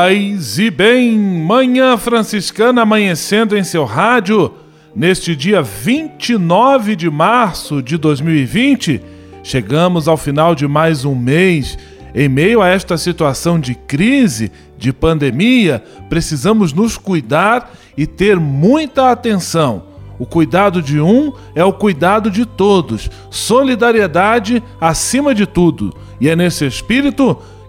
Paz 0.00 0.60
e 0.60 0.70
bem, 0.70 1.18
Manhã 1.18 1.96
Franciscana 1.96 2.82
amanhecendo 2.82 3.58
em 3.58 3.64
seu 3.64 3.84
rádio, 3.84 4.54
neste 4.94 5.34
dia 5.34 5.60
29 5.60 6.94
de 6.94 7.10
março 7.10 7.82
de 7.82 7.96
2020, 7.96 9.00
chegamos 9.42 10.06
ao 10.06 10.16
final 10.16 10.54
de 10.54 10.68
mais 10.68 11.04
um 11.04 11.16
mês. 11.16 11.76
Em 12.14 12.28
meio 12.28 12.62
a 12.62 12.68
esta 12.68 12.96
situação 12.96 13.58
de 13.58 13.74
crise, 13.74 14.52
de 14.78 14.92
pandemia, 14.92 15.82
precisamos 16.08 16.72
nos 16.72 16.96
cuidar 16.96 17.68
e 17.96 18.06
ter 18.06 18.38
muita 18.38 19.10
atenção. 19.10 19.82
O 20.16 20.24
cuidado 20.24 20.80
de 20.80 21.00
um 21.00 21.32
é 21.56 21.64
o 21.64 21.72
cuidado 21.72 22.30
de 22.30 22.46
todos, 22.46 23.10
solidariedade 23.32 24.62
acima 24.80 25.34
de 25.34 25.44
tudo. 25.44 25.92
E 26.20 26.28
é 26.28 26.36
nesse 26.36 26.64
espírito 26.64 27.36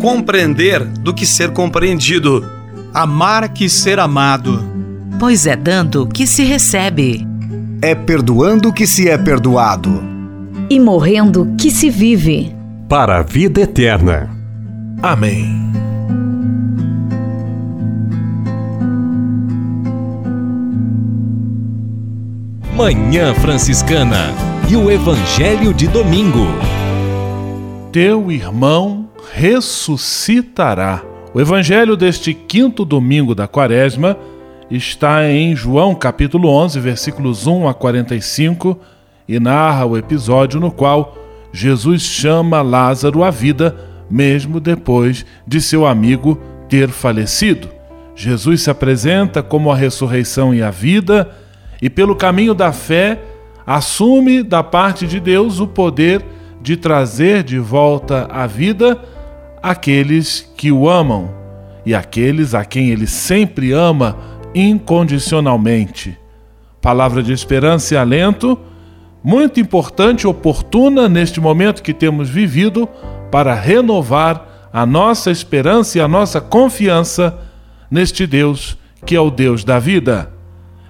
compreender 0.00 0.82
do 0.84 1.12
que 1.14 1.26
ser 1.26 1.52
compreendido, 1.52 2.44
amar 2.92 3.48
que 3.50 3.68
ser 3.68 4.00
amado. 4.00 4.64
Pois 5.18 5.46
é 5.46 5.54
dando 5.54 6.06
que 6.06 6.26
se 6.26 6.42
recebe, 6.42 7.26
é 7.82 7.94
perdoando 7.94 8.72
que 8.72 8.86
se 8.86 9.08
é 9.08 9.18
perdoado, 9.18 10.02
e 10.68 10.80
morrendo 10.80 11.54
que 11.58 11.70
se 11.70 11.90
vive. 11.90 12.54
Para 12.88 13.18
a 13.18 13.22
vida 13.22 13.60
eterna. 13.60 14.30
Amém. 15.02 15.70
Manhã 22.74 23.34
Franciscana 23.34 24.32
e 24.68 24.74
o 24.74 24.90
Evangelho 24.90 25.74
de 25.74 25.86
Domingo. 25.86 26.46
Teu 27.92 28.32
irmão 28.32 28.99
ressuscitará. 29.32 31.02
O 31.32 31.40
evangelho 31.40 31.96
deste 31.96 32.34
quinto 32.34 32.84
domingo 32.84 33.34
da 33.34 33.46
quaresma 33.46 34.16
está 34.70 35.28
em 35.28 35.54
João 35.54 35.94
capítulo 35.94 36.48
11, 36.48 36.80
versículos 36.80 37.46
1 37.46 37.68
a 37.68 37.74
45 37.74 38.78
e 39.28 39.38
narra 39.38 39.86
o 39.86 39.96
episódio 39.96 40.58
no 40.58 40.72
qual 40.72 41.16
Jesus 41.52 42.02
chama 42.02 42.62
Lázaro 42.62 43.22
à 43.22 43.30
vida, 43.30 43.76
mesmo 44.10 44.58
depois 44.58 45.24
de 45.46 45.60
seu 45.60 45.86
amigo 45.86 46.38
ter 46.68 46.88
falecido. 46.88 47.68
Jesus 48.14 48.62
se 48.62 48.70
apresenta 48.70 49.42
como 49.42 49.70
a 49.70 49.76
ressurreição 49.76 50.52
e 50.52 50.62
a 50.62 50.70
vida, 50.70 51.30
e 51.80 51.88
pelo 51.88 52.16
caminho 52.16 52.54
da 52.54 52.72
fé 52.72 53.20
assume 53.66 54.42
da 54.42 54.62
parte 54.62 55.06
de 55.06 55.20
Deus 55.20 55.60
o 55.60 55.66
poder 55.66 56.24
de 56.60 56.76
trazer 56.76 57.42
de 57.42 57.58
volta 57.58 58.28
à 58.30 58.46
vida 58.46 59.00
aqueles 59.62 60.50
que 60.56 60.70
o 60.72 60.88
amam 60.88 61.30
e 61.84 61.94
aqueles 61.94 62.54
a 62.54 62.64
quem 62.64 62.90
ele 62.90 63.06
sempre 63.06 63.72
ama 63.72 64.16
incondicionalmente. 64.54 66.16
Palavra 66.80 67.22
de 67.22 67.32
esperança 67.32 67.94
e 67.94 67.96
alento, 67.96 68.58
muito 69.22 69.60
importante 69.60 70.22
e 70.22 70.26
oportuna 70.26 71.08
neste 71.08 71.40
momento 71.40 71.82
que 71.82 71.92
temos 71.92 72.28
vivido 72.28 72.88
para 73.30 73.54
renovar 73.54 74.68
a 74.72 74.86
nossa 74.86 75.30
esperança 75.30 75.98
e 75.98 76.00
a 76.00 76.08
nossa 76.08 76.40
confiança 76.40 77.38
neste 77.90 78.26
Deus 78.26 78.78
que 79.04 79.16
é 79.16 79.20
o 79.20 79.30
Deus 79.30 79.64
da 79.64 79.78
vida. 79.78 80.30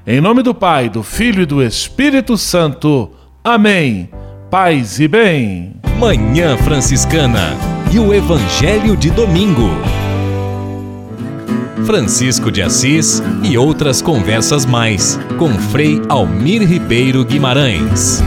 Em 0.06 0.20
nome 0.20 0.42
do 0.42 0.54
Pai, 0.54 0.88
do 0.88 1.02
Filho 1.02 1.42
e 1.42 1.46
do 1.46 1.62
Espírito 1.62 2.36
Santo. 2.36 3.10
Amém. 3.44 4.08
Paz 4.50 4.98
e 4.98 5.06
bem. 5.06 5.76
Manhã 5.98 6.56
Franciscana 6.56 7.79
e 7.92 7.98
o 7.98 8.14
Evangelho 8.14 8.96
de 8.96 9.10
Domingo. 9.10 9.68
Francisco 11.84 12.50
de 12.52 12.62
Assis 12.62 13.20
e 13.42 13.58
outras 13.58 14.00
conversas 14.00 14.64
mais 14.64 15.18
com 15.36 15.48
Frei 15.58 16.00
Almir 16.08 16.62
Ribeiro 16.62 17.24
Guimarães. 17.24 18.22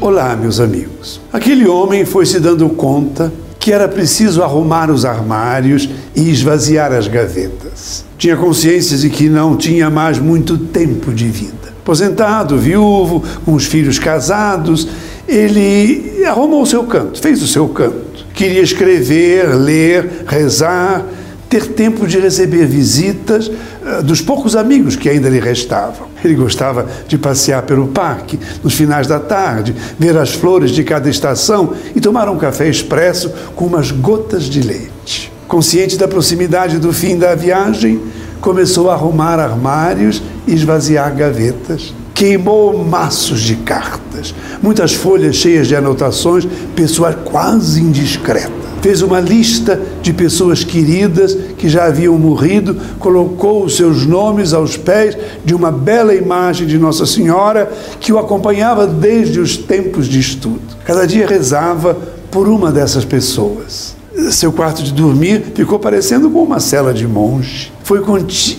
Olá, 0.00 0.36
meus 0.36 0.60
amigos. 0.60 1.20
Aquele 1.32 1.66
homem 1.66 2.04
foi 2.04 2.26
se 2.26 2.38
dando 2.38 2.68
conta 2.68 3.32
que 3.58 3.72
era 3.72 3.88
preciso 3.88 4.42
arrumar 4.42 4.88
os 4.88 5.04
armários 5.04 5.88
e 6.14 6.30
esvaziar 6.30 6.92
as 6.92 7.08
gavetas. 7.08 8.04
Tinha 8.16 8.36
consciência 8.36 8.96
de 8.96 9.10
que 9.10 9.28
não 9.28 9.56
tinha 9.56 9.90
mais 9.90 10.18
muito 10.20 10.56
tempo 10.56 11.12
de 11.12 11.28
vida. 11.28 11.74
Aposentado, 11.82 12.56
viúvo, 12.56 13.24
com 13.44 13.54
os 13.54 13.64
filhos 13.64 13.98
casados, 13.98 14.86
ele 15.28 16.24
arrumou 16.26 16.62
o 16.62 16.66
seu 16.66 16.84
canto, 16.84 17.20
fez 17.20 17.42
o 17.42 17.46
seu 17.46 17.68
canto. 17.68 18.26
Queria 18.34 18.62
escrever, 18.62 19.54
ler, 19.54 20.24
rezar, 20.26 21.04
ter 21.48 21.68
tempo 21.68 22.06
de 22.06 22.18
receber 22.18 22.66
visitas 22.66 23.48
uh, 23.48 24.02
dos 24.02 24.20
poucos 24.20 24.56
amigos 24.56 24.96
que 24.96 25.08
ainda 25.08 25.28
lhe 25.28 25.38
restavam. 25.38 26.08
Ele 26.24 26.34
gostava 26.34 26.86
de 27.06 27.16
passear 27.16 27.62
pelo 27.62 27.88
parque 27.88 28.38
nos 28.62 28.74
finais 28.74 29.06
da 29.06 29.20
tarde, 29.20 29.74
ver 29.98 30.16
as 30.16 30.32
flores 30.32 30.70
de 30.70 30.82
cada 30.82 31.08
estação 31.08 31.74
e 31.94 32.00
tomar 32.00 32.28
um 32.28 32.38
café 32.38 32.68
expresso 32.68 33.32
com 33.54 33.66
umas 33.66 33.90
gotas 33.90 34.44
de 34.44 34.62
leite. 34.62 35.32
Consciente 35.46 35.96
da 35.96 36.08
proximidade 36.08 36.78
do 36.78 36.92
fim 36.92 37.16
da 37.16 37.34
viagem, 37.34 38.00
começou 38.40 38.90
a 38.90 38.94
arrumar 38.94 39.38
armários 39.38 40.22
e 40.46 40.54
esvaziar 40.54 41.14
gavetas 41.14 41.94
queimou 42.14 42.84
maços 42.84 43.40
de 43.40 43.56
cartas, 43.56 44.32
muitas 44.62 44.94
folhas 44.94 45.34
cheias 45.34 45.66
de 45.66 45.74
anotações, 45.74 46.46
pessoas 46.76 47.16
quase 47.24 47.82
indiscretas. 47.82 48.64
Fez 48.80 49.02
uma 49.02 49.18
lista 49.18 49.80
de 50.02 50.12
pessoas 50.12 50.62
queridas 50.62 51.36
que 51.56 51.68
já 51.68 51.86
haviam 51.86 52.16
morrido, 52.18 52.76
colocou 52.98 53.64
os 53.64 53.76
seus 53.76 54.06
nomes 54.06 54.52
aos 54.52 54.76
pés 54.76 55.16
de 55.44 55.54
uma 55.54 55.72
bela 55.72 56.14
imagem 56.14 56.66
de 56.66 56.78
Nossa 56.78 57.06
Senhora 57.06 57.72
que 57.98 58.12
o 58.12 58.18
acompanhava 58.18 58.86
desde 58.86 59.40
os 59.40 59.56
tempos 59.56 60.06
de 60.06 60.20
estudo. 60.20 60.60
Cada 60.84 61.06
dia 61.06 61.26
rezava 61.26 61.96
por 62.30 62.46
uma 62.46 62.70
dessas 62.70 63.04
pessoas. 63.04 63.96
Seu 64.30 64.52
quarto 64.52 64.82
de 64.82 64.92
dormir 64.92 65.42
ficou 65.54 65.78
parecendo 65.78 66.30
com 66.30 66.42
uma 66.42 66.60
cela 66.60 66.94
de 66.94 67.06
monge. 67.06 67.72
Foi, 67.82 68.00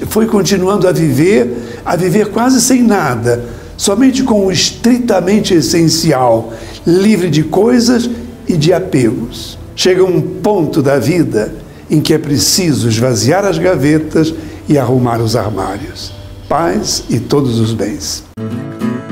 foi 0.07 0.27
continuando 0.27 0.87
a 0.87 0.91
viver, 0.91 1.79
a 1.85 1.95
viver 1.95 2.29
quase 2.31 2.61
sem 2.61 2.83
nada, 2.83 3.45
somente 3.77 4.21
com 4.21 4.45
o 4.45 4.51
estritamente 4.51 5.53
essencial, 5.53 6.53
livre 6.85 7.29
de 7.29 7.43
coisas 7.43 8.09
e 8.47 8.57
de 8.57 8.73
apegos. 8.73 9.57
Chega 9.75 10.03
um 10.03 10.21
ponto 10.21 10.81
da 10.81 10.99
vida 10.99 11.53
em 11.89 12.01
que 12.01 12.13
é 12.13 12.17
preciso 12.17 12.89
esvaziar 12.89 13.45
as 13.45 13.57
gavetas 13.57 14.33
e 14.67 14.77
arrumar 14.77 15.21
os 15.21 15.35
armários. 15.35 16.11
Paz 16.49 17.03
e 17.09 17.19
todos 17.19 17.59
os 17.59 17.73
bens. 17.73 18.23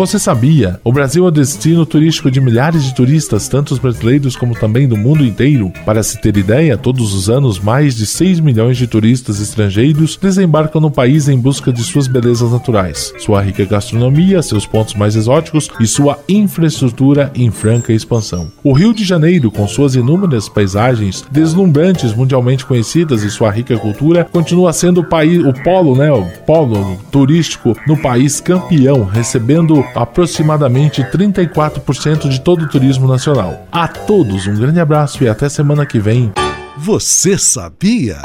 Você 0.00 0.18
sabia? 0.18 0.80
O 0.82 0.90
Brasil 0.90 1.28
é 1.28 1.30
destino 1.30 1.84
turístico 1.84 2.30
de 2.30 2.40
milhares 2.40 2.82
de 2.84 2.94
turistas, 2.94 3.48
tanto 3.48 3.74
os 3.74 3.78
brasileiros 3.78 4.34
como 4.34 4.54
também 4.54 4.88
do 4.88 4.96
mundo 4.96 5.22
inteiro. 5.22 5.70
Para 5.84 6.02
se 6.02 6.18
ter 6.18 6.38
ideia, 6.38 6.78
todos 6.78 7.12
os 7.12 7.28
anos 7.28 7.58
mais 7.58 7.96
de 7.96 8.06
6 8.06 8.40
milhões 8.40 8.78
de 8.78 8.86
turistas 8.86 9.42
estrangeiros 9.42 10.16
desembarcam 10.16 10.80
no 10.80 10.90
país 10.90 11.28
em 11.28 11.38
busca 11.38 11.70
de 11.70 11.84
suas 11.84 12.08
belezas 12.08 12.50
naturais, 12.50 13.12
sua 13.18 13.42
rica 13.42 13.62
gastronomia, 13.66 14.40
seus 14.40 14.64
pontos 14.64 14.94
mais 14.94 15.16
exóticos 15.16 15.68
e 15.78 15.86
sua 15.86 16.18
infraestrutura 16.26 17.30
em 17.34 17.50
franca 17.50 17.92
expansão. 17.92 18.50
O 18.64 18.72
Rio 18.72 18.94
de 18.94 19.04
Janeiro, 19.04 19.50
com 19.50 19.68
suas 19.68 19.96
inúmeras 19.96 20.48
paisagens 20.48 21.26
deslumbrantes 21.30 22.14
mundialmente 22.14 22.64
conhecidas 22.64 23.22
e 23.22 23.30
sua 23.30 23.50
rica 23.50 23.76
cultura, 23.76 24.26
continua 24.32 24.72
sendo 24.72 25.02
o 25.02 25.06
país, 25.06 25.44
o 25.44 25.52
polo, 25.52 25.94
né, 25.94 26.10
o 26.10 26.24
polo 26.46 26.96
turístico 27.12 27.76
no 27.86 27.98
país 27.98 28.40
campeão, 28.40 29.04
recebendo 29.04 29.89
aproximadamente 29.94 31.02
34% 31.02 32.28
de 32.28 32.40
todo 32.40 32.64
o 32.64 32.68
turismo 32.68 33.06
nacional. 33.06 33.66
A 33.70 33.88
todos 33.88 34.46
um 34.46 34.54
grande 34.54 34.80
abraço 34.80 35.22
e 35.24 35.28
até 35.28 35.48
semana 35.48 35.86
que 35.86 35.98
vem. 35.98 36.32
Você 36.76 37.36
sabia? 37.36 38.18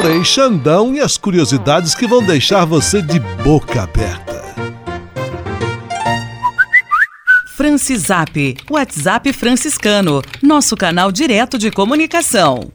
Frei 0.00 0.24
Xandão 0.24 0.94
e 0.94 1.00
as 1.00 1.16
curiosidades 1.16 1.94
que 1.94 2.06
vão 2.06 2.24
deixar 2.24 2.64
você 2.64 3.00
de 3.00 3.20
boca 3.20 3.82
aberta. 3.82 4.42
Francisap, 7.54 8.56
WhatsApp 8.68 9.32
franciscano, 9.32 10.20
nosso 10.42 10.76
canal 10.76 11.12
direto 11.12 11.56
de 11.56 11.70
comunicação. 11.70 12.72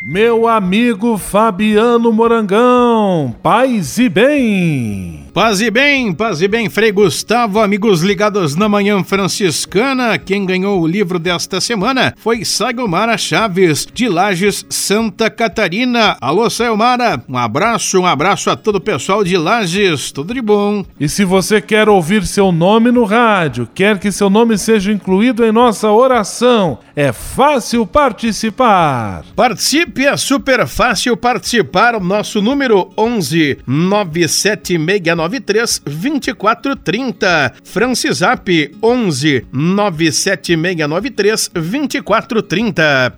Meu 0.00 0.46
amigo 0.46 1.18
Fabiano 1.18 2.12
Morangão, 2.12 3.34
paz 3.42 3.98
e 3.98 4.08
bem. 4.08 5.26
Paz 5.34 5.60
e 5.60 5.70
bem, 5.70 6.12
paz 6.12 6.40
e 6.40 6.48
bem, 6.48 6.68
Frei 6.68 6.90
Gustavo, 6.90 7.60
amigos 7.60 8.02
ligados 8.02 8.56
na 8.56 8.68
Manhã 8.68 9.02
Franciscana. 9.04 10.16
Quem 10.18 10.46
ganhou 10.46 10.80
o 10.80 10.86
livro 10.86 11.18
desta 11.18 11.60
semana 11.60 12.14
foi 12.16 12.44
Sagomara 12.44 13.18
Chaves, 13.18 13.86
de 13.92 14.08
Lages, 14.08 14.64
Santa 14.68 15.28
Catarina. 15.30 16.16
Alô, 16.20 16.48
Sayomara, 16.48 17.22
um 17.28 17.36
abraço, 17.36 18.00
um 18.00 18.06
abraço 18.06 18.50
a 18.50 18.56
todo 18.56 18.76
o 18.76 18.80
pessoal 18.80 19.22
de 19.22 19.36
Lages, 19.36 20.10
tudo 20.10 20.32
de 20.32 20.40
bom. 20.40 20.84
E 20.98 21.08
se 21.08 21.24
você 21.24 21.60
quer 21.60 21.88
ouvir 21.88 22.24
seu 22.24 22.50
nome 22.50 22.90
no 22.90 23.04
rádio, 23.04 23.68
quer 23.74 23.98
que 23.98 24.10
seu 24.10 24.30
nome 24.30 24.56
seja 24.58 24.92
incluído 24.92 25.44
em 25.44 25.52
nossa 25.52 25.90
oração, 25.90 26.78
é 26.96 27.12
fácil 27.12 27.86
participar. 27.86 29.24
Participe, 29.36 29.87
é 29.96 30.16
super 30.16 30.66
fácil 30.66 31.16
participar. 31.16 31.94
O 31.94 32.00
nosso 32.00 32.42
número 32.42 32.92
11 32.96 33.58
976 33.66 35.16
993 35.16 35.82
2430. 35.84 37.54
Francisap 37.64 38.48
11 38.82 39.46
97693 39.52 41.50
2430. 41.54 43.14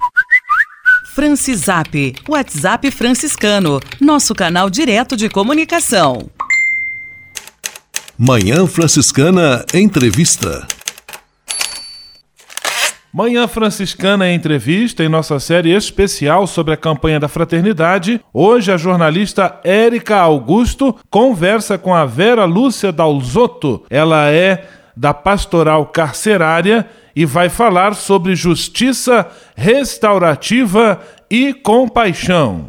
Francisap, 1.15 2.15
WhatsApp 2.29 2.91
franciscano, 2.91 3.81
nosso 4.01 4.33
canal 4.33 4.71
direto 4.71 5.17
de 5.17 5.29
comunicação. 5.29 6.31
Manhã 8.17 8.67
Franciscana 8.67 9.65
Entrevista. 9.75 10.67
Manhã 13.13 13.49
Franciscana 13.49 14.29
em 14.29 14.37
entrevista 14.37 15.03
em 15.03 15.09
nossa 15.09 15.41
série 15.41 15.75
especial 15.75 16.47
sobre 16.47 16.75
a 16.75 16.77
campanha 16.77 17.19
da 17.19 17.27
fraternidade. 17.27 18.21
Hoje 18.33 18.71
a 18.71 18.77
jornalista 18.77 19.59
Érica 19.65 20.19
Augusto 20.19 20.97
conversa 21.11 21.77
com 21.77 21.93
a 21.93 22.07
Vera 22.07 22.45
Lúcia 22.45 22.93
Dalzotto. 22.93 23.83
Ela 23.91 24.31
é 24.31 24.65
da 24.97 25.13
Pastoral 25.13 25.87
Carcerária 25.87 26.89
e 27.17 27.25
vai 27.25 27.49
falar 27.49 27.97
sobre 27.97 28.37
justiça 28.37 29.27
restaurativa 29.57 31.01
e 31.29 31.53
compaixão. 31.53 32.69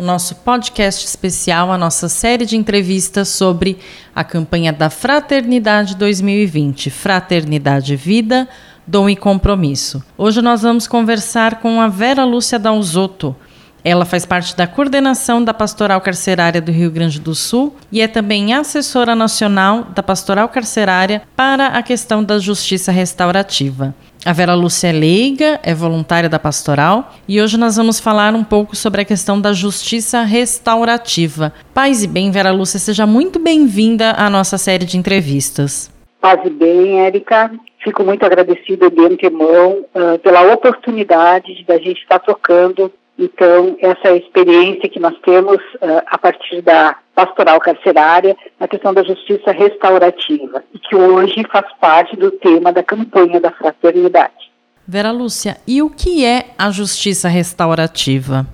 o 0.00 0.02
nosso 0.02 0.34
podcast 0.36 1.06
especial, 1.06 1.70
a 1.70 1.76
nossa 1.76 2.08
série 2.08 2.46
de 2.46 2.56
entrevistas 2.56 3.28
sobre 3.28 3.78
a 4.16 4.24
campanha 4.24 4.72
da 4.72 4.88
Fraternidade 4.88 5.94
2020, 5.94 6.88
Fraternidade 6.88 7.96
Vida, 7.96 8.48
Dom 8.86 9.10
e 9.10 9.14
Compromisso. 9.14 10.02
Hoje 10.16 10.40
nós 10.40 10.62
vamos 10.62 10.86
conversar 10.86 11.60
com 11.60 11.82
a 11.82 11.88
Vera 11.88 12.24
Lúcia 12.24 12.58
Dalzotto. 12.58 13.36
Ela 13.84 14.06
faz 14.06 14.24
parte 14.24 14.56
da 14.56 14.66
coordenação 14.66 15.44
da 15.44 15.52
Pastoral 15.52 16.00
Carcerária 16.00 16.62
do 16.62 16.72
Rio 16.72 16.90
Grande 16.90 17.20
do 17.20 17.34
Sul 17.34 17.76
e 17.92 18.00
é 18.00 18.08
também 18.08 18.54
assessora 18.54 19.14
nacional 19.14 19.84
da 19.84 20.02
Pastoral 20.02 20.48
Carcerária 20.48 21.20
para 21.36 21.66
a 21.66 21.82
questão 21.82 22.24
da 22.24 22.38
justiça 22.38 22.90
restaurativa. 22.90 23.94
A 24.24 24.34
Vera 24.34 24.54
Lúcia 24.54 24.88
é 24.88 24.92
leiga, 24.92 25.58
é 25.62 25.74
voluntária 25.74 26.28
da 26.28 26.38
pastoral 26.38 27.14
e 27.26 27.40
hoje 27.40 27.56
nós 27.56 27.76
vamos 27.76 27.98
falar 27.98 28.34
um 28.34 28.44
pouco 28.44 28.76
sobre 28.76 29.00
a 29.00 29.04
questão 29.04 29.40
da 29.40 29.54
justiça 29.54 30.20
restaurativa. 30.20 31.54
Paz 31.72 32.04
e 32.04 32.06
bem, 32.06 32.30
Vera 32.30 32.52
Lúcia, 32.52 32.78
seja 32.78 33.06
muito 33.06 33.38
bem-vinda 33.38 34.10
à 34.10 34.28
nossa 34.28 34.58
série 34.58 34.84
de 34.84 34.98
entrevistas. 34.98 35.90
Paz 36.20 36.38
e 36.44 36.50
bem, 36.50 37.00
Érica. 37.00 37.50
Fico 37.82 38.04
muito 38.04 38.26
agradecida 38.26 38.90
de 38.90 39.00
antemão 39.00 39.86
uh, 39.94 40.18
pela 40.18 40.52
oportunidade 40.52 41.64
da 41.66 41.78
gente 41.78 42.02
estar 42.02 42.18
tocando 42.18 42.92
então, 43.20 43.76
essa 43.80 44.16
experiência 44.16 44.88
que 44.88 44.98
nós 44.98 45.14
temos 45.20 45.56
uh, 45.74 46.02
a 46.06 46.16
partir 46.16 46.62
da 46.62 46.96
pastoral 47.14 47.60
carcerária 47.60 48.34
na 48.58 48.66
questão 48.66 48.94
da 48.94 49.04
justiça 49.04 49.52
restaurativa, 49.52 50.64
e 50.72 50.78
que 50.78 50.96
hoje 50.96 51.44
faz 51.52 51.66
parte 51.78 52.16
do 52.16 52.30
tema 52.30 52.72
da 52.72 52.82
campanha 52.82 53.38
da 53.38 53.50
fraternidade. 53.50 54.50
Vera 54.88 55.12
Lúcia, 55.12 55.58
e 55.68 55.82
o 55.82 55.90
que 55.90 56.24
é 56.24 56.46
a 56.56 56.70
justiça 56.70 57.28
restaurativa? 57.28 58.46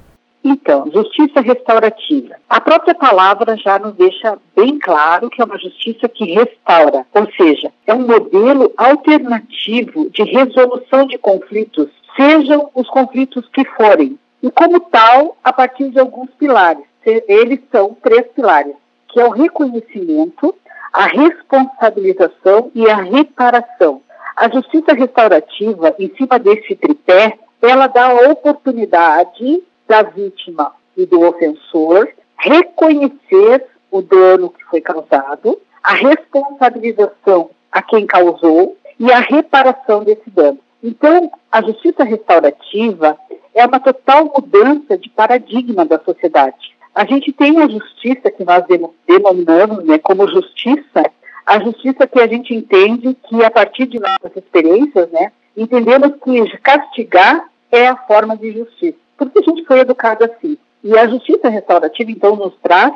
Então, 0.42 0.90
justiça 0.92 1.40
restaurativa. 1.40 2.34
A 2.48 2.60
própria 2.60 2.94
palavra 2.94 3.56
já 3.56 3.78
nos 3.78 3.94
deixa 3.94 4.36
bem 4.56 4.78
claro 4.80 5.30
que 5.30 5.40
é 5.40 5.44
uma 5.44 5.58
justiça 5.58 6.08
que 6.08 6.24
restaura, 6.24 7.06
ou 7.14 7.28
seja, 7.36 7.70
é 7.86 7.94
um 7.94 8.06
modelo 8.06 8.72
alternativo 8.76 10.10
de 10.10 10.24
resolução 10.24 11.06
de 11.06 11.18
conflitos, 11.18 11.88
sejam 12.16 12.68
os 12.74 12.88
conflitos 12.88 13.44
que 13.52 13.64
forem, 13.64 14.18
e 14.46 14.50
como 14.52 14.78
tal, 14.78 15.36
a 15.42 15.52
partir 15.52 15.90
de 15.90 15.98
alguns 15.98 16.30
pilares. 16.38 16.84
Eles 17.04 17.58
são 17.72 17.96
três 18.00 18.24
pilares, 18.28 18.76
que 19.08 19.20
é 19.20 19.24
o 19.24 19.30
reconhecimento, 19.30 20.54
a 20.92 21.06
responsabilização 21.06 22.70
e 22.72 22.88
a 22.88 22.96
reparação. 22.96 24.02
A 24.36 24.48
justiça 24.48 24.92
restaurativa, 24.92 25.96
em 25.98 26.14
cima 26.16 26.38
desse 26.38 26.76
tripé, 26.76 27.36
ela 27.60 27.88
dá 27.88 28.06
a 28.06 28.30
oportunidade 28.30 29.64
da 29.88 30.02
vítima 30.02 30.72
e 30.96 31.04
do 31.06 31.22
ofensor 31.22 32.08
reconhecer 32.38 33.66
o 33.90 34.00
dano 34.00 34.50
que 34.50 34.62
foi 34.66 34.80
causado, 34.80 35.60
a 35.82 35.92
responsabilização 35.92 37.50
a 37.72 37.82
quem 37.82 38.06
causou 38.06 38.76
e 39.00 39.10
a 39.10 39.18
reparação 39.18 40.04
desse 40.04 40.30
dano. 40.30 40.58
Então, 40.86 41.32
a 41.50 41.60
justiça 41.62 42.04
restaurativa 42.04 43.18
é 43.52 43.66
uma 43.66 43.80
total 43.80 44.26
mudança 44.26 44.96
de 44.96 45.10
paradigma 45.10 45.84
da 45.84 45.98
sociedade. 45.98 46.76
A 46.94 47.04
gente 47.04 47.32
tem 47.32 47.60
a 47.60 47.66
justiça 47.66 48.30
que 48.30 48.44
nós 48.44 48.62
denominamos 49.04 49.84
né, 49.84 49.98
como 49.98 50.28
justiça, 50.28 51.10
a 51.44 51.58
justiça 51.58 52.06
que 52.06 52.20
a 52.20 52.28
gente 52.28 52.54
entende 52.54 53.16
que 53.28 53.44
a 53.44 53.50
partir 53.50 53.86
de 53.86 53.98
nossas 53.98 54.36
experiências, 54.36 55.10
né, 55.10 55.32
entendemos 55.56 56.12
que 56.22 56.56
castigar 56.58 57.48
é 57.72 57.88
a 57.88 57.96
forma 57.96 58.36
de 58.36 58.52
justiça. 58.52 58.98
Porque 59.18 59.40
a 59.40 59.42
gente 59.42 59.64
foi 59.64 59.80
educado 59.80 60.24
assim. 60.24 60.56
E 60.84 60.96
a 60.96 61.08
justiça 61.08 61.48
restaurativa, 61.48 62.12
então, 62.12 62.36
nos 62.36 62.54
traz 62.62 62.94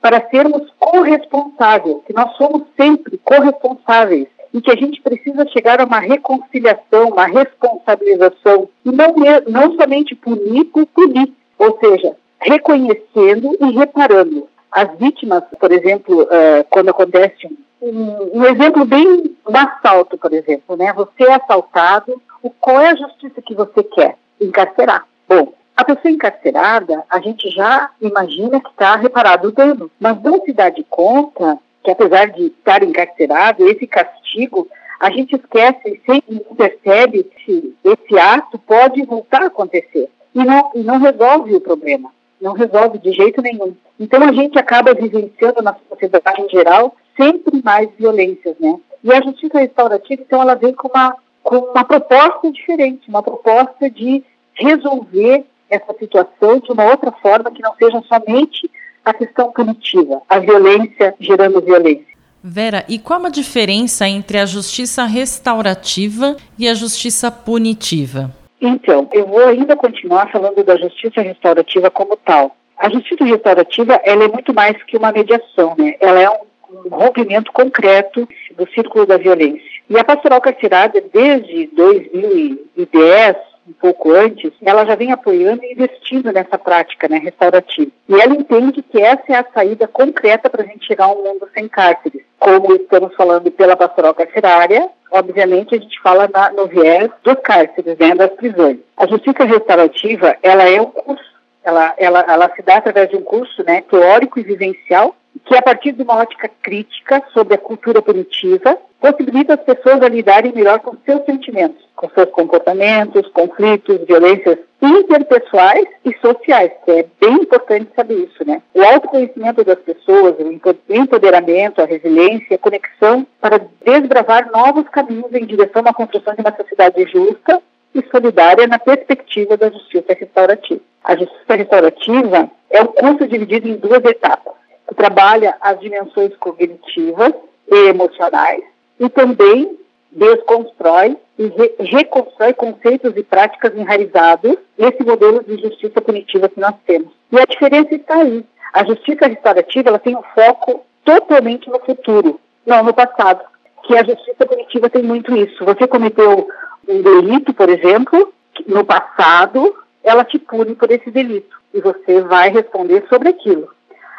para 0.00 0.26
sermos 0.30 0.62
corresponsáveis, 0.78 1.98
que 2.06 2.14
nós 2.14 2.34
somos 2.38 2.62
sempre 2.74 3.18
corresponsáveis 3.18 4.28
e 4.52 4.60
que 4.60 4.70
a 4.70 4.76
gente 4.76 5.00
precisa 5.02 5.46
chegar 5.48 5.80
a 5.80 5.84
uma 5.84 5.98
reconciliação, 5.98 7.08
uma 7.10 7.26
responsabilização, 7.26 8.68
e 8.84 8.90
não, 8.90 9.14
não 9.48 9.76
somente 9.76 10.14
punir 10.14 10.64
por 10.64 10.86
punir, 10.86 11.32
ou 11.58 11.78
seja, 11.78 12.16
reconhecendo 12.40 13.56
e 13.60 13.70
reparando. 13.72 14.48
As 14.70 14.96
vítimas, 14.98 15.42
por 15.58 15.72
exemplo, 15.72 16.22
uh, 16.22 16.64
quando 16.70 16.90
acontece 16.90 17.48
um, 17.80 18.40
um, 18.40 18.44
exemplo 18.44 18.84
bem 18.84 19.36
assalto, 19.46 20.18
por 20.18 20.32
exemplo, 20.32 20.76
né? 20.76 20.92
Você 20.92 21.24
é 21.24 21.34
assaltado, 21.34 22.20
o, 22.42 22.50
qual 22.50 22.80
é 22.80 22.90
a 22.90 22.96
justiça 22.96 23.40
que 23.40 23.54
você 23.54 23.82
quer? 23.82 24.16
Encarcerar. 24.40 25.06
Bom, 25.28 25.52
a 25.76 25.84
pessoa 25.84 26.12
encarcerada, 26.12 27.04
a 27.08 27.20
gente 27.20 27.48
já 27.50 27.90
imagina 28.00 28.60
que 28.60 28.68
está 28.68 28.96
reparado 28.96 29.48
o 29.48 29.52
dano, 29.52 29.90
mas 29.98 30.20
não 30.22 30.40
se 30.44 30.52
dá 30.52 30.68
de 30.68 30.84
conta 30.84 31.58
que 31.82 31.90
apesar 31.90 32.30
de 32.30 32.46
estar 32.46 32.82
encarcerado, 32.82 33.68
esse 33.68 33.86
castigo, 33.86 34.68
a 35.00 35.10
gente 35.10 35.36
esquece 35.36 35.80
e 35.86 36.00
sempre 36.04 36.40
percebe 36.56 37.24
que 37.24 37.74
esse 37.84 38.18
ato 38.18 38.58
pode 38.58 39.02
voltar 39.04 39.42
a 39.42 39.46
acontecer 39.46 40.08
e 40.34 40.44
não, 40.44 40.70
e 40.74 40.80
não 40.80 40.98
resolve 40.98 41.54
o 41.54 41.60
problema, 41.60 42.10
não 42.40 42.52
resolve 42.52 42.98
de 42.98 43.12
jeito 43.12 43.40
nenhum. 43.40 43.74
Então 43.98 44.22
a 44.22 44.32
gente 44.32 44.58
acaba 44.58 44.94
vivenciando 44.94 45.62
na 45.62 45.76
sociedade 45.88 46.42
em 46.42 46.48
geral 46.48 46.94
sempre 47.16 47.60
mais 47.62 47.88
violências, 47.98 48.56
né? 48.60 48.78
E 49.02 49.12
a 49.12 49.22
justiça 49.22 49.58
restaurativa, 49.58 50.22
então, 50.22 50.42
ela 50.42 50.54
vem 50.54 50.72
com 50.72 50.88
uma, 50.88 51.16
com 51.42 51.56
uma 51.56 51.84
proposta 51.84 52.50
diferente, 52.50 53.08
uma 53.08 53.22
proposta 53.22 53.88
de 53.88 54.24
resolver 54.54 55.44
essa 55.70 55.94
situação 55.98 56.58
de 56.58 56.72
uma 56.72 56.84
outra 56.90 57.12
forma 57.12 57.50
que 57.50 57.62
não 57.62 57.74
seja 57.76 58.02
somente 58.08 58.70
a 59.04 59.12
questão 59.14 59.52
punitiva, 59.52 60.22
a 60.28 60.38
violência 60.38 61.14
gerando 61.20 61.60
violência. 61.60 62.06
Vera, 62.42 62.84
e 62.88 62.98
qual 62.98 63.24
a 63.26 63.30
diferença 63.30 64.08
entre 64.08 64.38
a 64.38 64.46
justiça 64.46 65.04
restaurativa 65.04 66.36
e 66.58 66.68
a 66.68 66.74
justiça 66.74 67.30
punitiva? 67.30 68.30
Então, 68.60 69.08
eu 69.12 69.26
vou 69.26 69.46
ainda 69.46 69.76
continuar 69.76 70.30
falando 70.30 70.62
da 70.64 70.76
justiça 70.76 71.20
restaurativa 71.20 71.90
como 71.90 72.16
tal. 72.16 72.56
A 72.76 72.88
justiça 72.88 73.24
restaurativa, 73.24 74.00
ela 74.04 74.24
é 74.24 74.28
muito 74.28 74.54
mais 74.54 74.80
que 74.84 74.96
uma 74.96 75.12
mediação, 75.12 75.74
né? 75.76 75.94
Ela 76.00 76.20
é 76.20 76.30
um, 76.30 76.86
um 76.86 76.88
rompimento 76.88 77.52
concreto 77.52 78.28
do 78.56 78.68
círculo 78.72 79.04
da 79.04 79.16
violência. 79.16 79.78
E 79.90 79.98
a 79.98 80.04
pastoral 80.04 80.40
carcerária, 80.40 81.02
desde 81.12 81.66
2010, 81.74 83.36
um 83.68 83.72
pouco 83.72 84.12
antes, 84.12 84.52
ela 84.62 84.84
já 84.84 84.94
vem 84.94 85.12
apoiando 85.12 85.62
e 85.64 85.72
investindo 85.72 86.32
nessa 86.32 86.58
prática 86.58 87.08
né, 87.08 87.18
restaurativa. 87.18 87.90
E 88.08 88.14
ela 88.14 88.34
entende 88.34 88.82
que 88.82 89.00
essa 89.00 89.24
é 89.28 89.34
a 89.34 89.46
saída 89.52 89.86
concreta 89.86 90.48
para 90.48 90.62
a 90.62 90.66
gente 90.66 90.86
chegar 90.86 91.04
a 91.04 91.12
um 91.12 91.22
mundo 91.22 91.48
sem 91.52 91.68
cárceres. 91.68 92.22
Como 92.38 92.74
estamos 92.74 93.14
falando 93.14 93.50
pela 93.50 93.76
pastoral 93.76 94.14
carcerária, 94.14 94.88
obviamente 95.10 95.74
a 95.74 95.78
gente 95.78 96.00
fala 96.00 96.28
na, 96.32 96.50
no 96.50 96.66
viés 96.66 97.10
dos 97.22 97.36
cárceres, 97.42 97.98
né, 97.98 98.14
das 98.14 98.30
prisões. 98.32 98.78
A 98.96 99.06
justiça 99.06 99.44
restaurativa, 99.44 100.36
ela 100.42 100.68
é 100.68 100.80
um 100.80 100.86
curso, 100.86 101.28
ela, 101.62 101.94
ela, 101.98 102.24
ela 102.26 102.50
se 102.54 102.62
dá 102.62 102.76
através 102.76 103.10
de 103.10 103.16
um 103.16 103.22
curso 103.22 103.62
né, 103.64 103.82
teórico 103.82 104.40
e 104.40 104.42
vivencial 104.42 105.14
que 105.44 105.56
a 105.56 105.62
partir 105.62 105.92
de 105.92 106.02
uma 106.02 106.16
ótica 106.16 106.50
crítica 106.62 107.22
sobre 107.32 107.54
a 107.54 107.58
cultura 107.58 108.00
punitiva, 108.02 108.78
possibilita 109.00 109.54
as 109.54 109.60
pessoas 109.60 110.02
a 110.02 110.08
lidarem 110.08 110.52
melhor 110.52 110.80
com 110.80 110.96
seus 111.04 111.24
sentimentos, 111.24 111.84
com 111.94 112.08
seus 112.10 112.30
comportamentos, 112.30 113.28
conflitos, 113.28 113.98
violências 114.06 114.58
interpessoais 114.82 115.86
e 116.04 116.16
sociais, 116.18 116.72
que 116.84 116.90
é 116.90 117.06
bem 117.20 117.34
importante 117.34 117.90
saber 117.94 118.24
isso, 118.24 118.44
né? 118.44 118.62
O 118.74 118.82
autoconhecimento 118.82 119.64
das 119.64 119.78
pessoas, 119.80 120.36
o 120.38 120.92
empoderamento, 120.92 121.80
a 121.80 121.84
resiliência, 121.84 122.56
a 122.56 122.58
conexão 122.58 123.26
para 123.40 123.60
desbravar 123.84 124.50
novos 124.52 124.88
caminhos 124.88 125.32
em 125.32 125.46
direção 125.46 125.82
à 125.86 125.92
construção 125.92 126.34
de 126.34 126.40
uma 126.40 126.56
sociedade 126.56 127.04
justa 127.10 127.60
e 127.94 128.02
solidária 128.10 128.66
na 128.66 128.78
perspectiva 128.78 129.56
da 129.56 129.70
justiça 129.70 130.12
restaurativa. 130.12 130.80
A 131.02 131.16
justiça 131.16 131.54
restaurativa 131.54 132.50
é 132.70 132.82
um 132.82 132.86
curso 132.86 133.26
dividido 133.26 133.68
em 133.68 133.76
duas 133.76 134.04
etapas 134.04 134.58
que 134.88 134.94
trabalha 134.94 135.56
as 135.60 135.78
dimensões 135.78 136.34
cognitivas 136.36 137.34
e 137.70 137.88
emocionais 137.88 138.62
e 138.98 139.08
também 139.08 139.78
desconstrói 140.10 141.16
e 141.38 141.46
re 141.46 141.74
reconstrói 141.78 142.54
conceitos 142.54 143.12
e 143.14 143.22
práticas 143.22 143.76
enraizados 143.76 144.56
nesse 144.76 145.04
modelo 145.04 145.44
de 145.44 145.60
justiça 145.60 146.00
punitiva 146.00 146.48
que 146.48 146.58
nós 146.58 146.74
temos. 146.86 147.12
E 147.30 147.38
a 147.38 147.44
diferença 147.44 147.94
está 147.94 148.14
aí. 148.16 148.44
A 148.72 148.84
justiça 148.84 149.26
restaurativa 149.26 149.90
ela 149.90 149.98
tem 149.98 150.16
um 150.16 150.22
foco 150.34 150.84
totalmente 151.04 151.68
no 151.68 151.78
futuro, 151.80 152.40
não 152.66 152.82
no 152.82 152.94
passado. 152.94 153.44
Que 153.84 153.96
a 153.96 154.04
justiça 154.04 154.46
punitiva 154.46 154.90
tem 154.90 155.02
muito 155.02 155.36
isso. 155.36 155.64
Você 155.64 155.86
cometeu 155.86 156.48
um 156.88 157.02
delito, 157.02 157.52
por 157.52 157.68
exemplo, 157.68 158.32
no 158.66 158.84
passado, 158.84 159.74
ela 160.02 160.24
te 160.24 160.38
pune 160.38 160.74
por 160.74 160.90
esse 160.90 161.10
delito 161.10 161.56
e 161.72 161.80
você 161.80 162.22
vai 162.22 162.50
responder 162.50 163.06
sobre 163.08 163.28
aquilo. 163.28 163.68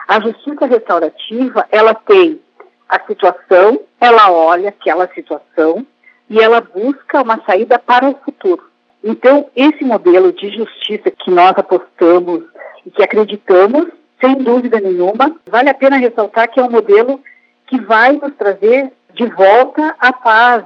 A 0.09 0.19
justiça 0.19 0.65
restaurativa, 0.65 1.67
ela 1.71 1.93
tem 1.93 2.41
a 2.89 2.99
situação, 3.05 3.79
ela 4.01 4.31
olha 4.31 4.69
aquela 4.69 5.07
situação 5.13 5.85
e 6.27 6.39
ela 6.39 6.59
busca 6.59 7.21
uma 7.21 7.39
saída 7.45 7.77
para 7.77 8.09
o 8.09 8.15
futuro. 8.25 8.63
Então, 9.03 9.51
esse 9.55 9.83
modelo 9.83 10.33
de 10.33 10.49
justiça 10.49 11.11
que 11.11 11.29
nós 11.29 11.53
apostamos 11.55 12.41
e 12.83 12.89
que 12.89 13.03
acreditamos, 13.03 13.85
sem 14.19 14.33
dúvida 14.37 14.79
nenhuma, 14.79 15.35
vale 15.47 15.69
a 15.69 15.75
pena 15.75 15.97
ressaltar 15.97 16.49
que 16.49 16.59
é 16.59 16.63
um 16.63 16.71
modelo 16.71 17.21
que 17.67 17.79
vai 17.79 18.13
nos 18.13 18.33
trazer 18.33 18.91
de 19.13 19.27
volta 19.27 19.95
a 19.99 20.11
paz, 20.11 20.63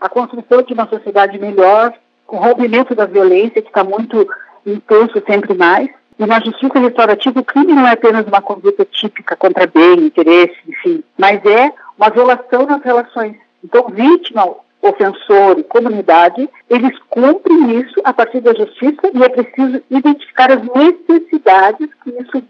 a, 0.00 0.08
construção 0.08 0.62
de 0.62 0.72
uma 0.72 0.88
sociedade 0.88 1.38
melhor, 1.38 1.92
o 2.26 2.38
rompimento 2.38 2.94
da 2.94 3.04
violência, 3.04 3.60
que 3.60 3.68
está 3.68 3.84
muito 3.84 4.26
intenso 4.64 5.22
sempre 5.26 5.52
mais, 5.52 5.90
e 6.20 6.26
na 6.26 6.38
justiça 6.38 6.78
restaurativa, 6.78 7.40
o 7.40 7.44
crime 7.44 7.72
não 7.72 7.88
é 7.88 7.92
apenas 7.92 8.26
uma 8.26 8.42
conduta 8.42 8.84
típica 8.84 9.34
contra 9.34 9.66
bem, 9.66 10.04
interesse, 10.04 10.54
enfim, 10.68 11.02
mas 11.16 11.42
é 11.46 11.72
uma 11.96 12.10
violação 12.10 12.66
nas 12.66 12.82
relações. 12.82 13.36
Então, 13.64 13.88
vítima, 13.88 14.54
ofensor 14.82 15.58
e 15.58 15.64
comunidade, 15.64 16.46
eles 16.68 16.94
cumprem 17.08 17.80
isso 17.80 17.98
a 18.04 18.12
partir 18.12 18.42
da 18.42 18.52
justiça 18.52 19.10
e 19.14 19.24
é 19.24 19.30
preciso 19.30 19.82
identificar 19.90 20.52
as 20.52 20.60
necessidades 20.62 21.88
que 22.04 22.10
isso 22.10 22.44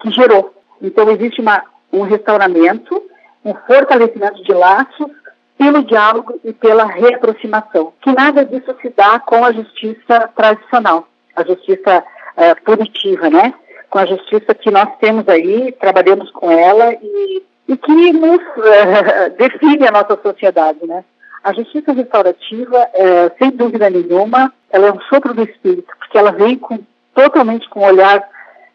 que 0.00 0.10
gerou. 0.10 0.52
Então, 0.80 1.08
existe 1.08 1.40
uma, 1.40 1.62
um 1.92 2.02
restauramento, 2.02 3.00
um 3.44 3.54
fortalecimento 3.54 4.42
de 4.42 4.52
laços 4.52 5.12
pelo 5.56 5.84
diálogo 5.84 6.40
e 6.42 6.52
pela 6.52 6.86
reaproximação, 6.86 7.92
que 8.02 8.10
nada 8.10 8.44
disso 8.44 8.74
se 8.82 8.88
dá 8.88 9.20
com 9.20 9.44
a 9.44 9.52
justiça 9.52 10.28
tradicional. 10.34 11.06
A 11.36 11.44
justiça 11.44 12.04
uh, 12.36 12.62
punitiva, 12.64 13.30
né? 13.30 13.54
Com 13.90 13.98
a 13.98 14.06
justiça 14.06 14.54
que 14.54 14.70
nós 14.70 14.88
temos 15.00 15.28
aí, 15.28 15.72
trabalhamos 15.72 16.30
com 16.30 16.50
ela 16.50 16.92
e, 16.94 17.42
e 17.68 17.76
que 17.76 18.12
nos 18.12 18.40
uh, 18.40 19.30
define 19.38 19.86
a 19.86 19.92
nossa 19.92 20.18
sociedade, 20.22 20.86
né? 20.86 21.04
A 21.42 21.52
justiça 21.52 21.92
restaurativa, 21.92 22.78
uh, 22.78 23.32
sem 23.38 23.50
dúvida 23.50 23.90
nenhuma, 23.90 24.52
ela 24.70 24.88
é 24.88 24.92
um 24.92 25.00
sopro 25.02 25.34
do 25.34 25.42
espírito, 25.42 25.92
porque 25.98 26.16
ela 26.16 26.32
vem 26.32 26.56
com, 26.56 26.78
totalmente 27.14 27.68
com 27.68 27.80
um 27.80 27.86
olhar 27.86 28.22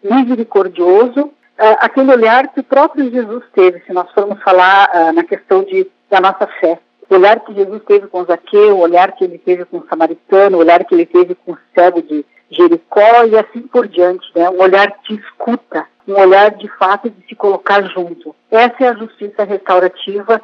misericordioso, 0.04 1.32
aquele 1.80 2.12
olhar 2.12 2.50
que 2.50 2.60
o 2.60 2.64
próprio 2.64 3.10
Jesus 3.10 3.44
teve, 3.52 3.80
se 3.80 3.92
nós 3.92 4.12
formos 4.12 4.40
falar 4.44 5.12
na 5.12 5.24
questão 5.24 5.64
de, 5.64 5.90
da 6.08 6.22
nossa 6.22 6.46
fé. 6.60 6.78
O 7.10 7.16
olhar 7.16 7.40
que 7.40 7.54
Jesus 7.54 7.82
teve 7.88 8.08
com 8.08 8.26
Zaqueu, 8.26 8.78
o 8.78 8.82
olhar 8.82 9.14
que 9.14 9.24
ele 9.24 9.38
teve 9.38 9.66
com 9.66 9.78
o 9.78 9.88
samaritano, 9.88 10.58
o 10.58 10.60
olhar 10.60 10.84
que 10.84 10.94
ele 10.94 11.06
teve 11.06 11.36
com 11.36 11.54
o 11.54 11.58
cego 11.74 12.02
de, 12.02 12.26
Jericó 12.50 13.25
e 13.25 13.38
assim 13.38 13.62
por 13.62 13.88
diante, 13.88 14.25
né? 14.36 14.50
Um 14.50 14.62
olhar 14.62 14.94
de 15.08 15.16
escuta, 15.16 15.86
um 16.08 16.13
olhar 16.13 16.51
de 16.51 16.68
fato 16.77 17.10
de 17.10 17.27
se 17.27 17.36
colocar 17.36 17.84
junto. 17.84 18.36
Essa 18.50 18.75
é 18.86 18.88
a 18.88 18.96
justiça 18.96 19.44
restaurativa 19.44 20.42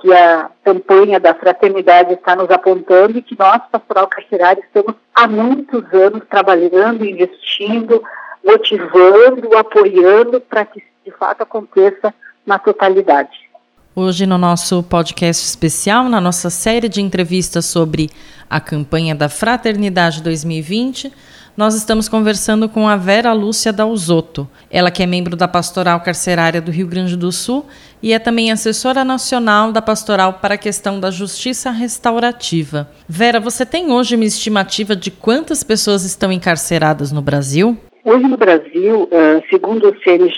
que 0.00 0.12
a 0.12 0.50
campanha 0.64 1.20
da 1.20 1.34
fraternidade 1.34 2.14
está 2.14 2.34
nos 2.36 2.50
apontando 2.50 3.16
e 3.16 3.22
que 3.22 3.38
nós, 3.38 3.62
Pastoral 3.70 4.08
Carcerário, 4.08 4.62
estamos 4.62 4.94
há 5.14 5.26
muitos 5.26 5.82
anos 5.94 6.22
trabalhando, 6.28 7.04
investindo, 7.04 8.02
motivando, 8.44 9.56
apoiando 9.56 10.40
para 10.40 10.64
que 10.66 10.82
de 11.04 11.10
fato 11.12 11.42
aconteça 11.42 12.12
na 12.44 12.58
totalidade. 12.58 13.48
Hoje, 13.96 14.26
no 14.26 14.36
nosso 14.36 14.82
podcast 14.82 15.46
especial, 15.46 16.08
na 16.08 16.20
nossa 16.20 16.50
série 16.50 16.88
de 16.88 17.00
entrevistas 17.00 17.64
sobre 17.64 18.10
a 18.50 18.58
campanha 18.58 19.14
da 19.14 19.28
Fraternidade 19.28 20.20
2020, 20.20 21.12
nós 21.56 21.76
estamos 21.76 22.08
conversando 22.08 22.68
com 22.68 22.88
a 22.88 22.96
Vera 22.96 23.32
Lúcia 23.32 23.72
Dalzotto. 23.72 24.48
Ela 24.68 24.90
que 24.90 25.04
é 25.04 25.06
membro 25.06 25.36
da 25.36 25.46
Pastoral 25.46 26.00
Carcerária 26.00 26.60
do 26.60 26.72
Rio 26.72 26.88
Grande 26.88 27.16
do 27.16 27.30
Sul 27.30 27.66
e 28.02 28.12
é 28.12 28.18
também 28.18 28.50
assessora 28.50 29.04
nacional 29.04 29.70
da 29.70 29.80
Pastoral 29.80 30.40
para 30.42 30.54
a 30.54 30.58
questão 30.58 30.98
da 30.98 31.12
justiça 31.12 31.70
restaurativa. 31.70 32.90
Vera, 33.08 33.38
você 33.38 33.64
tem 33.64 33.92
hoje 33.92 34.16
uma 34.16 34.24
estimativa 34.24 34.96
de 34.96 35.12
quantas 35.12 35.62
pessoas 35.62 36.02
estão 36.02 36.32
encarceradas 36.32 37.12
no 37.12 37.22
Brasil? 37.22 37.78
Hoje 38.06 38.28
no 38.28 38.36
Brasil, 38.36 39.08
eh, 39.10 39.42
segundo 39.48 39.88
o 39.88 39.98
CNJ, 40.02 40.36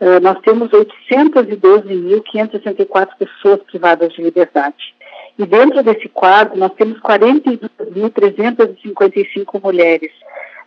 eh, 0.00 0.18
nós 0.18 0.40
temos 0.40 0.72
812.564 0.72 3.16
pessoas 3.16 3.62
privadas 3.62 4.12
de 4.12 4.20
liberdade. 4.20 4.92
E 5.38 5.46
dentro 5.46 5.84
desse 5.84 6.08
quadro, 6.08 6.58
nós 6.58 6.72
temos 6.72 6.98
42.355 6.98 9.62
mulheres. 9.62 10.10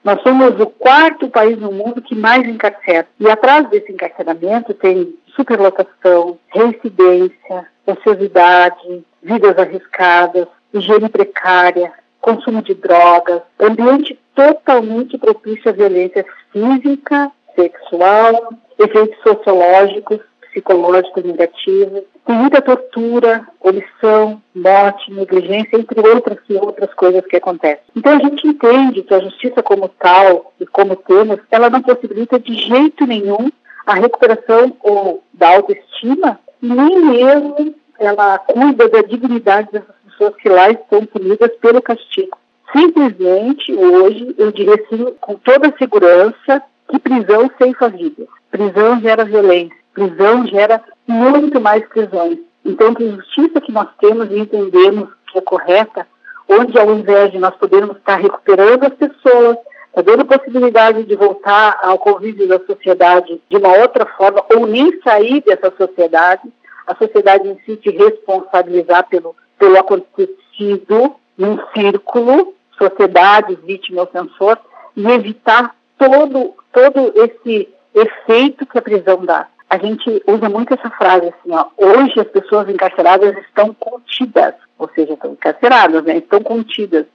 Nós 0.01 0.21
somos 0.21 0.57
o 0.61 0.67
quarto 0.67 1.27
país 1.27 1.59
no 1.59 1.73
mundo 1.73 2.01
que 2.01 2.15
mais 2.15 2.47
encarcera. 2.47 3.05
E 3.19 3.29
atrás 3.29 3.69
desse 3.69 3.91
encarceramento 3.91 4.73
tem 4.75 5.13
superlotação, 5.35 6.39
reincidência, 6.47 7.67
ociosidade, 7.85 9.03
vidas 9.21 9.57
arriscadas, 9.57 10.47
higiene 10.73 11.09
precária, 11.09 11.91
consumo 12.21 12.61
de 12.61 12.75
drogas, 12.75 13.41
ambiente 13.59 14.17
totalmente 14.37 15.17
propício 15.17 15.69
à 15.69 15.73
violência 15.73 16.23
física, 16.51 17.31
sexual, 17.55 18.53
efeitos 18.77 19.17
sociológicos, 19.23 20.19
psicológicos 20.51 21.23
negativos, 21.23 22.03
tem 22.23 22.35
muita 22.35 22.61
tortura, 22.61 23.47
omissão, 23.59 24.39
morte, 24.53 25.11
negligência, 25.11 25.77
entre 25.77 25.99
outras 26.07 26.37
e 26.47 26.53
outras 26.53 26.93
coisas 26.93 27.25
que 27.25 27.35
acontecem. 27.35 27.83
Então 27.95 28.13
a 28.13 28.19
gente 28.19 28.47
entende 28.47 29.01
que 29.01 29.13
a 29.13 29.19
justiça 29.19 29.63
como 29.63 29.89
tal 29.89 30.53
e 30.59 30.67
como 30.67 30.95
temos, 30.95 31.39
ela 31.49 31.69
não 31.69 31.81
possibilita 31.81 32.39
de 32.39 32.53
jeito 32.53 33.07
nenhum 33.07 33.49
a 33.87 33.95
recuperação 33.95 34.77
ou 34.81 35.23
da 35.33 35.55
autoestima, 35.55 36.39
nem 36.61 36.99
mesmo 36.99 37.73
ela 37.97 38.37
cuida 38.37 38.87
da 38.87 39.01
dignidade 39.01 39.71
dessas 39.71 39.95
pessoas 40.05 40.35
que 40.35 40.49
lá 40.49 40.69
estão 40.69 41.05
punidas 41.07 41.51
pelo 41.59 41.81
castigo. 41.81 42.37
Simplesmente, 42.71 43.73
hoje, 43.73 44.35
eu 44.37 44.51
diria 44.51 44.75
assim, 44.75 45.13
com 45.21 45.35
toda 45.35 45.73
segurança, 45.77 46.61
que 46.89 46.99
prisão 46.99 47.49
ceifa 47.57 47.89
vidas. 47.89 48.27
Prisão 48.51 48.99
gera 49.01 49.25
violência. 49.25 49.77
Prisão 49.93 50.45
gera 50.47 50.83
muito 51.07 51.59
mais 51.59 51.85
prisões. 51.87 52.39
Então, 52.65 52.93
que 52.93 53.09
justiça 53.09 53.61
que 53.61 53.71
nós 53.71 53.87
temos 53.99 54.29
e 54.29 54.39
entendemos 54.39 55.09
que 55.31 55.37
é 55.37 55.41
correta, 55.41 56.05
onde 56.47 56.77
ao 56.77 56.93
invés 56.93 57.31
de 57.31 57.39
nós 57.39 57.55
podermos 57.55 57.97
estar 57.97 58.17
recuperando 58.17 58.85
as 58.85 58.93
pessoas, 58.93 59.57
tá 59.93 60.01
dando 60.01 60.25
possibilidade 60.25 61.03
de 61.03 61.15
voltar 61.15 61.79
ao 61.81 61.97
convívio 61.97 62.47
da 62.47 62.59
sociedade 62.59 63.41
de 63.49 63.57
uma 63.57 63.77
outra 63.77 64.05
forma, 64.05 64.43
ou 64.53 64.67
nem 64.67 65.01
sair 65.01 65.41
dessa 65.41 65.73
sociedade, 65.75 66.43
a 66.85 66.95
sociedade 66.95 67.47
em 67.47 67.57
si 67.65 67.79
se 67.81 67.89
responsabilizar 67.89 69.07
pelo, 69.09 69.35
pelo 69.57 69.77
acontecido 69.77 71.15
num 71.37 71.57
círculo, 71.73 72.53
sociedade, 72.77 73.55
vítima, 73.63 74.03
ofensor, 74.03 74.57
e 74.95 75.05
evitar 75.07 75.75
todo, 75.97 76.53
todo 76.71 77.13
esse 77.15 77.69
efeito 77.93 78.65
que 78.65 78.77
a 78.77 78.81
prisão 78.81 79.23
dá. 79.25 79.47
A 79.69 79.77
gente 79.77 80.23
usa 80.25 80.47
muito 80.47 80.73
essa 80.73 80.89
frase 80.91 81.27
assim, 81.27 81.51
ó, 81.51 81.65
hoje 81.77 82.19
as 82.19 82.27
pessoas 82.27 82.69
encarceradas 82.69 83.35
estão 83.37 83.73
contidas, 83.73 84.53
ou 84.77 84.89
seja, 84.95 85.13
estão 85.13 85.33
encarceradas, 85.33 86.03
né, 86.05 86.17
estão 86.17 86.41
contidas, 86.41 87.05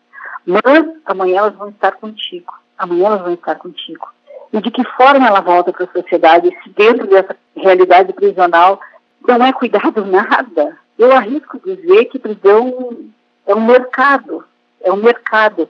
mas 0.45 0.62
amanhã 1.07 1.38
elas 1.38 1.54
vão 1.54 1.71
estar 1.71 1.92
contigo, 1.92 2.52
amanhã 2.76 3.07
elas 3.07 3.23
vão 3.23 3.33
estar 3.33 3.54
contigo. 3.54 4.07
E 4.52 4.60
de 4.60 4.71
que 4.71 4.84
forma 4.84 5.26
ela 5.26 5.41
volta 5.41 5.73
para 5.73 5.84
a 5.84 5.93
sociedade 5.93 6.54
se 6.63 6.71
dentro 6.71 7.06
dessa 7.06 7.34
realidade 7.56 8.13
prisional 8.13 8.78
não 9.26 9.45
é 9.45 9.52
cuidado 9.52 10.04
nada? 10.06 10.76
Eu 10.99 11.10
arrisco 11.13 11.58
dizer 11.65 12.04
que 12.06 12.19
prisão 12.19 12.99
é 13.47 13.54
um 13.54 13.65
mercado, 13.65 14.45
é 14.82 14.92
um 14.92 14.97
mercado. 14.97 15.68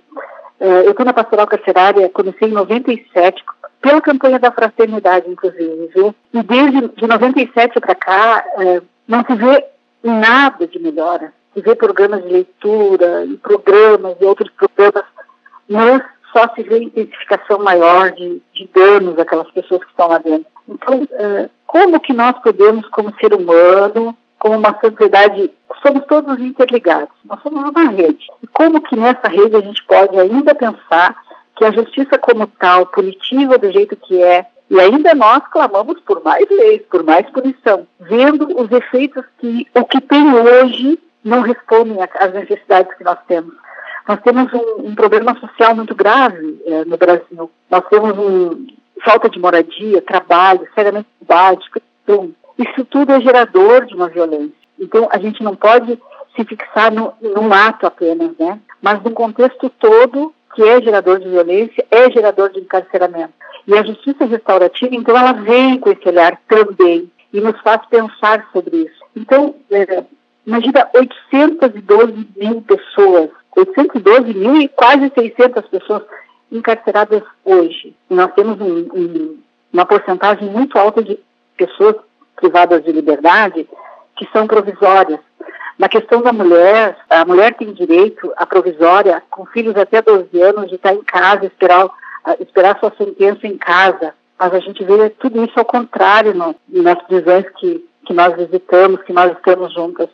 É, 0.61 0.87
eu 0.87 0.91
estou 0.91 1.05
na 1.05 1.13
pastoral 1.13 1.47
carcerária, 1.47 2.09
comecei 2.09 2.49
em 2.49 2.53
97, 2.53 3.45
pela 3.81 4.01
campanha 4.01 4.39
da 4.39 4.53
fraternidade, 4.53 5.29
inclusive, 5.29 5.91
viu? 5.95 6.15
E 6.33 6.43
desde 6.43 6.89
de 6.89 7.07
97 7.07 7.81
para 7.81 7.95
cá, 7.95 8.45
é, 8.59 8.83
não 9.09 9.25
se 9.25 9.35
vê 9.35 9.65
nada 10.03 10.67
de 10.67 10.79
melhora. 10.79 11.33
Se 11.53 11.61
vê 11.61 11.75
programas 11.75 12.23
de 12.23 12.29
leitura, 12.29 13.25
e 13.25 13.37
programas 13.37 14.17
e 14.21 14.25
outros 14.25 14.51
programas, 14.53 15.05
mas 15.69 16.03
só 16.33 16.49
se 16.55 16.63
vê 16.63 16.85
intensificação 16.85 17.59
maior 17.59 18.11
de, 18.13 18.41
de 18.55 18.71
danos 18.75 19.19
àquelas 19.19 19.51
pessoas 19.51 19.83
que 19.85 19.91
estão 19.91 20.09
lá 20.09 20.19
dentro. 20.19 20.47
Então, 20.69 21.07
é, 21.11 21.51
como 21.67 22.01
que 22.01 22.13
nós 22.13 22.39
podemos, 22.39 22.89
como 22.89 23.15
ser 23.21 23.35
humano, 23.35 24.17
como 24.43 24.59
uma 24.59 24.77
sociedade, 24.81 25.53
somos 25.81 26.05
todos 26.07 26.41
interligados, 26.41 27.15
nós 27.25 27.41
somos 27.43 27.63
uma 27.63 27.91
rede. 27.91 28.27
E 28.43 28.47
como 28.49 28.81
que 28.81 28.97
nessa 28.97 29.29
rede 29.29 29.55
a 29.55 29.61
gente 29.61 29.81
pode 29.85 30.19
ainda 30.19 30.53
pensar 30.53 31.15
que 31.55 31.65
a 31.65 31.71
justiça 31.71 32.19
como 32.19 32.49
tal, 32.49 32.87
punitiva 32.87 33.57
do 33.57 33.71
jeito 33.71 33.95
que 33.95 34.21
é, 34.21 34.45
e 34.69 34.81
ainda 34.81 35.15
nós 35.15 35.45
clamamos 35.53 36.01
por 36.01 36.25
mais 36.25 36.45
leis, 36.51 36.83
por 36.91 37.05
mais 37.05 37.25
punição, 37.31 37.87
vendo 38.01 38.61
os 38.61 38.69
efeitos 38.73 39.25
que 39.39 39.65
o 39.77 39.85
que 39.85 40.01
tem 40.01 40.35
hoje 40.35 40.99
não 41.23 41.43
respondem 41.43 41.99
às 42.03 42.33
necessidades 42.33 42.93
que 42.97 43.05
nós 43.05 43.19
temos. 43.29 43.55
Nós 44.09 44.21
temos 44.23 44.53
um, 44.53 44.89
um 44.89 44.95
problema 44.97 45.39
social 45.39 45.77
muito 45.77 45.95
grave 45.95 46.61
é, 46.67 46.85
no 46.85 46.97
Brasil. 46.97 47.49
Nós 47.71 47.85
temos 47.89 48.19
um, 48.19 48.67
falta 49.05 49.31
de 49.31 49.39
moradia, 49.39 50.03
trabalho, 50.03 50.67
seriamente 50.75 51.07
básico. 51.21 51.81
Isso 52.59 52.85
tudo 52.85 53.13
é 53.13 53.21
gerador 53.21 53.87
de 53.87 53.95
uma 53.95 54.09
violência. 54.09 54.53
Então, 54.79 55.09
a 55.11 55.19
gente 55.19 55.43
não 55.43 55.55
pode 55.55 55.99
se 56.37 56.45
fixar 56.45 56.93
no, 56.93 57.13
num 57.21 57.53
ato 57.53 57.87
apenas, 57.87 58.37
né? 58.39 58.59
Mas 58.81 59.03
no 59.03 59.11
contexto 59.11 59.71
todo 59.71 60.35
que 60.55 60.63
é 60.63 60.83
gerador 60.83 61.19
de 61.19 61.29
violência, 61.29 61.85
é 61.91 62.11
gerador 62.11 62.51
de 62.51 62.61
encarceramento. 62.61 63.33
E 63.67 63.75
a 63.77 63.83
justiça 63.83 64.25
restaurativa, 64.27 64.95
então, 64.95 65.17
ela 65.17 65.33
vem 65.33 65.79
com 65.79 65.91
esse 65.91 66.07
olhar 66.07 66.39
também 66.49 67.11
e 67.33 67.41
nos 67.41 67.59
faz 67.61 67.81
pensar 67.87 68.49
sobre 68.53 68.77
isso. 68.77 69.03
Então, 69.17 69.55
é, 69.71 70.05
imagina 70.47 70.89
812 70.95 72.29
mil 72.37 72.63
pessoas, 72.63 73.31
812 73.57 74.35
mil 74.35 74.57
e 74.61 74.69
quase 74.69 75.11
600 75.15 75.67
pessoas 75.69 76.03
encarceradas 76.51 77.23
hoje. 77.45 77.95
E 78.11 78.15
nós 78.15 78.33
temos 78.35 78.61
um, 78.61 78.89
um, 78.95 79.39
uma 79.73 79.87
porcentagem 79.87 80.49
muito 80.51 80.79
alta 80.79 81.03
de 81.03 81.19
pessoas 81.57 81.97
privadas 82.37 82.85
de 82.85 82.93
liberdade 82.93 83.69
que 84.17 84.29
são 84.33 84.47
provisórias. 84.47 85.21
Na 85.79 85.89
questão 85.89 86.23
da 86.23 86.33
mulher, 86.33 86.97
a 87.09 87.25
mulher 87.25 87.55
tem 87.55 87.73
direito 87.73 88.33
à 88.37 88.47
provisória, 88.47 89.23
com 89.31 89.47
filhos 89.47 89.77
até 89.77 90.03
12 90.03 90.41
anos, 90.41 90.69
de 90.69 90.77
estar 90.77 90.93
em 90.93 91.03
casa, 91.03 91.47
esperar, 91.47 91.89
esperar 92.39 92.79
sua 92.79 92.93
sentença 92.97 93.47
em 93.47 93.57
casa. 93.57 94.15
Mas 94.39 94.55
a 94.55 94.61
gente 94.61 94.85
vê 94.85 95.11
tudo 95.11 95.45
isso 95.45 95.59
ao 95.59 95.65
contrário 95.65 96.35
no, 96.35 96.55
nas 96.69 97.03
prisões 97.03 97.47
que, 97.59 97.85
que 98.07 98.13
nós 98.13 98.35
visitamos, 98.37 99.03
que 99.03 99.13
nós 99.13 99.33
estamos 99.33 99.73
juntas. 99.73 100.09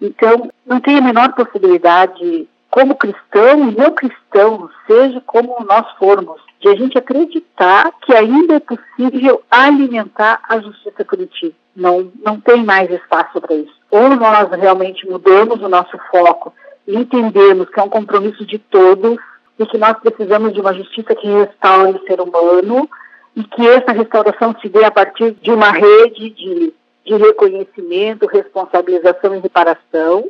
Então, 0.00 0.50
não 0.66 0.80
tem 0.80 0.98
a 0.98 1.02
menor 1.02 1.32
possibilidade, 1.34 2.48
como 2.70 2.96
cristão 2.96 3.68
e 3.68 3.76
não 3.76 3.92
cristão, 3.92 4.68
seja 4.86 5.20
como 5.26 5.64
nós 5.64 5.90
formos, 5.98 6.40
de 6.60 6.68
a 6.68 6.74
gente 6.74 6.98
acreditar 6.98 7.92
que 8.02 8.14
ainda 8.14 8.56
é 8.56 8.60
possível 8.60 9.42
alimentar 9.50 10.40
a 10.48 10.58
justiça 10.58 11.04
punitiva. 11.04 11.54
Não, 11.74 12.10
não 12.24 12.40
tem 12.40 12.64
mais 12.64 12.90
espaço 12.90 13.40
para 13.40 13.54
isso. 13.54 13.74
Ou 13.90 14.10
nós 14.16 14.50
realmente 14.50 15.08
mudamos 15.08 15.62
o 15.62 15.68
nosso 15.68 15.96
foco 16.10 16.52
e 16.86 16.96
entendemos 16.96 17.68
que 17.68 17.78
é 17.78 17.82
um 17.82 17.88
compromisso 17.88 18.44
de 18.44 18.58
todos 18.58 19.18
e 19.58 19.66
que 19.66 19.78
nós 19.78 19.96
precisamos 19.98 20.52
de 20.52 20.60
uma 20.60 20.74
justiça 20.74 21.14
que 21.14 21.28
restaure 21.28 21.96
o 21.96 22.06
ser 22.06 22.20
humano 22.20 22.88
e 23.36 23.44
que 23.44 23.68
essa 23.68 23.92
restauração 23.92 24.54
se 24.60 24.68
dê 24.68 24.84
a 24.84 24.90
partir 24.90 25.32
de 25.40 25.52
uma 25.52 25.70
rede 25.70 26.30
de, 26.30 26.74
de 27.04 27.14
reconhecimento, 27.14 28.26
responsabilização 28.26 29.36
e 29.36 29.38
reparação, 29.38 30.28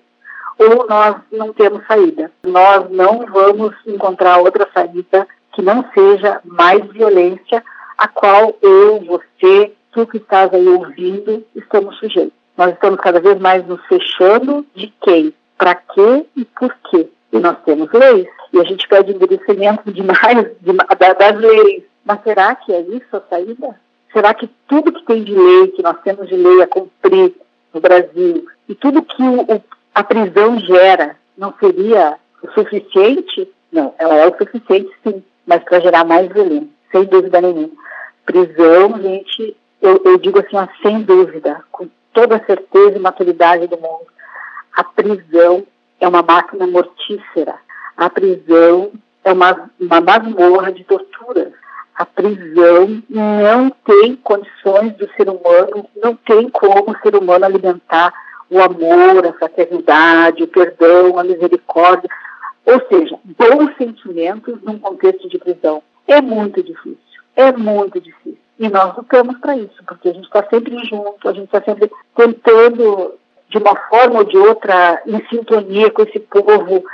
ou 0.59 0.87
nós 0.89 1.17
não 1.33 1.53
temos 1.53 1.87
saída. 1.87 2.31
Nós 2.43 2.91
não 2.91 3.25
vamos 3.27 3.75
encontrar 3.87 4.39
outra 4.39 4.69
saída 4.75 5.27
que 5.59 5.63
não 5.63 5.85
seja 5.93 6.41
mais 6.45 6.87
violência 6.93 7.65
a 7.99 8.07
qual 8.07 8.57
eu, 8.63 9.01
você, 9.01 9.73
tu 9.91 10.07
que 10.07 10.19
estás 10.19 10.55
aí 10.55 10.69
ouvindo, 10.69 11.45
estamos 11.57 11.99
sujeitos. 11.99 12.33
Nós 12.57 12.73
estamos 12.75 13.01
cada 13.01 13.19
vez 13.19 13.41
mais 13.41 13.67
nos 13.67 13.85
fechando 13.87 14.65
de 14.73 14.87
quem, 15.03 15.35
para 15.59 15.75
quê 15.75 16.25
e 16.37 16.45
por 16.45 16.73
quê. 16.89 17.09
E 17.33 17.41
nós 17.41 17.57
temos 17.65 17.91
leis, 17.93 18.29
e 18.53 18.61
a 18.61 18.63
gente 18.63 18.87
pede 18.87 19.13
endurecimento 19.13 19.91
demais 19.93 20.47
de, 20.61 20.73
das 20.73 21.37
leis. 21.37 21.83
Mas 22.05 22.23
será 22.23 22.55
que 22.55 22.73
é 22.73 22.81
isso 22.83 23.17
a 23.17 23.21
saída? 23.29 23.81
Será 24.13 24.33
que 24.35 24.49
tudo 24.69 24.93
que 24.93 25.05
tem 25.07 25.25
de 25.25 25.35
lei, 25.35 25.69
que 25.73 25.83
nós 25.83 25.97
temos 26.05 26.29
de 26.29 26.37
lei 26.37 26.63
a 26.63 26.69
cumprir, 26.69 27.35
no 27.75 27.81
Brasil 27.81 28.47
e 28.69 28.75
tudo 28.77 29.03
que 29.03 29.23
o, 29.23 29.61
a 29.93 30.05
prisão 30.05 30.59
gera 30.61 31.17
não 31.37 31.53
seria 31.59 32.17
o 32.45 32.51
suficiente? 32.53 33.51
Não, 33.73 33.93
ela 33.99 34.15
é 34.15 34.27
o 34.29 34.39
suficiente 34.39 34.91
sim, 35.03 35.23
mas 35.49 35.65
para 35.65 35.81
gerar 35.81 36.05
mais 36.05 36.29
violência, 36.29 36.69
sem 36.93 37.05
dúvida 37.07 37.41
nenhuma. 37.41 37.71
Prisão, 38.27 39.01
gente, 39.01 39.57
eu, 39.81 40.01
eu 40.05 40.19
digo 40.19 40.39
assim, 40.39 40.57
ó, 40.57 40.69
sem 40.83 41.01
dúvida, 41.03 41.65
com 41.73 41.89
toda 42.13 42.37
a 42.37 42.45
certeza 42.45 42.97
e 42.97 43.01
maturidade 43.01 43.67
do 43.67 43.79
mundo, 43.79 44.07
a 44.77 44.85
prisão 44.85 45.67
é 45.99 46.07
uma 46.07 46.23
máquina 46.23 46.67
mortífera. 46.67 47.55
A 47.97 48.11
prisão 48.11 48.93
é 49.25 49.33
uma, 49.33 49.71
uma 49.81 50.01
masmorra 50.03 50.71
de 50.71 50.85
torturas. 50.85 51.53
A 51.97 52.05
prisão 52.05 53.03
não 53.09 53.71
tem 53.71 54.17
condições 54.17 54.93
do 54.97 55.09
ser 55.17 55.29
humano, 55.31 55.89
não 55.97 56.15
tem 56.15 56.49
como 56.51 56.93
o 56.93 56.99
ser 57.03 57.17
humano 57.17 57.47
alimentar 57.47 58.13
o 58.51 58.61
amor, 58.61 59.27
a 59.27 59.33
fraternidade, 59.33 60.43
o 60.43 60.49
perdão, 60.49 61.19
a 61.19 61.25
misericórdia, 61.25 62.09
ou 62.69 62.87
seja, 62.87 63.19
bons 63.25 63.75
sentimentos 63.79 64.61
num 64.63 64.79
contexto 64.79 65.27
de 65.27 65.39
prisão. 65.39 65.83
É 66.07 66.21
muito 66.21 66.63
difícil, 66.63 67.23
é 67.35 67.51
muito 67.51 67.99
difícil. 67.99 68.39
E 68.59 68.69
nós 68.69 68.95
lutamos 68.95 69.39
para 69.39 69.57
isso, 69.57 69.83
porque 69.87 70.11
a 70.11 70.13
gente 70.13 70.27
está 70.27 70.47
sempre 70.51 70.77
junto, 70.85 71.27
a 71.27 71.33
gente 71.33 71.47
está 71.47 71.63
sempre 71.63 71.91
tentando, 72.15 73.15
de 73.49 73.57
uma 73.57 73.75
forma 73.89 74.19
ou 74.19 74.25
de 74.25 74.37
outra, 74.37 75.01
em 75.07 75.25
sintonia 75.29 75.91
com 75.91 76.03
esse 76.03 76.21
povo, 76.21 76.85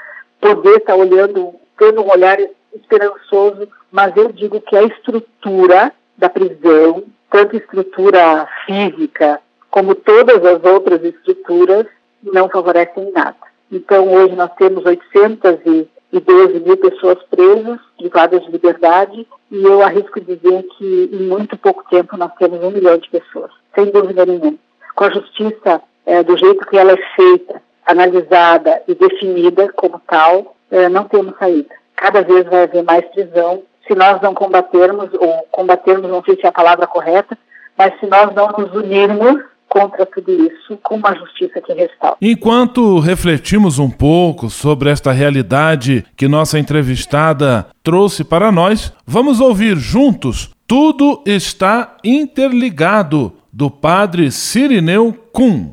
poder 0.40 0.76
estar 0.76 0.92
tá 0.92 0.96
olhando, 0.96 1.54
tendo 1.76 2.02
um 2.02 2.10
olhar 2.10 2.38
esperançoso, 2.72 3.68
mas 3.90 4.16
eu 4.16 4.30
digo 4.30 4.60
que 4.60 4.76
a 4.76 4.84
estrutura 4.84 5.92
da 6.16 6.28
prisão, 6.28 7.02
tanto 7.30 7.56
estrutura 7.56 8.46
física 8.64 9.40
como 9.70 9.96
todas 9.96 10.44
as 10.44 10.62
outras 10.62 11.02
estruturas, 11.02 11.86
não 12.22 12.48
favorecem 12.48 13.10
nada. 13.10 13.53
Então, 13.74 14.08
hoje 14.08 14.36
nós 14.36 14.52
temos 14.56 14.84
812 14.84 16.60
mil 16.60 16.76
pessoas 16.76 17.18
presas, 17.28 17.80
privadas 17.98 18.40
de 18.44 18.52
liberdade, 18.52 19.26
e 19.50 19.64
eu 19.64 19.82
arrisco 19.82 20.20
dizer 20.20 20.62
que 20.78 21.10
em 21.12 21.24
muito 21.24 21.56
pouco 21.56 21.82
tempo 21.90 22.16
nós 22.16 22.32
temos 22.38 22.62
um 22.62 22.70
milhão 22.70 22.96
de 22.96 23.10
pessoas, 23.10 23.50
sem 23.74 23.86
dúvida 23.86 24.24
nenhuma. 24.24 24.56
Com 24.94 25.04
a 25.04 25.10
justiça 25.10 25.82
é, 26.06 26.22
do 26.22 26.38
jeito 26.38 26.64
que 26.66 26.78
ela 26.78 26.92
é 26.92 26.96
feita, 27.16 27.60
analisada 27.84 28.80
e 28.86 28.94
definida 28.94 29.72
como 29.72 30.00
tal, 30.06 30.54
é, 30.70 30.88
não 30.88 31.08
temos 31.08 31.36
saída. 31.36 31.74
Cada 31.96 32.22
vez 32.22 32.44
vai 32.44 32.62
haver 32.62 32.84
mais 32.84 33.04
prisão. 33.06 33.64
Se 33.88 33.94
nós 33.96 34.22
não 34.22 34.34
combatermos, 34.34 35.12
ou 35.14 35.48
combatermos, 35.50 36.08
não 36.08 36.22
sei 36.22 36.36
se 36.36 36.46
é 36.46 36.48
a 36.48 36.52
palavra 36.52 36.86
correta, 36.86 37.36
mas 37.76 37.98
se 37.98 38.06
nós 38.06 38.32
não 38.36 38.52
nos 38.56 38.72
unirmos 38.72 39.42
contra 39.68 40.06
tudo 40.06 40.32
isso 40.32 40.78
com 40.82 40.96
uma 40.96 41.14
justiça 41.14 41.60
que 41.60 41.72
restaure. 41.72 42.16
Enquanto 42.20 42.98
refletimos 42.98 43.78
um 43.78 43.90
pouco 43.90 44.48
sobre 44.48 44.90
esta 44.90 45.12
realidade 45.12 46.04
que 46.16 46.28
nossa 46.28 46.58
entrevistada 46.58 47.66
trouxe 47.82 48.24
para 48.24 48.52
nós, 48.52 48.92
vamos 49.06 49.40
ouvir 49.40 49.76
juntos 49.76 50.54
Tudo 50.66 51.22
está 51.26 51.98
interligado 52.02 53.34
do 53.52 53.70
padre 53.70 54.30
Sirineu 54.30 55.12
Kuhn. 55.30 55.72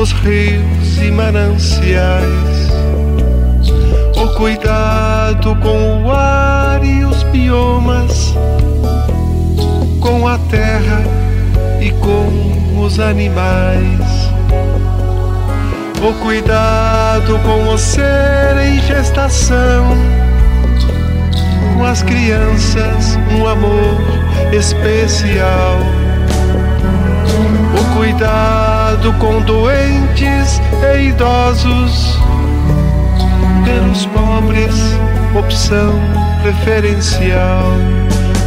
os 0.00 0.12
rios 0.12 0.96
e 0.98 1.10
mananciais. 1.10 2.70
O 4.16 4.28
cuidado 4.34 5.54
com 5.56 6.04
o 6.04 6.10
ar 6.10 6.82
e 6.82 7.04
os 7.04 7.22
biomas, 7.24 8.34
com 10.00 10.26
a 10.26 10.38
terra 10.50 11.02
e 11.82 11.90
com 11.90 12.80
os 12.82 12.98
animais. 12.98 14.30
O 16.02 16.14
cuidado 16.24 17.38
com 17.40 17.74
o 17.74 17.76
ser 17.76 18.56
em 18.64 18.80
gestação 18.80 19.84
com 21.76 21.84
as 21.84 22.02
crianças 22.02 23.18
um 23.38 23.46
amor 23.46 24.00
especial. 24.50 25.78
O 27.78 27.96
cuidado 27.98 28.69
com 29.20 29.40
doentes 29.42 30.60
e 30.82 31.10
idosos, 31.10 32.18
pelos 33.64 34.04
pobres, 34.06 34.74
opção 35.38 35.94
preferencial. 36.42 37.72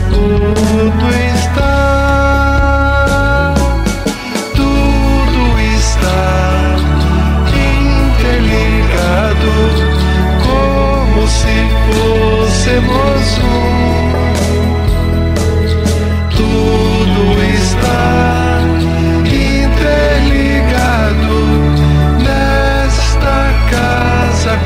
Tudo 0.09 1.09
está, 1.33 2.33
tudo 4.53 5.59
está 5.77 6.75
interligado 8.19 9.53
como 10.43 11.25
se 11.25 11.55
fôssemos 11.87 13.39
um. 13.39 13.63
Tudo 16.35 17.41
está 17.55 18.42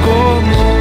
comum. 0.05 0.77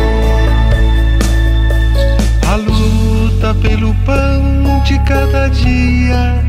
A 2.51 2.57
luta 2.57 3.55
pelo 3.55 3.95
pão 4.05 4.83
de 4.85 4.99
cada 5.01 5.49
dia, 5.49 6.43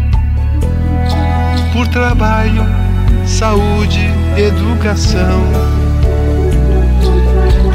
por 1.73 1.87
trabalho, 1.87 2.65
saúde, 3.25 4.09
educação 4.37 5.77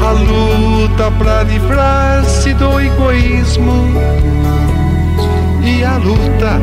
a 0.05 0.11
luta 0.11 1.09
para 1.11 1.43
livrar-se 1.43 2.53
do 2.55 2.79
egoísmo 2.79 3.87
e 5.63 5.81
a 5.81 5.95
luta 5.95 6.59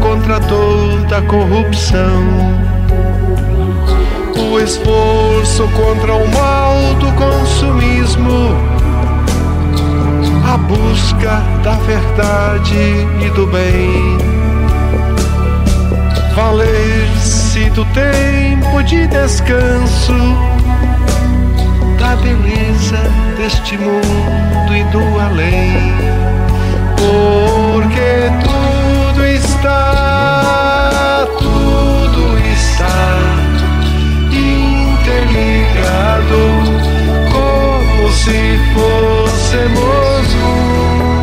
contra 0.00 0.40
toda 0.40 1.18
a 1.18 1.22
corrupção. 1.22 2.71
O 4.52 4.60
esforço 4.60 5.66
contra 5.68 6.14
o 6.14 6.28
mal 6.28 6.74
do 7.00 7.10
consumismo, 7.12 8.54
a 10.46 10.58
busca 10.58 11.42
da 11.64 11.72
verdade 11.86 13.06
e 13.24 13.30
do 13.30 13.46
bem. 13.46 14.18
Valer-se 16.34 17.70
do 17.70 17.82
tempo 17.94 18.82
de 18.82 19.06
descanso 19.06 20.12
da 21.98 22.14
beleza 22.16 22.98
deste 23.38 23.78
mundo 23.78 24.76
e 24.76 24.84
do 24.92 25.18
além. 25.18 25.94
Porque 26.98 28.30
tudo 28.44 29.24
está, 29.24 31.26
ligado, 35.32 36.42
como 37.32 38.12
se 38.12 38.40
fôssemos 38.74 40.24
um. 40.34 41.22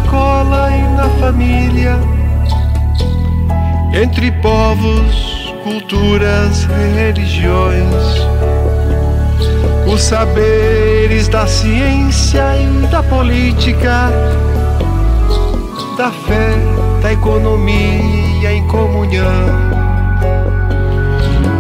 Escola 0.08 0.72
e 0.72 0.82
na 0.96 1.10
família, 1.20 2.00
entre 3.94 4.32
povos, 4.32 5.54
culturas, 5.64 6.64
religiões, 6.96 7.94
os 9.86 10.02
saberes 10.02 11.28
da 11.28 11.46
ciência 11.46 12.42
e 12.56 12.88
da 12.88 13.04
política, 13.04 14.10
da 15.98 16.10
fé, 16.10 16.56
da 17.02 17.12
economia 17.12 18.54
em 18.54 18.66
comunhão, 18.68 19.28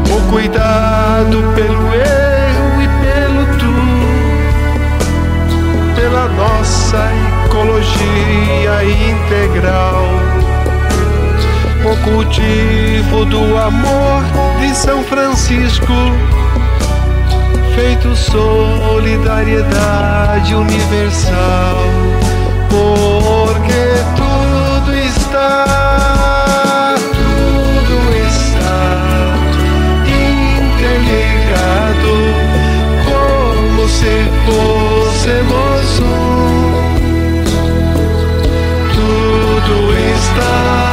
o 0.09 0.31
cuidado 0.31 1.43
pelo 1.53 1.93
eu 1.93 2.81
e 2.81 2.87
pelo 3.03 3.45
tu. 3.57 3.67
Pela 5.95 6.29
nossa 6.29 7.26
ecologia 7.57 8.83
integral. 8.83 10.05
O 11.83 11.97
cultivo 12.03 13.25
do 13.25 13.57
amor 13.57 14.21
de 14.59 14.75
São 14.75 15.03
Francisco, 15.03 15.91
feito 17.73 18.15
solidariedade 18.15 20.53
universal, 20.53 21.77
porque 22.69 24.03
tudo 24.15 24.93
está, 24.95 26.93
tudo 27.13 28.15
está 28.27 29.33
interligado 30.75 32.13
como 33.05 33.87
se 33.87 34.27
fôssemos 34.45 35.99
um. 36.01 36.36
Tudo 40.37 40.86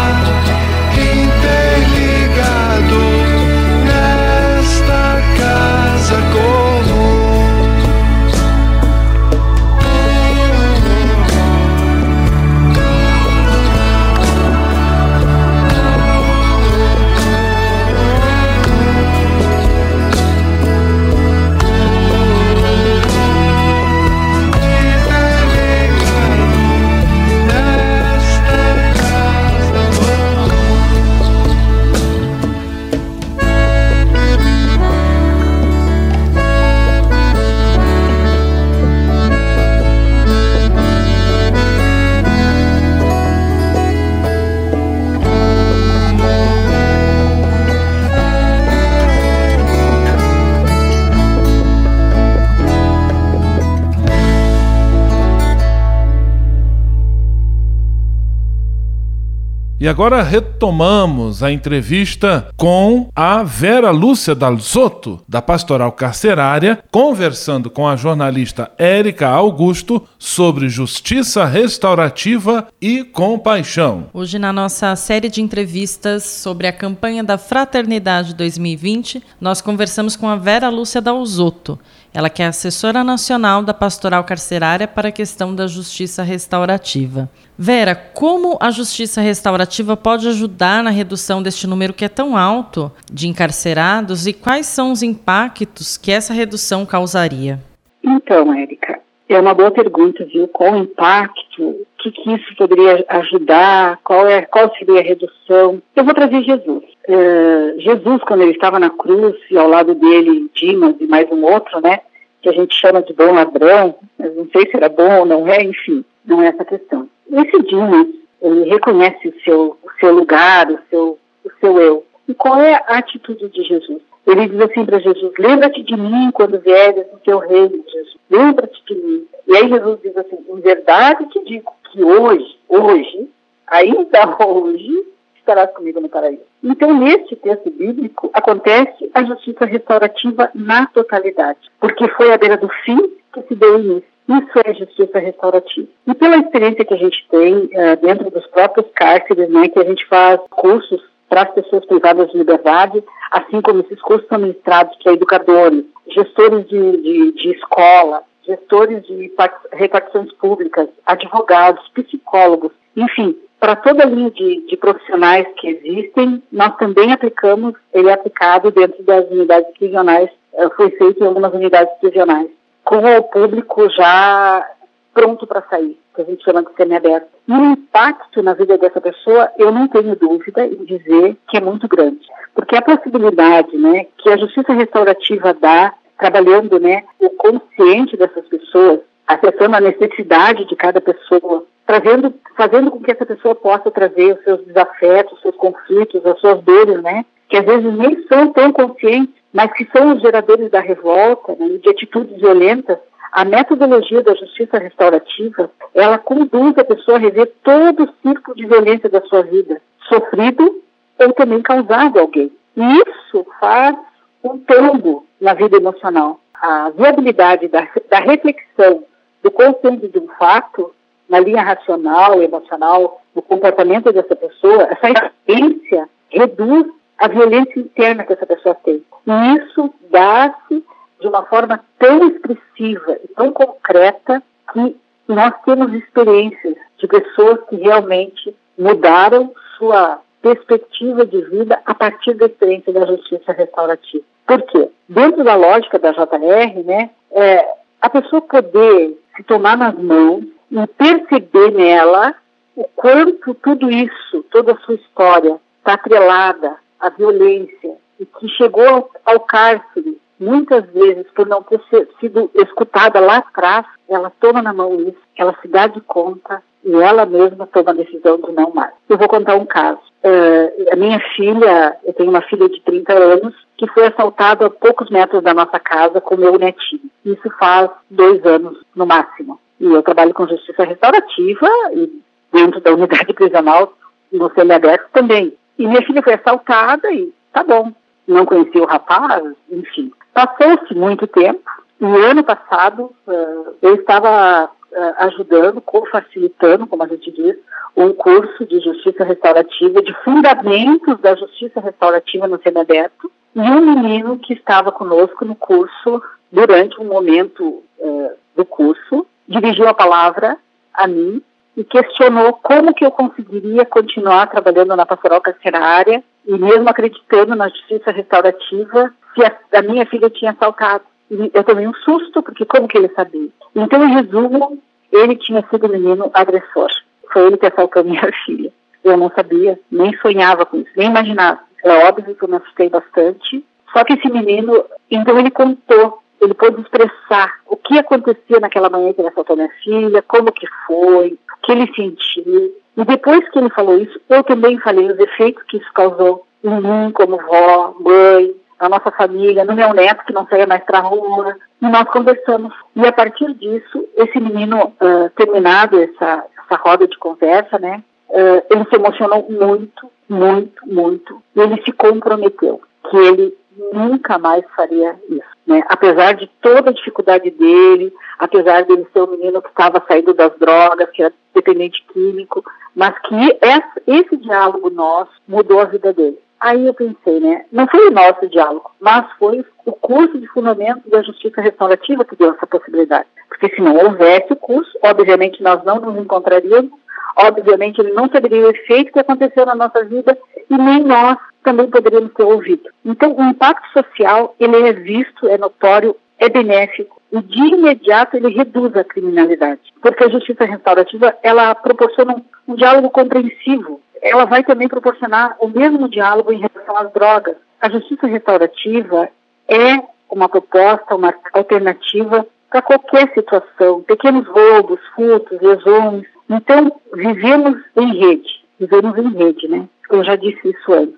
E 59.85 59.87
agora 59.87 60.23
retomamos 60.23 61.43
a 61.43 61.53
entrevista 61.53 62.49
com 62.57 63.11
a 63.15 63.43
Vera 63.43 63.91
Lúcia 63.91 64.35
Dalzotto, 64.35 65.21
da 65.29 65.43
Pastoral 65.43 65.93
Carcerária, 65.93 66.83
conversando 66.91 67.69
com 67.69 67.87
a 67.87 67.95
jornalista 67.95 68.73
Érica 68.79 69.29
Augusto 69.29 70.03
sobre 70.19 70.71
justiça 70.71 71.45
restaurativa 71.45 72.67
e 72.81 73.05
compaixão. 73.05 74.07
Hoje, 74.15 74.39
na 74.39 74.55
nossa 74.55 74.97
série 74.97 75.29
de 75.29 75.43
entrevistas 75.43 76.23
sobre 76.25 76.67
a 76.67 76.73
campanha 76.73 77.23
da 77.23 77.37
Fraternidade 77.37 78.33
2020, 78.33 79.23
nós 79.39 79.61
conversamos 79.61 80.17
com 80.17 80.27
a 80.27 80.37
Vera 80.37 80.71
Lúcia 80.71 81.03
Dalzotto. 81.03 81.79
Ela 82.15 82.31
que 82.31 82.45
é 82.45 82.47
assessora 82.47 83.03
nacional 83.03 83.61
da 83.61 83.75
Pastoral 83.75 84.23
Carcerária 84.23 84.87
para 84.87 85.09
a 85.09 85.13
questão 85.13 85.53
da 85.53 85.67
justiça 85.67 86.23
restaurativa. 86.23 87.29
Vera, 87.59 87.97
como 87.97 88.57
a 88.61 88.71
justiça 88.71 89.21
restaurativa 89.21 89.97
pode 89.97 90.29
ajudar 90.29 90.85
na 90.85 90.91
redução 90.91 91.43
deste 91.43 91.67
número 91.67 91.93
que 91.93 92.05
é 92.05 92.09
tão 92.09 92.37
alto 92.37 92.93
de 93.13 93.27
encarcerados 93.27 94.29
e 94.29 94.33
quais 94.33 94.67
são 94.67 94.93
os 94.93 95.03
impactos 95.03 95.97
que 95.97 96.13
essa 96.13 96.33
redução 96.33 96.87
causaria? 96.87 97.61
Então, 98.01 98.55
Érica, 98.55 99.01
é 99.29 99.41
uma 99.41 99.55
boa 99.55 99.71
pergunta, 99.71 100.25
viu? 100.25 100.47
Qual 100.49 100.73
o 100.73 100.77
impacto? 100.77 101.63
O 101.63 101.87
que, 101.99 102.11
que 102.11 102.35
isso 102.35 102.55
poderia 102.57 103.05
ajudar? 103.09 103.99
Qual, 104.05 104.27
é, 104.27 104.43
qual 104.43 104.75
seria 104.77 105.01
a 105.01 105.03
redução? 105.03 105.83
Eu 105.97 106.05
vou 106.05 106.15
trazer 106.15 106.43
Jesus. 106.43 106.85
Uh, 107.09 107.81
Jesus, 107.81 108.23
quando 108.25 108.43
ele 108.43 108.53
estava 108.53 108.79
na 108.79 108.91
cruz 108.91 109.37
e 109.51 109.57
ao 109.57 109.69
lado 109.69 109.95
dele 109.95 110.51
Dimas 110.55 110.97
e 111.01 111.07
mais 111.07 111.31
um 111.31 111.43
outro, 111.45 111.81
né? 111.81 112.01
Que 112.43 112.51
a 112.51 112.53
gente 112.53 112.75
chama 112.75 113.03
de 113.03 113.15
bom 113.15 113.33
ladrão, 113.33 113.97
mas 114.19 114.37
não 114.37 114.47
sei 114.51 114.71
se 114.71 114.77
era 114.77 114.89
bom 114.89 115.21
ou 115.21 115.27
não 115.27 115.49
é, 115.49 115.63
enfim, 115.63 116.05
não 116.25 116.43
é 116.43 116.49
essa 116.49 116.65
questão. 116.65 117.09
Esse 117.33 117.63
Dimas, 117.63 118.09
ele 118.43 118.69
reconhece 118.69 119.29
o 119.29 119.41
seu, 119.43 119.79
o 119.83 119.91
seu 119.99 120.15
lugar, 120.15 120.71
o 120.71 120.79
seu, 120.91 121.19
o 121.45 121.51
seu 121.61 121.79
eu. 121.81 122.05
E 122.29 122.35
qual 122.35 122.61
é 122.61 122.75
a 122.75 122.99
atitude 122.99 123.49
de 123.49 123.63
Jesus? 123.63 124.03
Ele 124.27 124.49
diz 124.49 124.61
assim 124.61 124.85
para 124.85 124.99
Jesus: 124.99 125.33
Lembra-te 125.39 125.83
de 125.83 125.97
mim 125.97 126.31
quando 126.33 126.61
vieres 126.61 127.07
no 127.13 127.19
teu 127.19 127.39
reino, 127.39 127.85
Jesus. 127.87 128.17
Lembra-te 128.31 128.83
de 128.87 128.95
mim. 128.95 129.27
E 129.47 129.57
aí 129.57 129.69
Jesus 129.69 130.01
diz 130.03 130.17
assim: 130.17 130.39
Em 130.49 130.61
verdade 130.61 131.27
te 131.27 131.45
digo 131.45 131.73
que 131.91 132.03
hoje, 132.03 132.57
hoje, 132.69 133.29
ainda 133.67 134.37
hoje, 134.47 135.07
estarás 135.37 135.71
comigo 135.73 136.01
no 136.01 136.09
paraíso. 136.09 136.43
Então, 136.63 136.99
neste 136.99 137.37
texto 137.37 137.71
bíblico, 137.71 138.31
acontece 138.33 139.11
a 139.13 139.23
justiça 139.25 139.67
restaurativa 139.67 140.51
na 140.55 140.87
totalidade, 140.87 141.59
porque 141.79 142.09
foi 142.09 142.33
à 142.33 142.39
beira 142.39 142.57
do 142.57 142.69
fim 142.85 142.99
que 143.33 143.43
se 143.43 143.55
deu 143.55 143.79
início. 143.79 144.15
Isso 144.27 144.59
é 144.65 144.73
justiça 144.73 145.19
restaurativa. 145.19 145.87
E 146.07 146.15
pela 146.15 146.39
experiência 146.39 146.85
que 146.85 146.95
a 146.95 146.97
gente 146.97 147.27
tem 147.29 147.55
uh, 147.55 147.97
dentro 148.01 148.31
dos 148.31 148.47
próprios 148.47 148.87
cárceres, 148.95 149.51
né, 149.51 149.69
que 149.69 149.79
a 149.79 149.85
gente 149.85 150.07
faz 150.07 150.41
cursos 150.49 151.03
para 151.29 151.43
as 151.43 151.51
pessoas 151.51 151.85
privadas 151.87 152.31
de 152.31 152.39
liberdade, 152.39 153.03
assim 153.31 153.61
como 153.61 153.81
esses 153.81 154.01
cursos 154.01 154.29
são 154.29 154.39
ministrados 154.39 154.97
para 155.03 155.13
educadores, 155.13 155.85
gestores 156.09 156.69
de, 156.69 156.97
de, 156.99 157.33
de 157.33 157.51
escola, 157.53 158.23
gestores 158.47 159.07
de 159.07 159.33
repartições 159.73 160.33
públicas, 160.35 160.89
advogados, 161.07 161.89
psicólogos, 161.95 162.73
enfim, 162.97 163.37
para 163.59 163.77
toda 163.77 164.03
a 164.03 164.07
linha 164.07 164.31
de, 164.31 164.67
de, 164.67 164.77
profissionais 164.77 165.47
que 165.57 165.69
existem, 165.69 166.43
nós 166.53 166.77
também 166.77 167.13
aplicamos, 167.13 167.75
ele 167.93 168.09
é 168.09 168.13
aplicado 168.13 168.71
dentro 168.71 169.03
das 169.03 169.27
unidades 169.31 169.73
prisionais, 169.79 170.29
eh, 170.53 170.69
foi 170.77 170.91
feito 170.91 171.25
em 171.25 171.27
algumas 171.27 171.53
unidades 171.55 171.95
prisionais, 171.99 172.51
com 172.85 172.97
o 172.97 173.23
público 173.23 173.89
já 173.89 174.69
pronto 175.15 175.47
para 175.47 175.63
sair, 175.63 175.99
que 176.15 176.21
a 176.21 176.25
gente 176.25 176.45
chama 176.45 176.63
de 176.63 176.75
semiaberto. 176.77 177.29
E 177.49 177.53
o 177.53 177.65
impacto 177.65 178.43
na 178.43 178.53
vida 178.53 178.77
dessa 178.77 179.01
pessoa, 179.01 179.51
eu 179.57 179.71
não 179.71 179.89
tenho 179.89 180.17
dúvida 180.17 180.67
em 180.67 180.85
dizer 180.85 181.37
que 181.49 181.57
é 181.57 181.61
muito 181.61 181.89
grande, 181.89 182.27
porque 182.55 182.77
a 182.77 182.83
possibilidade 182.83 183.77
né, 183.77 184.07
que 184.19 184.29
a 184.29 184.37
justiça 184.37 184.73
restaurativa 184.73 185.55
dá, 185.55 185.95
trabalhando 186.19 186.79
né, 186.79 187.05
o 187.21 187.31
consciente 187.31 188.17
dessas 188.17 188.47
pessoas, 188.49 189.01
acessando 189.27 189.77
a 189.77 189.81
necessidade 189.81 190.67
de 190.67 190.77
cada 190.77 191.01
pessoa, 191.01 191.65
trazendo, 191.87 192.35
fazendo 192.57 192.91
com 192.91 193.01
que 193.01 193.13
essa 193.13 193.27
pessoa 193.27 193.55
possa 193.55 193.91
trazer 193.91 194.35
os 194.35 194.45
seus 194.45 194.65
desafetos, 194.67 195.35
os 195.35 195.43
seus 195.43 195.57
conflitos, 195.57 196.25
as 196.27 196.39
suas 196.41 196.61
dores, 196.63 197.03
né? 197.03 197.25
Que 197.49 197.59
às 197.59 197.65
vezes 197.65 197.93
nem 197.97 198.27
são 198.27 198.53
tão 198.53 198.73
conscientes, 198.73 199.35
mas 199.53 199.73
que 199.73 199.89
são 199.97 200.15
os 200.15 200.23
geradores 200.23 200.71
da 200.71 200.81
revolta, 200.81 201.55
né, 201.59 201.79
de 201.79 201.89
atitudes 201.89 202.37
violentas. 202.39 202.99
A 203.35 203.45
metodologia 203.45 204.23
da 204.23 204.33
justiça 204.33 204.79
restaurativa, 204.79 205.69
ela 205.93 206.19
conduz 206.19 206.79
a 206.79 206.85
pessoa 206.85 207.17
a 207.17 207.21
rever 207.21 207.53
todo 207.65 208.05
o 208.05 208.15
círculo 208.23 208.57
de 208.57 208.65
violência 208.65 209.09
da 209.09 209.21
sua 209.23 209.43
vida, 209.43 209.83
sofrido 210.09 210.81
ou 211.19 211.33
também 211.33 211.61
causado 211.61 212.17
a 212.17 212.23
alguém. 212.23 212.53
E 212.77 212.83
isso 213.01 213.45
faz 213.59 213.97
um 214.45 214.57
tombo 214.59 215.27
na 215.41 215.53
vida 215.53 215.77
emocional. 215.77 216.39
A 216.55 216.91
viabilidade 216.91 217.67
da, 217.67 217.89
da 218.09 218.21
reflexão 218.21 219.03
do 219.43 219.51
consciente 219.51 220.07
de 220.07 220.19
um 220.21 220.29
fato 220.39 220.95
na 221.29 221.41
linha 221.41 221.63
racional, 221.65 222.41
emocional, 222.41 223.21
do 223.35 223.43
comportamento 223.43 224.13
dessa 224.13 224.37
pessoa, 224.37 224.85
essa 224.85 225.11
experiência 225.11 226.09
reduz 226.31 226.87
a 227.19 227.27
violência 227.27 227.81
interna 227.81 228.23
que 228.23 228.33
essa 228.33 228.47
pessoa 228.47 228.77
tem. 228.77 229.05
E 229.27 229.57
isso 229.57 229.93
dá-se 230.09 230.85
de 231.25 231.29
uma 231.29 231.43
forma 231.47 231.81
tão 231.99 232.29
expressiva 232.29 233.19
e 233.25 233.29
tão 233.29 233.51
concreta 233.51 234.43
que 234.71 234.95
nós 235.27 235.55
temos 235.65 235.91
experiências 235.95 236.77
de 236.99 237.09
pessoas 237.09 237.61
que 237.71 237.77
realmente 237.77 238.55
mudaram 238.79 239.51
sua 239.79 240.21
perspectiva 240.43 241.25
de 241.25 241.41
vida 241.47 241.81
a 241.87 241.95
partir 241.95 242.35
da 242.35 242.45
experiência 242.45 242.93
da 242.93 243.07
justiça 243.07 243.53
restaurativa. 243.53 244.23
Por 244.47 244.61
quê? 244.65 244.91
Dentro 245.09 245.43
da 245.43 245.55
lógica 245.55 245.99
da 245.99 246.13
JR, 246.13 246.85
né, 246.85 247.09
é, 247.33 247.75
a 248.03 248.11
pessoa 248.11 248.43
poder 248.43 249.19
se 249.35 249.43
tomar 249.45 249.79
nas 249.79 249.95
mãos 249.95 250.45
e 250.71 250.87
perceber 250.89 251.71
nela 251.71 252.35
o 252.77 252.85
quanto 252.95 253.55
tudo 253.55 253.91
isso, 253.91 254.45
toda 254.51 254.73
a 254.73 254.79
sua 254.81 254.97
história, 254.97 255.59
está 255.79 255.95
atrelada 255.95 256.77
à 257.01 257.09
violência 257.09 257.97
e 258.21 258.27
que 258.27 258.47
chegou 258.51 258.87
ao, 258.87 259.11
ao 259.25 259.41
cárcere 259.41 260.21
muitas 260.39 260.85
vezes 260.91 261.27
por 261.35 261.47
não 261.47 261.63
ter 261.63 261.81
sido 262.21 262.51
escutada 262.55 263.21
lá 263.21 263.39
atrás, 263.39 263.87
ela 264.09 264.33
toma 264.41 264.63
na 264.63 264.73
mão 264.73 264.95
isso, 265.01 265.19
ela 265.37 265.57
se 265.61 265.69
dá 265.69 265.87
de 265.87 266.01
conta 266.01 266.63
e 266.85 266.95
ela 266.95 267.25
mesma 267.25 267.67
toma 267.67 267.93
a 267.93 267.95
decisão 267.95 268.37
de 268.39 268.53
não 268.53 268.71
mais. 268.73 268.93
Eu 269.09 269.17
vou 269.17 269.29
contar 269.29 269.57
um 269.57 269.65
caso. 269.65 270.01
Uh, 270.23 270.93
a 270.93 270.97
minha 270.97 271.19
filha, 271.35 271.97
eu 272.05 272.13
tenho 272.13 272.31
uma 272.31 272.43
filha 272.43 272.69
de 272.69 272.81
30 272.83 273.13
anos, 273.13 273.55
que 273.77 273.87
foi 273.89 274.07
assaltada 274.07 274.67
a 274.67 274.71
poucos 274.71 275.11
metros 275.11 275.43
da 275.43 275.55
nossa 275.55 275.79
casa 275.79 276.21
com 276.21 276.37
meu 276.37 276.59
netinho. 276.59 277.11
Isso 277.25 277.51
faz 277.59 277.91
dois 278.11 278.45
anos 278.45 278.79
no 278.95 279.07
máximo. 279.07 279.59
E 279.81 279.87
eu 279.87 280.03
trabalho 280.03 280.35
com 280.35 280.47
justiça 280.47 280.85
restaurativa 280.85 281.69
e 281.95 282.23
dentro 282.53 282.81
da 282.81 282.93
unidade 282.93 283.33
prisional 283.35 283.95
no 284.31 284.53
semiaberto 284.55 285.07
também. 285.13 285.55
E 285.79 285.87
minha 285.87 286.03
filha 286.03 286.23
foi 286.23 286.35
assaltada 286.35 287.11
e 287.13 287.33
tá 287.53 287.65
bom. 287.65 287.93
Não 288.27 288.47
conhecia 288.47 288.83
o 288.83 288.87
rapaz, 288.87 289.45
enfim. 289.71 290.13
Passou-se 290.33 290.95
muito 290.95 291.27
tempo 291.27 291.63
e 292.01 292.05
ano 292.05 292.43
passado 292.43 293.11
uh, 293.27 293.77
eu 293.81 293.95
estava 293.95 294.65
uh, 294.65 295.15
ajudando, 295.19 295.81
co-facilitando, 295.81 296.87
como 296.87 297.03
a 297.03 297.07
gente 297.07 297.31
diz, 297.31 297.57
um 297.97 298.13
curso 298.13 298.67
de 298.67 298.81
justiça 298.81 299.25
restaurativa, 299.25 300.03
de 300.03 300.13
fundamentos 300.25 301.21
da 301.21 301.35
justiça 301.37 301.81
restaurativa 301.81 302.49
no 302.49 302.61
semiaberto. 302.61 303.31
E 303.55 303.61
um 303.61 303.81
menino 303.81 304.39
que 304.39 304.53
estava 304.53 304.91
conosco 304.91 305.45
no 305.45 305.55
curso, 305.55 306.23
durante 306.51 307.01
um 307.01 307.05
momento 307.05 307.83
uh, 307.99 308.31
do 308.57 308.65
curso, 308.65 309.27
dirigiu 309.47 309.89
a 309.89 309.95
palavra 309.95 310.57
a 310.93 311.07
mim 311.07 311.41
e 311.77 311.85
questionou 311.85 312.53
como 312.55 312.95
que 312.95 313.05
eu 313.05 313.11
conseguiria 313.11 313.85
continuar 313.85 314.49
trabalhando 314.49 314.97
na 314.97 315.07
pastoral 315.07 315.41
carcerária 315.41 316.23
e 316.47 316.59
mesmo 316.59 316.89
acreditando 316.89 317.55
na 317.55 317.69
justiça 317.69 318.11
restaurativa 318.11 319.13
se 319.35 319.45
a, 319.45 319.79
a 319.79 319.83
minha 319.83 320.07
filha 320.07 320.31
tinha 320.31 320.53
assaltado. 320.53 321.05
E 321.31 321.51
eu 321.53 321.65
tomei 321.65 321.87
um 321.87 321.95
susto, 321.95 322.43
porque 322.43 322.65
como 322.65 322.87
que 322.89 322.99
ele 322.99 323.09
sabia? 323.09 323.49
Então, 323.75 324.05
em 324.05 324.15
resumo, 324.15 324.79
ele 325.11 325.37
tinha 325.37 325.65
sido 325.71 325.87
o 325.87 325.91
menino 325.91 326.31
agressor. 326.35 326.91
Foi 327.33 327.47
ele 327.47 327.57
que 327.57 327.67
assaltou 327.67 328.05
minha 328.05 328.31
filha. 328.45 328.73
Eu 329.03 329.17
não 329.17 329.31
sabia, 329.31 329.79
nem 329.91 330.17
sonhava 330.19 330.65
com 330.65 330.79
isso, 330.79 330.91
nem 330.97 331.09
imaginava. 331.09 331.61
É 331.83 332.09
óbvio 332.09 332.35
que 332.35 332.43
eu 332.43 332.49
me 332.49 332.57
assustei 332.57 332.89
bastante. 332.89 333.65
Só 333.93 334.03
que 334.05 334.15
esse 334.15 334.29
menino, 334.31 334.85
então 335.11 335.39
ele 335.39 335.51
contou 335.51 336.25
ele 336.45 336.55
pôde 336.55 336.81
expressar 336.81 337.55
o 337.67 337.77
que 337.77 337.99
acontecia 337.99 338.61
naquela 338.61 338.91
manhã 338.91 339.13
que 339.13 339.21
ele 339.21 339.29
assaltou 339.29 339.57
minha 339.57 339.71
filha, 339.83 340.23
como 340.23 340.53
que 340.53 340.67
foi, 340.87 341.33
o 341.33 341.67
que 341.67 341.73
ele 341.73 341.93
sentiu. 341.95 342.75
E 342.97 343.05
depois 343.05 343.49
que 343.51 343.59
ele 343.59 343.71
falou 343.71 343.99
isso, 343.99 344.21
eu 344.29 344.45
também 344.45 344.79
falei 344.79 345.11
os 345.11 345.19
efeitos 345.19 345.63
que 345.65 345.79
isso 345.79 345.93
causou 345.93 346.47
em 346.63 346.81
mim, 346.81 347.13
como 347.13 347.37
vó, 347.39 347.95
mãe, 348.01 348.55
na 348.81 348.89
nossa 348.89 349.11
família, 349.11 349.65
no 349.65 349.75
meu 349.75 349.93
neto 349.93 350.25
que 350.25 350.33
não 350.33 350.47
saía 350.47 350.67
mais 350.67 350.83
para 350.85 351.01
rua. 351.01 351.57
E 351.81 351.87
nós 351.87 352.05
conversamos. 352.05 352.73
E 352.97 353.07
a 353.07 353.13
partir 353.13 353.53
disso, 353.55 354.09
esse 354.17 354.39
menino, 354.41 354.95
uh, 355.01 355.31
terminado 355.37 356.01
essa, 356.01 356.45
essa 356.59 356.77
roda 356.77 357.07
de 357.07 357.19
conversa, 357.19 357.79
né, 357.79 358.03
uh, 358.31 358.63
ele 358.71 358.85
se 358.89 358.97
emocionou 358.97 359.47
muito, 359.51 360.11
muito, 360.29 360.87
muito. 360.87 361.43
E 361.55 361.61
ele 361.61 361.83
se 361.83 361.93
comprometeu 361.93 362.81
que 363.11 363.17
ele 363.17 363.57
nunca 363.93 364.39
mais 364.39 364.65
faria 364.75 365.19
isso. 365.29 365.55
Né? 365.67 365.83
Apesar 365.89 366.35
de 366.35 366.51
toda 366.61 366.91
a 366.91 366.93
dificuldade 366.93 367.51
dele, 367.51 368.13
apesar 368.39 368.85
dele 368.85 369.07
ser 369.13 369.23
um 369.23 369.31
menino 369.31 369.63
que 369.63 369.69
estava 369.69 370.03
saindo 370.07 370.35
das 370.35 370.57
drogas, 370.59 371.11
que 371.11 371.23
era 371.23 371.33
dependente 371.55 372.05
químico, 372.13 372.65
mas 372.95 373.15
que 373.21 373.59
esse, 374.07 374.37
diálogo 374.37 374.91
nosso 374.91 375.33
mudou 375.49 375.81
a 375.81 375.85
vida 375.85 376.13
dele. 376.13 376.39
Aí 376.61 376.87
eu 376.87 376.95
pensei, 376.95 377.41
né? 377.41 377.65
Não 377.71 377.87
foi 377.87 378.09
o 378.09 378.11
nosso 378.11 378.49
diálogo, 378.49 378.91
mas 379.01 379.27
foi 379.39 379.65
o 379.85 379.93
curso 379.93 380.39
de 380.39 380.47
fundamento 380.49 381.09
da 381.11 381.23
justiça 381.23 381.61
restaurativa 381.61 382.25
que 382.25 382.37
deu 382.37 382.53
essa 382.53 382.67
possibilidade. 382.67 383.29
Porque 383.49 383.69
se 383.75 383.83
não 383.83 383.97
houvesse 383.97 384.53
o 384.53 384.57
curso, 384.57 384.91
obviamente 385.03 385.63
nós 385.63 385.85
não 385.85 386.01
nos 386.01 386.17
encontraríamos, 386.17 386.91
obviamente 387.37 388.01
ele 388.01 388.13
não 388.13 388.29
saberia 388.29 388.67
o 388.67 388.71
efeito 388.71 389.13
que 389.13 389.19
aconteceu 389.19 389.67
na 389.67 389.75
nossa 389.75 390.05
vida 390.05 390.37
e 390.71 390.77
nem 390.77 391.03
nós 391.05 391.37
também 391.63 391.89
poderíamos 391.89 392.33
ter 392.35 392.45
ouvido. 392.45 392.91
Então, 393.05 393.35
o 393.37 393.43
impacto 393.43 393.91
social, 393.93 394.55
ele 394.61 394.89
é 394.89 394.93
visto, 394.93 395.49
é 395.49 395.57
notório, 395.57 396.15
é 396.39 396.49
benéfico 396.49 397.21
e 397.33 397.41
de 397.43 397.59
imediato 397.59 398.37
ele 398.37 398.55
reduz 398.55 398.95
a 398.97 399.03
criminalidade, 399.03 399.81
porque 400.01 400.25
a 400.25 400.29
justiça 400.29 400.65
restaurativa, 400.65 401.35
ela 401.43 401.75
proporciona 401.75 402.35
um, 402.35 402.73
um 402.73 402.77
diálogo 402.77 403.11
compreensivo, 403.11 404.01
ela 404.23 404.45
vai 404.45 404.63
também 404.63 404.89
proporcionar 404.89 405.57
o 405.61 405.69
mesmo 405.69 406.09
diálogo 406.09 406.53
em 406.53 406.61
relação 406.61 406.97
às 406.97 407.13
drogas. 407.13 407.57
A 407.81 407.91
justiça 407.91 408.27
restaurativa 408.27 409.29
é 409.69 410.03
uma 410.31 410.49
proposta, 410.49 411.15
uma 411.15 411.35
alternativa 411.53 412.47
para 412.71 412.83
qualquer 412.83 413.33
situação, 413.35 414.03
pequenos 414.03 414.47
roubos, 414.49 414.99
furtos, 415.15 415.61
lesões. 415.61 416.25
Então, 416.49 417.01
vivemos 417.13 417.77
em 417.97 418.19
rede, 418.19 418.65
vivemos 418.79 419.17
em 419.17 419.29
rede, 419.31 419.69
né? 419.69 419.89
Eu 420.11 420.23
já 420.25 420.37
disse 420.37 420.69
isso 420.69 420.93
antes. 420.93 421.15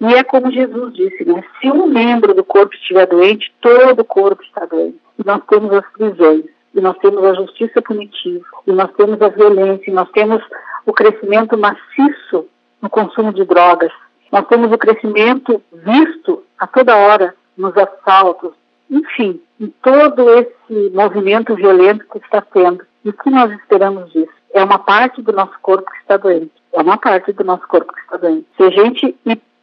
E 0.00 0.14
é 0.14 0.22
como 0.22 0.52
Jesus 0.52 0.94
disse, 0.94 1.24
né? 1.24 1.42
Se 1.60 1.70
um 1.70 1.86
membro 1.86 2.34
do 2.34 2.44
corpo 2.44 2.74
estiver 2.74 3.06
doente, 3.06 3.52
todo 3.60 4.00
o 4.00 4.04
corpo 4.04 4.42
está 4.42 4.64
doente. 4.66 4.98
E 5.18 5.26
nós 5.26 5.42
temos 5.48 5.72
as 5.72 5.84
prisões, 5.92 6.44
e 6.74 6.80
nós 6.80 6.96
temos 6.98 7.24
a 7.24 7.34
justiça 7.34 7.82
punitiva, 7.82 8.44
e 8.66 8.72
nós 8.72 8.92
temos 8.92 9.20
a 9.20 9.28
violência, 9.28 9.90
e 9.90 9.94
nós 9.94 10.08
temos 10.10 10.42
o 10.86 10.92
crescimento 10.92 11.58
maciço 11.58 12.46
no 12.80 12.88
consumo 12.88 13.32
de 13.32 13.44
drogas. 13.44 13.92
Nós 14.30 14.46
temos 14.46 14.70
o 14.70 14.78
crescimento 14.78 15.60
visto 15.72 16.44
a 16.58 16.66
toda 16.66 16.96
hora 16.96 17.34
nos 17.56 17.76
assaltos, 17.76 18.52
enfim, 18.88 19.40
em 19.60 19.66
todo 19.82 20.30
esse 20.38 20.90
movimento 20.94 21.54
violento 21.56 22.06
que 22.10 22.18
está 22.18 22.40
tendo. 22.40 22.86
E 23.04 23.08
o 23.08 23.12
que 23.12 23.30
nós 23.30 23.50
esperamos 23.52 24.12
disso? 24.12 24.37
É 24.52 24.62
uma 24.64 24.78
parte 24.78 25.22
do 25.22 25.32
nosso 25.32 25.58
corpo 25.60 25.90
que 25.90 25.98
está 25.98 26.16
doente. 26.16 26.52
É 26.72 26.80
uma 26.80 26.96
parte 26.96 27.32
do 27.32 27.44
nosso 27.44 27.66
corpo 27.66 27.92
que 27.92 28.00
está 28.00 28.16
doente. 28.16 28.46
Se 28.56 28.62
a 28.62 28.70
gente 28.70 29.16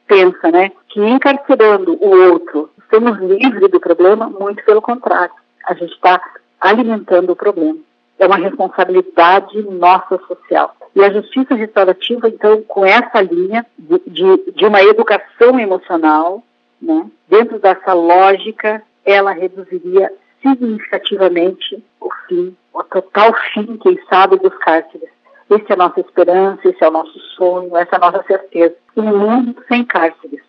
pensa, 0.07 0.51
né, 0.51 0.71
que 0.89 1.01
encarcerando 1.01 1.97
o 1.99 2.31
outro 2.31 2.69
estamos 2.79 3.17
livres 3.19 3.69
do 3.69 3.79
problema, 3.79 4.29
muito 4.29 4.63
pelo 4.63 4.81
contrário, 4.81 5.33
a 5.65 5.73
gente 5.73 5.93
está 5.93 6.21
alimentando 6.59 7.31
o 7.31 7.36
problema. 7.36 7.79
É 8.17 8.25
uma 8.25 8.38
responsabilidade 8.38 9.61
nossa 9.63 10.17
social. 10.27 10.73
E 10.95 11.03
a 11.03 11.11
justiça 11.11 11.55
restaurativa, 11.55 12.29
então, 12.29 12.61
com 12.63 12.86
essa 12.86 13.21
linha 13.21 13.65
de, 13.77 14.01
de, 14.07 14.51
de 14.51 14.65
uma 14.65 14.81
educação 14.81 15.59
emocional, 15.59 16.41
né, 16.81 17.05
dentro 17.27 17.59
dessa 17.59 17.93
lógica, 17.93 18.81
ela 19.03 19.31
reduziria 19.31 20.11
significativamente 20.41 21.83
o 22.05 22.09
fim, 22.27 22.55
o 22.73 22.83
total 22.83 23.33
fim, 23.53 23.77
quem 23.77 23.99
sabe, 24.09 24.37
dos 24.37 24.55
cárceres. 24.59 25.09
Essa 25.49 25.65
é 25.69 25.73
a 25.73 25.77
nossa 25.77 25.99
esperança, 25.99 26.67
esse 26.67 26.83
é 26.83 26.87
o 26.87 26.91
nosso 26.91 27.19
sonho, 27.35 27.75
essa 27.75 27.95
é 27.95 27.97
a 27.97 28.11
nossa 28.11 28.23
certeza. 28.23 28.75
Um 28.95 29.17
mundo 29.17 29.55
sem 29.67 29.83
cárceres, 29.83 30.41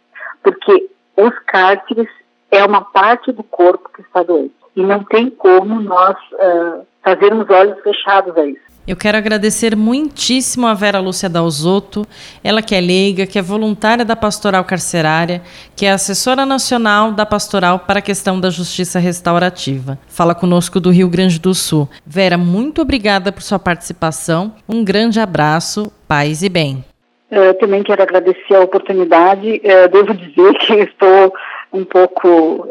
porque 0.43 0.91
os 1.17 1.39
cárceres 1.47 2.09
é 2.51 2.65
uma 2.65 2.83
parte 2.83 3.33
do 3.33 3.43
corpo 3.43 3.91
que 3.95 4.03
está 4.03 4.23
doente. 4.23 4.55
E 4.75 4.83
não 4.83 5.03
tem 5.05 5.31
como 5.31 5.81
nós 5.81 6.17
uh, 6.33 6.87
fazermos 7.03 7.49
olhos 7.49 7.81
fechados 7.81 8.37
a 8.37 8.47
isso. 8.47 8.66
Eu 8.87 8.95
quero 8.95 9.19
agradecer 9.19 9.75
muitíssimo 9.75 10.65
a 10.65 10.73
Vera 10.73 11.01
Lúcia 11.01 11.29
Dalzotto, 11.29 12.07
ela 12.45 12.63
que 12.63 12.73
é 12.73 12.81
leiga, 12.81 13.27
que 13.27 13.37
é 13.37 13.43
voluntária 13.43 14.05
da 14.05 14.15
Pastoral 14.15 14.65
Carcerária, 14.65 15.43
que 15.75 15.85
é 15.85 15.91
assessora 15.91 16.47
nacional 16.47 17.11
da 17.11 17.27
Pastoral 17.27 17.81
para 17.81 17.99
a 17.99 18.03
questão 18.03 18.39
da 18.39 18.49
justiça 18.49 19.01
restaurativa. 19.01 19.99
Fala 20.07 20.37
conosco 20.37 20.79
do 20.79 20.91
Rio 20.91 21.09
Grande 21.09 21.41
do 21.41 21.53
Sul. 21.53 21.89
Vera, 22.07 22.39
muito 22.39 22.81
obrigada 22.81 23.33
por 23.33 23.43
sua 23.43 23.59
participação. 23.59 24.55
Um 24.69 24.85
grande 24.85 25.19
abraço, 25.19 25.91
paz 26.07 26.45
e 26.45 26.49
bem. 26.49 26.85
Eu 27.29 27.55
também 27.55 27.83
quero 27.83 28.01
agradecer 28.01 28.55
a 28.55 28.61
oportunidade. 28.61 29.61
Eu 29.65 29.89
devo 29.89 30.15
dizer 30.15 30.55
que 30.59 30.75
estou 30.75 31.35
um 31.73 31.85
pouco, 31.85 32.69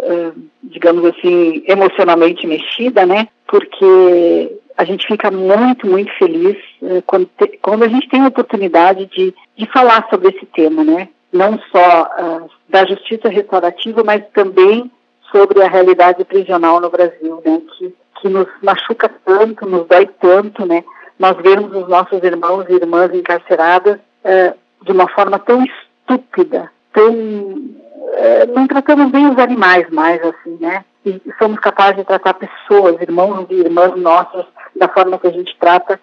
digamos 0.64 1.04
assim, 1.04 1.62
emocionalmente 1.68 2.48
mexida, 2.48 3.06
né? 3.06 3.28
Porque 3.46 4.60
a 4.78 4.84
gente 4.84 5.08
fica 5.08 5.32
muito, 5.32 5.88
muito 5.88 6.12
feliz 6.18 6.58
quando, 7.06 7.30
te, 7.38 7.58
quando 7.62 7.84
a 7.84 7.88
gente 7.88 8.10
tem 8.10 8.22
a 8.22 8.28
oportunidade 8.28 9.06
de, 9.06 9.34
de 9.58 9.72
falar 9.72 10.08
sobre 10.10 10.30
esse 10.30 10.46
tema, 10.48 10.84
né? 10.84 11.10
Não 11.32 11.60
só 11.72 12.04
uh, 12.04 12.50
da 12.70 12.86
justiça 12.86 13.30
restaurativa, 13.30 14.04
mas 14.04 14.24
também 14.34 14.92
sobre 15.32 15.62
a 15.62 15.68
realidade 15.68 16.24
prisional 16.26 16.80
no 16.80 16.90
Brasil, 16.90 17.42
né? 17.46 17.62
Que, 17.78 17.96
que 18.22 18.30
nos 18.30 18.48
machuca 18.62 19.10
tanto, 19.24 19.66
nos 19.66 19.88
dói 19.88 20.08
tanto, 20.20 20.66
né? 20.66 20.84
Nós 21.18 21.38
vemos 21.38 21.74
os 21.74 21.88
nossos 21.88 22.22
irmãos 22.24 22.66
e 22.70 22.74
irmãs 22.74 23.14
encarceradas 23.14 23.96
uh, 23.96 24.56
de 24.84 24.92
uma 24.92 25.08
forma 25.10 25.40
tão 25.40 25.64
estúpida, 25.64 26.70
tão 26.94 27.14
uh, 27.14 28.54
não 28.54 28.68
tratamos 28.68 29.12
bem 29.12 29.30
os 29.30 29.38
animais 29.38 29.90
mais 29.90 30.22
assim, 30.22 30.58
né? 30.60 30.84
E 31.06 31.22
somos 31.38 31.60
capazes 31.60 31.98
de 31.98 32.04
tratar 32.04 32.34
pessoas, 32.34 33.00
irmãos 33.00 33.46
e 33.50 33.56
irmãs 33.56 33.96
nossas 33.96 34.46
da 34.76 34.88
forma 34.88 35.20
que 35.20 35.28
a 35.28 35.32
gente 35.32 35.56
trata 35.60 36.00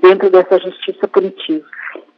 dentro 0.00 0.30
dessa 0.30 0.58
justiça 0.58 1.06
punitiva. 1.06 1.66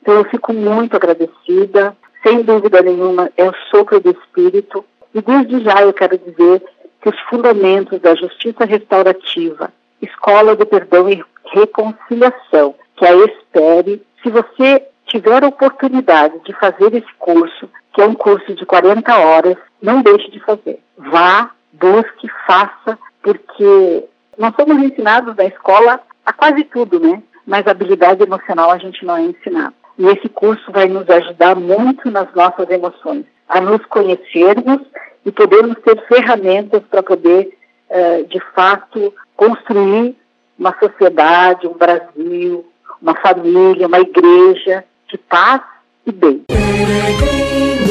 Então 0.01 0.15
eu 0.15 0.25
fico 0.25 0.53
muito 0.53 0.97
agradecida, 0.97 1.97
sem 2.23 2.43
dúvida 2.43 2.81
nenhuma 2.81 3.31
é 3.37 3.45
o 3.45 3.55
sopro 3.71 4.01
do 4.01 4.11
Espírito 4.11 4.85
e 5.15 5.21
desde 5.21 5.61
já 5.65 5.83
eu 5.83 5.93
quero 5.93 6.17
dizer 6.19 6.63
que 7.01 7.09
os 7.09 7.19
fundamentos 7.29 8.01
da 8.01 8.15
justiça 8.15 8.65
restaurativa, 8.65 9.73
escola 10.01 10.55
do 10.55 10.67
perdão 10.67 11.09
e 11.09 11.23
reconciliação, 11.53 12.75
que 12.97 13.07
a 13.07 13.15
espere, 13.15 14.03
se 14.23 14.31
você 14.31 14.87
tiver 15.07 15.43
a 15.43 15.49
oportunidade 15.49 16.39
de 16.45 16.53
fazer 16.55 16.95
esse 16.95 17.13
curso, 17.19 17.69
que 17.93 18.01
é 18.01 18.07
um 18.07 18.15
curso 18.15 18.55
de 18.55 18.67
40 18.67 19.17
horas, 19.19 19.57
não 19.81 20.03
deixe 20.03 20.31
de 20.31 20.41
fazer. 20.41 20.79
Vá, 20.97 21.51
busque, 21.73 22.29
faça, 22.47 22.99
porque 23.23 24.05
nós 24.37 24.55
somos 24.55 24.83
ensinados 24.83 25.35
na 25.37 25.45
escola 25.45 26.01
a 26.25 26.33
quase 26.33 26.65
tudo, 26.65 27.01
né? 27.01 27.23
Mas 27.47 27.67
habilidade 27.67 28.23
emocional 28.23 28.71
a 28.71 28.79
gente 28.79 29.05
não 29.05 29.17
é 29.17 29.23
ensinado. 29.23 29.75
E 29.99 30.07
esse 30.07 30.29
curso 30.29 30.71
vai 30.71 30.87
nos 30.87 31.09
ajudar 31.11 31.57
muito 31.57 32.11
nas 32.11 32.33
nossas 32.35 32.71
emoções, 32.71 33.25
a 33.49 33.61
nos 33.61 33.85
conhecermos 33.87 34.81
e 35.27 35.33
podermos 35.33 35.77
ter 35.85 36.01
ferramentas 36.07 36.83
para 36.89 37.03
poder, 37.03 37.51
uh, 37.91 38.25
de 38.29 38.41
fato, 38.55 39.13
construir 39.37 40.17
uma 40.59 40.75
sociedade, 40.79 41.67
um 41.67 41.75
Brasil, 41.75 42.65
uma 43.01 43.15
família, 43.17 43.87
uma 43.87 44.01
igreja 44.01 44.85
de 45.09 45.19
paz 45.19 45.63
e 46.07 46.13
bem. 46.13 46.45
Peregrinos, 46.49 47.89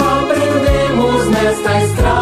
aprendemos 0.00 1.28
nesta 1.28 1.78
estrada 1.78 2.21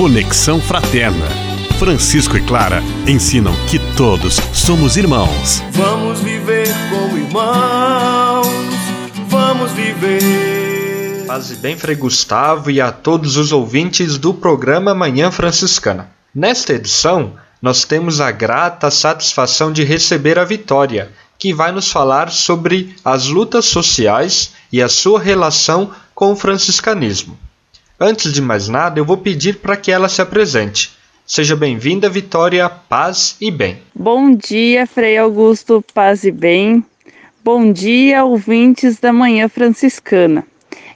Conexão 0.00 0.58
Fraterna. 0.58 1.26
Francisco 1.78 2.34
e 2.34 2.40
Clara 2.40 2.82
ensinam 3.06 3.52
que 3.66 3.78
todos 3.98 4.36
somos 4.54 4.96
irmãos. 4.96 5.62
Vamos 5.72 6.20
viver 6.20 6.68
como 6.88 7.18
irmãos. 7.18 8.46
Vamos 9.28 9.70
viver. 9.72 11.26
Paz 11.26 11.50
e 11.50 11.56
bem, 11.56 11.76
Frei 11.76 11.96
Gustavo 11.96 12.70
e 12.70 12.80
a 12.80 12.90
todos 12.90 13.36
os 13.36 13.52
ouvintes 13.52 14.16
do 14.16 14.32
programa 14.32 14.94
Manhã 14.94 15.30
Franciscana. 15.30 16.10
Nesta 16.34 16.72
edição, 16.72 17.34
nós 17.60 17.84
temos 17.84 18.22
a 18.22 18.30
grata 18.30 18.90
satisfação 18.90 19.70
de 19.70 19.84
receber 19.84 20.38
a 20.38 20.46
Vitória, 20.46 21.12
que 21.38 21.52
vai 21.52 21.72
nos 21.72 21.92
falar 21.92 22.30
sobre 22.30 22.96
as 23.04 23.26
lutas 23.26 23.66
sociais 23.66 24.54
e 24.72 24.80
a 24.80 24.88
sua 24.88 25.20
relação 25.20 25.90
com 26.14 26.32
o 26.32 26.36
franciscanismo. 26.36 27.38
Antes 28.02 28.32
de 28.32 28.40
mais 28.40 28.66
nada, 28.66 28.98
eu 28.98 29.04
vou 29.04 29.18
pedir 29.18 29.58
para 29.58 29.76
que 29.76 29.92
ela 29.92 30.08
se 30.08 30.22
apresente. 30.22 30.92
Seja 31.26 31.54
bem-vinda, 31.54 32.08
Vitória, 32.08 32.66
paz 32.66 33.36
e 33.38 33.50
bem. 33.50 33.82
Bom 33.94 34.34
dia, 34.34 34.86
Frei 34.86 35.18
Augusto, 35.18 35.84
paz 35.92 36.24
e 36.24 36.30
bem. 36.30 36.82
Bom 37.44 37.70
dia, 37.70 38.24
ouvintes 38.24 38.98
da 38.98 39.12
Manhã 39.12 39.50
Franciscana. 39.50 40.46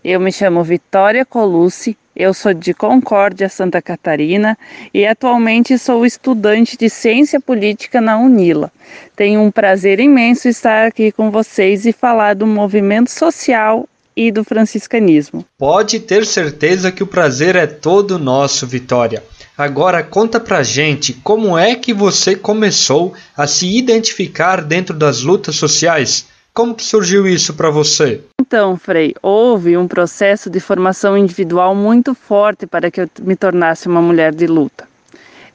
Eu 0.02 0.18
me 0.18 0.32
chamo 0.32 0.64
Vitória 0.64 1.26
Colucci, 1.26 1.94
eu 2.16 2.32
sou 2.32 2.54
de 2.54 2.72
Concórdia, 2.72 3.50
Santa 3.50 3.82
Catarina 3.82 4.56
e 4.94 5.06
atualmente 5.06 5.76
sou 5.76 6.06
estudante 6.06 6.74
de 6.74 6.88
Ciência 6.88 7.38
Política 7.38 8.00
na 8.00 8.16
Unila. 8.16 8.72
Tenho 9.14 9.42
um 9.42 9.50
prazer 9.50 10.00
imenso 10.00 10.48
estar 10.48 10.86
aqui 10.86 11.12
com 11.12 11.30
vocês 11.30 11.84
e 11.84 11.92
falar 11.92 12.34
do 12.34 12.46
movimento 12.46 13.10
social 13.10 13.86
e 14.16 14.30
do 14.30 14.44
franciscanismo. 14.44 15.44
Pode 15.58 16.00
ter 16.00 16.24
certeza 16.26 16.92
que 16.92 17.02
o 17.02 17.06
prazer 17.06 17.56
é 17.56 17.66
todo 17.66 18.18
nosso, 18.18 18.66
Vitória. 18.66 19.22
Agora 19.56 20.02
conta 20.02 20.40
pra 20.40 20.62
gente 20.62 21.12
como 21.12 21.56
é 21.56 21.76
que 21.76 21.94
você 21.94 22.34
começou 22.34 23.14
a 23.36 23.46
se 23.46 23.76
identificar 23.76 24.62
dentro 24.62 24.94
das 24.94 25.22
lutas 25.22 25.56
sociais? 25.56 26.26
Como 26.52 26.74
que 26.74 26.84
surgiu 26.84 27.26
isso 27.26 27.54
para 27.54 27.70
você? 27.70 28.20
Então, 28.40 28.76
Frei, 28.76 29.14
houve 29.22 29.76
um 29.76 29.88
processo 29.88 30.48
de 30.48 30.60
formação 30.60 31.16
individual 31.16 31.74
muito 31.74 32.14
forte 32.14 32.66
para 32.66 32.90
que 32.90 33.00
eu 33.00 33.08
me 33.22 33.34
tornasse 33.34 33.88
uma 33.88 34.02
mulher 34.02 34.34
de 34.34 34.46
luta 34.46 34.88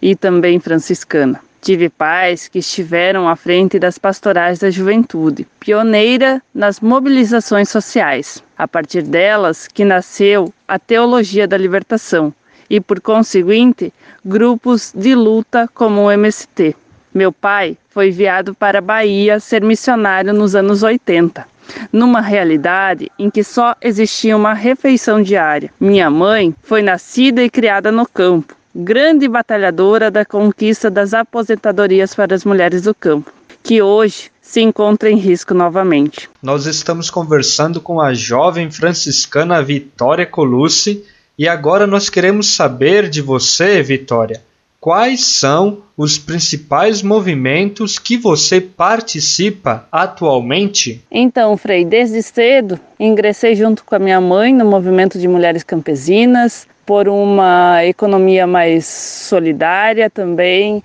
e 0.02 0.16
também 0.16 0.60
franciscana. 0.60 1.42
Tive 1.62 1.90
pais 1.90 2.48
que 2.48 2.60
estiveram 2.60 3.28
à 3.28 3.36
frente 3.36 3.78
das 3.78 3.98
pastorais 3.98 4.60
da 4.60 4.72
juventude, 4.72 5.46
pioneira 5.60 6.42
nas 6.56 6.80
mobilizações 6.80 7.70
sociais. 7.70 8.42
A 8.58 8.68
partir 8.68 9.02
delas 9.02 9.68
que 9.68 9.84
nasceu 9.84 10.54
a 10.68 10.80
teologia 10.80 11.48
da 11.48 11.58
libertação 11.58 12.34
e, 12.70 12.80
por 12.80 13.02
conseguinte, 13.02 13.94
grupos 14.24 14.94
de 14.96 15.14
luta 15.14 15.70
como 15.74 16.04
o 16.04 16.12
MST. 16.12 16.76
Meu 17.14 17.32
pai 17.32 17.78
foi 17.90 18.08
enviado 18.10 18.54
para 18.54 18.80
a 18.80 18.82
Bahia 18.82 19.40
ser 19.40 19.62
missionário 19.62 20.32
nos 20.34 20.56
anos 20.56 20.84
80, 20.84 21.46
numa 21.92 22.22
realidade 22.22 23.12
em 23.18 23.30
que 23.30 23.44
só 23.44 23.76
existia 23.82 24.38
uma 24.38 24.54
refeição 24.54 25.22
diária. 25.22 25.72
Minha 25.80 26.10
mãe 26.10 26.56
foi 26.62 26.82
nascida 26.82 27.44
e 27.44 27.50
criada 27.50 27.92
no 27.92 28.08
campo, 28.08 28.56
grande 28.80 29.28
batalhadora 29.28 30.10
da 30.10 30.24
conquista 30.24 30.90
das 30.90 31.14
aposentadorias 31.14 32.16
para 32.16 32.34
as 32.34 32.46
mulheres 32.46 32.84
do 32.84 32.96
campo, 32.96 33.32
que 33.62 33.82
hoje 33.82 34.32
se 34.42 34.62
encontra 34.62 35.12
em 35.12 35.18
risco 35.18 35.54
novamente. 35.54 36.30
Nós 36.42 36.66
estamos 36.66 37.10
conversando 37.10 37.82
com 37.82 38.00
a 38.00 38.14
jovem 38.14 38.72
franciscana 38.72 39.62
Vitória 39.62 40.26
Colucci 40.26 41.04
e 41.38 41.48
agora 41.48 41.86
nós 41.86 42.10
queremos 42.10 42.56
saber 42.56 43.10
de 43.10 43.22
você, 43.22 43.84
Vitória, 43.84 44.42
quais 44.80 45.26
são 45.26 45.80
os 45.98 46.18
principais 46.18 47.02
movimentos 47.02 48.00
que 48.00 48.18
você 48.18 48.62
participa 48.62 49.88
atualmente? 49.92 51.04
Então, 51.12 51.58
Frei, 51.58 51.84
desde 51.84 52.22
cedo 52.24 52.80
ingressei 53.00 53.56
junto 53.56 53.84
com 53.84 53.96
a 53.96 54.00
minha 54.00 54.22
mãe 54.22 54.54
no 54.54 54.66
movimento 54.66 55.20
de 55.20 55.28
mulheres 55.28 55.64
campesinas 55.64 56.68
por 56.86 57.08
uma 57.08 57.86
economia 57.86 58.48
mais 58.48 58.86
solidária 58.86 60.10
também, 60.10 60.84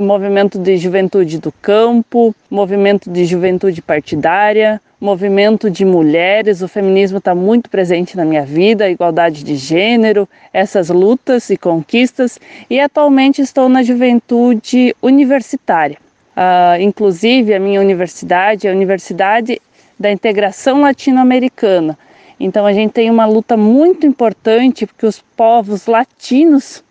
movimento 0.00 0.58
de 0.58 0.76
juventude 0.78 1.38
do 1.38 1.52
campo, 1.52 2.34
movimento 2.50 3.10
de 3.10 3.24
juventude 3.24 3.82
partidária, 3.82 4.80
movimento 5.00 5.70
de 5.70 5.84
mulheres. 5.84 6.62
O 6.62 6.68
feminismo 6.68 7.18
está 7.18 7.34
muito 7.34 7.68
presente 7.68 8.16
na 8.16 8.24
minha 8.24 8.44
vida, 8.44 8.84
a 8.84 8.90
igualdade 8.90 9.44
de 9.44 9.56
gênero, 9.56 10.28
essas 10.52 10.88
lutas 10.88 11.50
e 11.50 11.56
conquistas. 11.56 12.38
E 12.68 12.80
atualmente 12.80 13.42
estou 13.42 13.68
na 13.68 13.82
juventude 13.82 14.96
universitária. 15.02 15.98
Uh, 16.34 16.80
inclusive, 16.80 17.52
a 17.54 17.60
minha 17.60 17.80
universidade 17.80 18.66
é 18.66 18.70
a 18.70 18.74
Universidade 18.74 19.60
da 19.98 20.10
Integração 20.10 20.80
Latino-Americana. 20.80 21.98
Então, 22.38 22.64
a 22.64 22.72
gente 22.72 22.92
tem 22.92 23.10
uma 23.10 23.26
luta 23.26 23.54
muito 23.54 24.06
importante 24.06 24.86
porque 24.86 25.04
os 25.04 25.20
povos 25.36 25.86
latinos, 25.86 26.82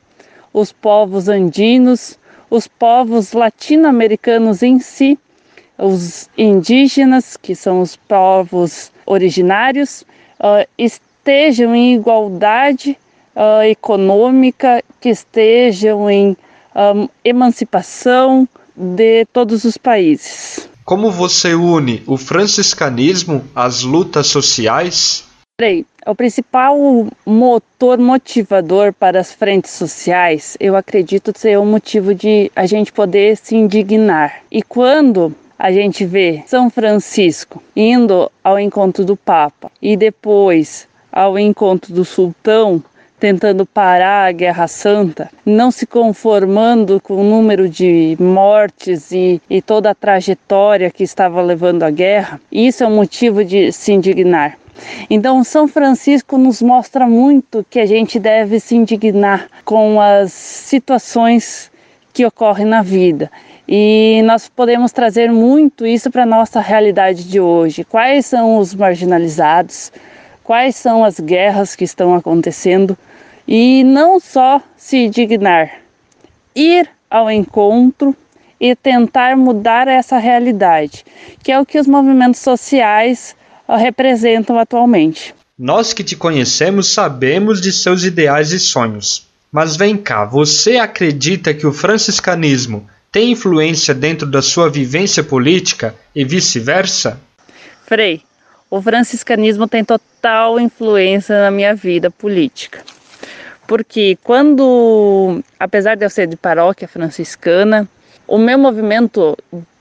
os 0.54 0.72
povos 0.72 1.28
andinos, 1.28 2.19
os 2.50 2.68
povos 2.68 3.34
latino-americanos 3.34 4.64
em 4.64 4.80
si, 4.80 5.18
os 5.78 6.30
indígenas, 6.38 7.38
que 7.38 7.56
são 7.56 7.82
os 7.82 7.96
povos 7.96 8.92
originários, 9.06 10.04
uh, 10.40 10.68
estejam 10.78 11.74
em 11.76 11.96
igualdade 11.96 12.98
uh, 13.36 13.64
econômica, 13.64 14.84
que 15.00 15.10
estejam 15.10 16.10
em 16.10 16.36
um, 16.76 17.08
emancipação 17.24 18.48
de 18.76 19.26
todos 19.26 19.64
os 19.64 19.78
países. 19.78 20.70
Como 20.86 21.12
você 21.12 21.54
une 21.54 22.02
o 22.08 22.18
franciscanismo 22.18 23.44
às 23.54 23.84
lutas 23.84 24.28
sociais? 24.28 25.26
Peraí, 25.58 25.86
o 26.10 26.16
principal 26.16 26.76
motor 27.24 28.00
motivador 28.00 28.92
para 28.92 29.20
as 29.20 29.32
frentes 29.32 29.72
sociais, 29.72 30.58
eu 30.60 30.76
acredito 30.76 31.32
ser 31.38 31.60
o 31.60 31.66
motivo 31.66 32.16
de 32.16 32.52
a 32.56 32.66
gente 32.66 32.92
poder 32.92 33.38
se 33.38 33.56
indignar. 33.56 34.42
E 34.52 34.64
quando 34.64 35.36
a 35.58 35.72
gente 35.72 36.06
vê 36.06 36.44
São 36.48 36.70
Francisco 36.70 37.62
indo 37.76 38.32
ao 38.44 38.60
encontro 38.60 39.06
do 39.06 39.16
Papa 39.16 39.72
e 39.80 39.96
depois 39.96 40.88
ao 41.12 41.38
encontro 41.38 41.94
do 41.94 42.04
sultão, 42.04 42.84
tentando 43.20 43.66
parar 43.66 44.30
a 44.30 44.32
Guerra 44.32 44.68
Santa, 44.68 45.30
não 45.46 45.70
se 45.70 45.86
conformando 45.86 47.00
com 47.02 47.16
o 47.16 47.24
número 47.24 47.68
de 47.70 48.16
mortes 48.20 49.12
e, 49.12 49.42
e 49.50 49.62
toda 49.62 49.92
a 49.92 49.96
trajetória 49.96 50.90
que 50.90 51.04
estava 51.04 51.42
levando 51.42 51.84
a 51.84 51.92
guerra, 51.92 52.40
isso 52.52 52.84
é 52.84 52.88
um 52.88 52.96
motivo 52.96 53.44
de 53.44 53.72
se 53.72 53.92
indignar. 53.92 54.58
Então, 55.10 55.44
São 55.44 55.68
Francisco 55.68 56.38
nos 56.38 56.62
mostra 56.62 57.08
muito 57.08 57.66
que 57.70 57.80
a 57.80 57.86
gente 57.86 58.20
deve 58.20 58.60
se 58.60 58.76
indignar 58.76 59.48
com 59.66 60.00
as 60.00 60.32
situações 60.32 61.72
que 62.14 62.26
ocorrem 62.26 62.66
na 62.66 62.82
vida. 62.82 63.32
E 63.68 64.22
nós 64.26 64.50
podemos 64.50 64.92
trazer 64.92 65.32
muito 65.32 65.86
isso 65.86 66.10
para 66.10 66.24
a 66.24 66.26
nossa 66.26 66.60
realidade 66.60 67.24
de 67.24 67.40
hoje. 67.40 67.84
Quais 67.84 68.26
são 68.26 68.58
os 68.58 68.74
marginalizados? 68.74 69.92
Quais 70.44 70.76
são 70.76 71.06
as 71.06 71.20
guerras 71.20 71.76
que 71.76 71.84
estão 71.84 72.16
acontecendo? 72.16 72.98
E 73.48 73.84
não 73.84 74.20
só 74.20 74.62
se 74.76 75.06
indignar, 75.06 75.72
ir 76.56 76.90
ao 77.10 77.30
encontro 77.30 78.16
e 78.60 78.76
tentar 78.76 79.38
mudar 79.38 79.88
essa 79.88 80.18
realidade, 80.18 81.06
que 81.44 81.52
é 81.52 81.60
o 81.60 81.66
que 81.66 81.80
os 81.80 81.88
movimentos 81.88 82.42
sociais 82.42 83.36
representam 83.78 84.58
atualmente. 84.58 85.34
Nós 85.58 85.94
que 85.94 86.04
te 86.04 86.16
conhecemos 86.16 86.94
sabemos 86.94 87.60
de 87.60 87.72
seus 87.72 88.04
ideais 88.04 88.52
e 88.52 88.60
sonhos. 88.60 89.28
Mas 89.52 89.76
vem 89.76 89.98
cá, 89.98 90.26
você 90.26 90.78
acredita 90.78 91.54
que 91.54 91.66
o 91.66 91.74
franciscanismo 91.74 92.88
tem 93.12 93.32
influência 93.32 93.94
dentro 93.94 94.28
da 94.28 94.42
sua 94.42 94.70
vivência 94.70 95.24
política 95.24 95.96
e 96.16 96.24
vice-versa? 96.24 97.20
Frei, 97.86 98.22
o 98.70 98.82
franciscanismo 98.82 99.68
tem 99.68 99.84
total 99.84 100.60
influência 100.60 101.42
na 101.42 101.50
minha 101.50 101.74
vida 101.74 102.12
política. 102.12 102.84
Porque 103.68 104.18
quando, 104.24 105.44
apesar 105.60 105.96
de 105.96 106.06
eu 106.06 106.10
ser 106.10 106.28
de 106.28 106.36
paróquia 106.36 106.88
franciscana, 106.88 107.90
o 108.28 108.38
meu 108.38 108.58
movimento 108.58 109.36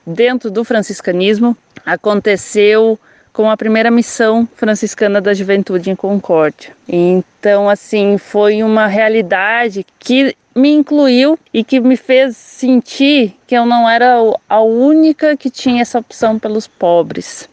dentro 0.07 0.51
do 0.51 0.65
franciscanismo 0.65 1.57
aconteceu 1.85 2.99
com 3.39 3.49
a 3.49 3.57
primeira 3.57 3.89
missão 3.89 4.49
franciscana 4.57 5.21
da 5.21 5.33
juventude 5.33 5.91
em 5.91 5.95
Concórdia. 5.95 6.73
Então, 6.89 7.71
assim, 7.71 8.19
foi 8.19 8.65
uma 8.65 8.89
realidade 8.89 9.87
que 9.97 10.37
me 10.57 10.71
incluiu 10.71 11.39
e 11.55 11.63
que 11.63 11.79
me 11.79 11.97
fez 11.97 12.37
sentir 12.37 13.37
que 13.47 13.55
eu 13.55 13.65
não 13.65 13.89
era 13.89 14.17
a 14.49 14.61
única 14.61 15.37
que 15.37 15.51
tinha 15.51 15.83
essa 15.83 16.01
opção 16.01 16.37
pelos 16.37 16.67
pobres. 16.67 17.49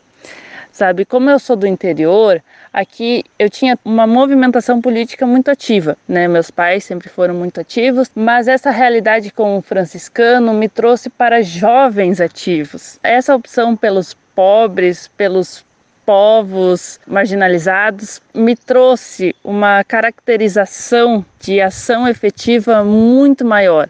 Sabe, 0.73 1.05
como 1.05 1.29
eu 1.29 1.37
sou 1.37 1.55
do 1.55 1.67
interior, 1.67 2.41
aqui 2.73 3.23
eu 3.37 3.47
tinha 3.47 3.77
uma 3.85 4.07
movimentação 4.07 4.81
política 4.81 5.23
muito 5.27 5.51
ativa, 5.51 5.95
né? 6.07 6.27
Meus 6.27 6.49
pais 6.49 6.83
sempre 6.83 7.09
foram 7.09 7.35
muito 7.35 7.61
ativos, 7.61 8.09
mas 8.15 8.47
essa 8.47 8.71
realidade 8.71 9.29
com 9.29 9.55
o 9.55 9.61
franciscano 9.61 10.51
me 10.51 10.67
trouxe 10.67 11.11
para 11.11 11.43
jovens 11.43 12.19
ativos. 12.19 12.97
Essa 13.03 13.35
opção 13.35 13.75
pelos 13.75 14.15
pobres, 14.35 15.07
pelos 15.07 15.64
povos 16.05 16.99
marginalizados, 17.07 18.21
me 18.33 18.55
trouxe 18.55 19.35
uma 19.43 19.83
caracterização 19.83 21.25
de 21.39 21.59
ação 21.59 22.07
efetiva 22.07 22.83
muito 22.83 23.43
maior. 23.43 23.89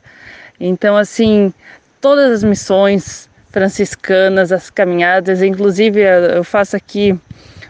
Então, 0.59 0.95
assim, 0.95 1.53
todas 1.99 2.32
as 2.32 2.43
missões 2.43 3.30
franciscanas, 3.51 4.51
as 4.51 4.70
caminhadas, 4.70 5.41
inclusive 5.41 6.01
eu 6.01 6.43
faço 6.43 6.76
aqui 6.76 7.18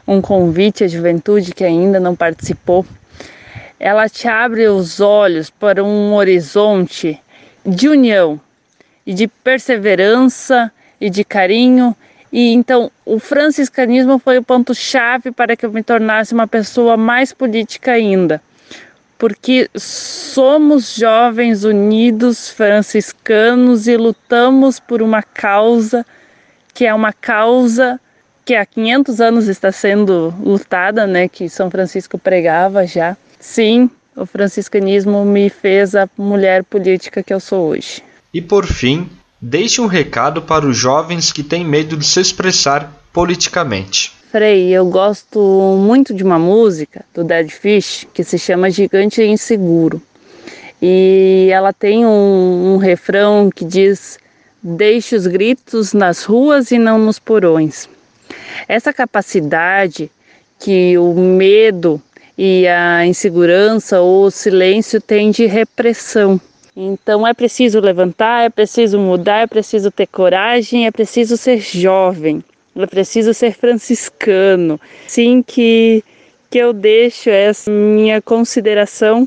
um 0.07 0.21
convite 0.21 0.83
à 0.83 0.87
juventude 0.87 1.53
que 1.53 1.63
ainda 1.63 1.99
não 1.99 2.15
participou. 2.15 2.85
Ela 3.79 4.07
te 4.07 4.27
abre 4.27 4.67
os 4.67 4.99
olhos 4.99 5.49
para 5.49 5.83
um 5.83 6.13
horizonte 6.13 7.19
de 7.65 7.87
união 7.87 8.39
e 9.05 9.13
de 9.13 9.27
perseverança 9.27 10.71
e 10.99 11.09
de 11.09 11.23
carinho 11.23 11.95
e 12.37 12.51
então 12.51 12.91
o 13.05 13.17
franciscanismo 13.17 14.19
foi 14.19 14.37
o 14.37 14.43
ponto-chave 14.43 15.31
para 15.31 15.55
que 15.55 15.65
eu 15.65 15.71
me 15.71 15.81
tornasse 15.81 16.33
uma 16.33 16.45
pessoa 16.45 16.97
mais 16.97 17.31
política 17.31 17.93
ainda. 17.93 18.41
Porque 19.17 19.69
somos 19.73 20.97
jovens 20.97 21.63
unidos 21.63 22.49
franciscanos 22.49 23.87
e 23.87 23.95
lutamos 23.95 24.81
por 24.81 25.01
uma 25.01 25.23
causa 25.23 26.05
que 26.73 26.85
é 26.85 26.93
uma 26.93 27.13
causa 27.13 27.97
que 28.43 28.53
há 28.53 28.65
500 28.65 29.21
anos 29.21 29.47
está 29.47 29.71
sendo 29.71 30.33
lutada, 30.43 31.07
né, 31.07 31.29
que 31.29 31.47
São 31.47 31.71
Francisco 31.71 32.17
pregava 32.17 32.85
já. 32.85 33.15
Sim, 33.39 33.89
o 34.13 34.25
franciscanismo 34.25 35.23
me 35.23 35.49
fez 35.49 35.95
a 35.95 36.09
mulher 36.17 36.65
política 36.65 37.23
que 37.23 37.33
eu 37.33 37.39
sou 37.39 37.69
hoje. 37.69 38.03
E 38.33 38.41
por 38.41 38.65
fim, 38.67 39.09
Deixe 39.41 39.81
um 39.81 39.85
recado 39.85 40.41
para 40.41 40.65
os 40.65 40.77
jovens 40.77 41.31
que 41.31 41.43
têm 41.43 41.65
medo 41.65 41.97
de 41.97 42.05
se 42.05 42.21
expressar 42.21 42.91
politicamente. 43.11 44.13
Frei, 44.31 44.69
eu 44.69 44.85
gosto 44.85 45.39
muito 45.77 46.13
de 46.13 46.23
uma 46.23 46.39
música 46.39 47.05
do 47.13 47.23
Dead 47.23 47.49
Fish 47.49 48.07
que 48.13 48.23
se 48.23 48.39
chama 48.39 48.71
Gigante 48.71 49.21
Inseguro. 49.21 50.01
E 50.81 51.49
ela 51.51 51.73
tem 51.73 52.05
um, 52.05 52.73
um 52.73 52.77
refrão 52.77 53.49
que 53.53 53.65
diz: 53.65 54.17
Deixe 54.63 55.15
os 55.15 55.27
gritos 55.27 55.93
nas 55.93 56.23
ruas 56.23 56.71
e 56.71 56.79
não 56.79 56.97
nos 56.97 57.19
porões. 57.19 57.89
Essa 58.67 58.93
capacidade 58.93 60.09
que 60.59 60.97
o 60.97 61.13
medo 61.13 62.01
e 62.37 62.67
a 62.67 63.05
insegurança 63.05 63.99
ou 63.99 64.25
o 64.25 64.31
silêncio 64.31 64.99
têm 65.01 65.29
de 65.31 65.45
repressão 65.45 66.39
então 66.75 67.25
é 67.25 67.33
preciso 67.33 67.79
levantar, 67.79 68.43
é 68.43 68.49
preciso 68.49 68.99
mudar, 68.99 69.41
é 69.41 69.47
preciso 69.47 69.89
ter 69.89 70.07
coragem, 70.07 70.85
é 70.85 70.91
preciso 70.91 71.37
ser 71.37 71.59
jovem, 71.59 72.43
é 72.75 72.85
preciso 72.85 73.33
ser 73.33 73.53
franciscano. 73.53 74.79
Sim, 75.07 75.41
que, 75.41 76.03
que 76.49 76.57
eu 76.57 76.73
deixo 76.73 77.29
essa 77.29 77.71
minha 77.71 78.21
consideração 78.21 79.25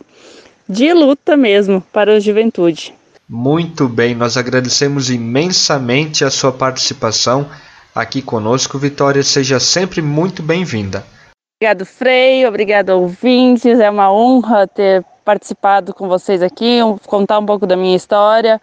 de 0.69 0.93
luta 0.93 1.37
mesmo 1.37 1.81
para 1.93 2.17
a 2.17 2.21
juventude. 2.21 2.95
Muito 3.27 3.89
bem, 3.89 4.15
nós 4.15 4.37
agradecemos 4.37 5.09
imensamente 5.09 6.25
a 6.25 6.31
sua 6.31 6.53
participação 6.53 7.49
aqui 7.95 8.21
conosco. 8.21 8.79
Vitória, 8.79 9.23
seja 9.23 9.59
sempre 9.59 10.03
muito 10.03 10.43
bem-vinda. 10.43 11.05
Obrigado, 11.61 11.85
Frei, 11.87 12.47
obrigado, 12.47 12.91
ouvintes. 12.91 13.81
É 13.81 13.91
uma 13.91 14.13
honra 14.13 14.67
ter 14.67 15.05
participado 15.29 15.93
com 15.93 16.09
vocês 16.09 16.43
aqui, 16.43 16.79
contar 17.07 17.39
um 17.39 17.45
pouco 17.45 17.67
da 17.67 17.77
minha 17.77 17.95
história, 17.95 18.59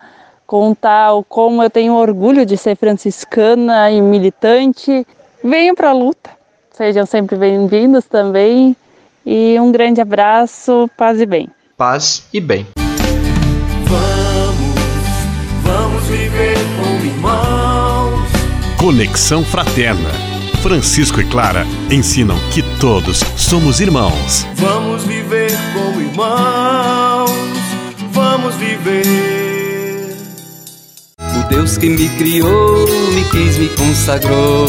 contar 0.47 1.11
como 1.29 1.61
eu 1.61 1.69
tenho 1.69 1.93
orgulho 1.93 2.43
de 2.43 2.57
ser 2.57 2.75
franciscana 2.75 3.91
e 3.91 4.01
militante. 4.01 5.05
Venham 5.43 5.75
para 5.75 5.91
a 5.91 5.93
luta, 5.93 6.31
sejam 6.71 7.05
sempre 7.05 7.35
bem-vindos 7.35 8.05
também. 8.05 8.75
E 9.23 9.59
um 9.59 9.71
grande 9.71 10.01
abraço, 10.01 10.89
paz 10.97 11.21
e 11.21 11.27
bem. 11.27 11.47
Paz 11.77 12.27
e 12.33 12.41
bem. 12.41 12.65
Vamos, 13.83 14.81
vamos 15.61 16.03
viver 16.05 16.57
como 16.81 17.05
irmãos. 17.05 18.29
Conexão 18.81 19.43
Fraterna 19.43 20.34
Francisco 20.65 21.21
e 21.21 21.23
Clara 21.25 21.63
ensinam 21.91 22.35
que 22.51 22.63
todos 22.79 23.19
somos 23.37 23.79
irmãos. 23.79 24.47
Vamos 24.55 25.03
viver 25.03 25.51
como 25.75 26.01
irmãos. 26.01 27.29
Vamos 28.11 28.55
viver. 28.55 30.17
O 31.19 31.47
Deus 31.49 31.77
que 31.77 31.87
me 31.87 32.09
criou, 32.09 32.87
me 33.13 33.23
quis, 33.25 33.59
me 33.59 33.69
consagrou 33.69 34.67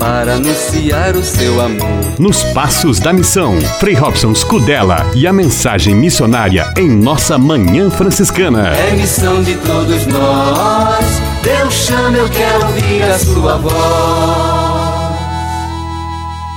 para 0.00 0.34
anunciar 0.34 1.14
o 1.14 1.22
seu 1.22 1.60
amor. 1.60 2.16
Nos 2.18 2.42
Passos 2.52 2.98
da 2.98 3.12
Missão, 3.12 3.60
Frei 3.78 3.94
Robson 3.94 4.34
Scudella 4.34 5.06
e 5.14 5.28
a 5.28 5.32
mensagem 5.32 5.94
missionária 5.94 6.74
em 6.76 6.90
nossa 6.90 7.38
Manhã 7.38 7.88
Franciscana. 7.88 8.70
É 8.70 8.96
missão 8.96 9.44
de 9.44 9.54
todos 9.58 10.06
nós, 10.06 11.06
Deus 11.40 11.72
chama, 11.72 12.16
eu 12.18 12.28
quero 12.30 12.66
ouvir 12.66 13.02
a 13.04 13.16
sua 13.16 13.58
voz. 13.58 14.45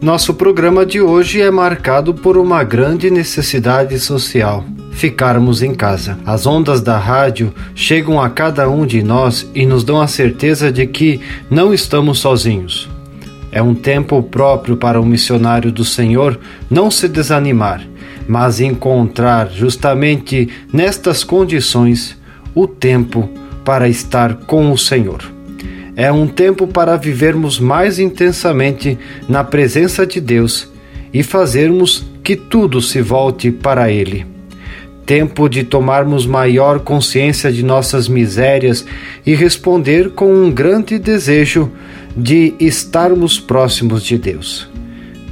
Nosso 0.00 0.32
programa 0.32 0.86
de 0.86 1.00
hoje 1.00 1.40
é 1.40 1.50
marcado 1.50 2.14
por 2.14 2.36
uma 2.36 2.62
grande 2.62 3.10
necessidade 3.10 3.98
social: 3.98 4.64
ficarmos 4.92 5.60
em 5.60 5.74
casa. 5.74 6.16
As 6.24 6.46
ondas 6.46 6.80
da 6.80 6.96
rádio 6.96 7.52
chegam 7.74 8.20
a 8.20 8.30
cada 8.30 8.70
um 8.70 8.86
de 8.86 9.02
nós 9.02 9.50
e 9.56 9.66
nos 9.66 9.82
dão 9.82 10.00
a 10.00 10.06
certeza 10.06 10.70
de 10.70 10.86
que 10.86 11.20
não 11.50 11.74
estamos 11.74 12.20
sozinhos. 12.20 12.88
É 13.50 13.60
um 13.60 13.74
tempo 13.74 14.22
próprio 14.22 14.76
para 14.76 15.00
o 15.00 15.06
missionário 15.06 15.72
do 15.72 15.84
Senhor 15.84 16.38
não 16.70 16.92
se 16.92 17.08
desanimar, 17.08 17.82
mas 18.28 18.60
encontrar 18.60 19.50
justamente 19.50 20.48
nestas 20.72 21.24
condições 21.24 22.16
o 22.54 22.68
tempo 22.68 23.28
para 23.64 23.88
estar 23.88 24.34
com 24.46 24.70
o 24.70 24.78
Senhor. 24.78 25.37
É 25.98 26.12
um 26.12 26.28
tempo 26.28 26.64
para 26.64 26.96
vivermos 26.96 27.58
mais 27.58 27.98
intensamente 27.98 28.96
na 29.28 29.42
presença 29.42 30.06
de 30.06 30.20
Deus 30.20 30.68
e 31.12 31.24
fazermos 31.24 32.06
que 32.22 32.36
tudo 32.36 32.80
se 32.80 33.02
volte 33.02 33.50
para 33.50 33.90
Ele. 33.90 34.24
Tempo 35.04 35.48
de 35.48 35.64
tomarmos 35.64 36.24
maior 36.24 36.78
consciência 36.78 37.50
de 37.50 37.64
nossas 37.64 38.06
misérias 38.06 38.86
e 39.26 39.34
responder 39.34 40.10
com 40.10 40.32
um 40.32 40.52
grande 40.52 41.00
desejo 41.00 41.68
de 42.16 42.54
estarmos 42.60 43.40
próximos 43.40 44.04
de 44.04 44.16
Deus. 44.18 44.70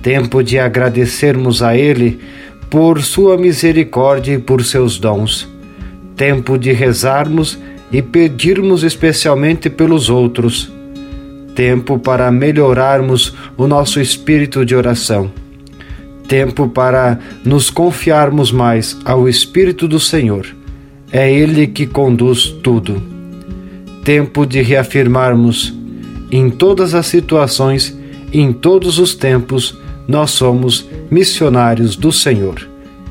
Tempo 0.02 0.42
de 0.42 0.58
agradecermos 0.58 1.62
a 1.62 1.76
Ele 1.76 2.18
por 2.68 3.00
Sua 3.04 3.38
misericórdia 3.38 4.34
e 4.34 4.38
por 4.38 4.64
seus 4.64 4.98
dons. 4.98 5.48
Tempo 6.16 6.58
de 6.58 6.72
rezarmos 6.72 7.56
e 7.90 8.02
pedirmos 8.02 8.82
especialmente 8.82 9.70
pelos 9.70 10.08
outros. 10.08 10.70
Tempo 11.54 11.98
para 11.98 12.30
melhorarmos 12.30 13.34
o 13.56 13.66
nosso 13.66 14.00
espírito 14.00 14.64
de 14.64 14.74
oração. 14.74 15.30
Tempo 16.28 16.68
para 16.68 17.18
nos 17.44 17.70
confiarmos 17.70 18.50
mais 18.50 18.96
ao 19.04 19.28
Espírito 19.28 19.86
do 19.86 20.00
Senhor. 20.00 20.46
É 21.10 21.32
Ele 21.32 21.66
que 21.66 21.86
conduz 21.86 22.54
tudo. 22.62 23.00
Tempo 24.04 24.44
de 24.44 24.60
reafirmarmos, 24.60 25.72
em 26.30 26.50
todas 26.50 26.94
as 26.94 27.06
situações, 27.06 27.96
em 28.32 28.52
todos 28.52 28.98
os 28.98 29.14
tempos, 29.14 29.78
nós 30.06 30.32
somos 30.32 30.88
missionários 31.10 31.96
do 31.96 32.12
Senhor 32.12 32.75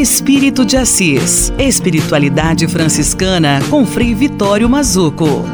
Espírito 0.00 0.64
de 0.64 0.78
Assis. 0.78 1.52
Espiritualidade 1.58 2.66
franciscana 2.66 3.60
com 3.68 3.84
Frei 3.84 4.14
Vitório 4.14 4.66
Mazuco. 4.66 5.44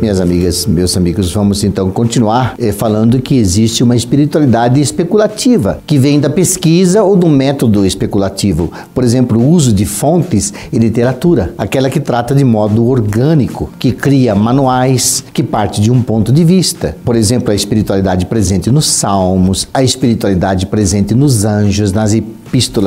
Minhas 0.00 0.18
amigas, 0.18 0.64
meus 0.64 0.96
amigos, 0.96 1.30
vamos 1.30 1.62
então 1.62 1.90
continuar 1.90 2.54
eh, 2.58 2.72
falando 2.72 3.20
que 3.20 3.36
existe 3.36 3.84
uma 3.84 3.94
espiritualidade 3.94 4.80
especulativa, 4.80 5.78
que 5.86 5.98
vem 5.98 6.18
da 6.18 6.30
pesquisa 6.30 7.02
ou 7.02 7.14
do 7.14 7.28
método 7.28 7.84
especulativo. 7.84 8.72
Por 8.94 9.04
exemplo, 9.04 9.38
o 9.38 9.50
uso 9.50 9.74
de 9.74 9.84
fontes 9.84 10.54
e 10.72 10.78
literatura, 10.78 11.52
aquela 11.58 11.90
que 11.90 12.00
trata 12.00 12.34
de 12.34 12.44
modo 12.44 12.86
orgânico, 12.86 13.70
que 13.78 13.92
cria 13.92 14.34
manuais, 14.34 15.22
que 15.34 15.42
parte 15.42 15.82
de 15.82 15.90
um 15.90 16.00
ponto 16.00 16.32
de 16.32 16.44
vista. 16.44 16.96
Por 17.04 17.14
exemplo, 17.14 17.50
a 17.50 17.54
espiritualidade 17.54 18.24
presente 18.24 18.70
nos 18.70 18.86
salmos, 18.86 19.68
a 19.74 19.82
espiritualidade 19.82 20.64
presente 20.64 21.14
nos 21.14 21.44
anjos, 21.44 21.92
nas 21.92 22.14
epístolas 22.14 22.39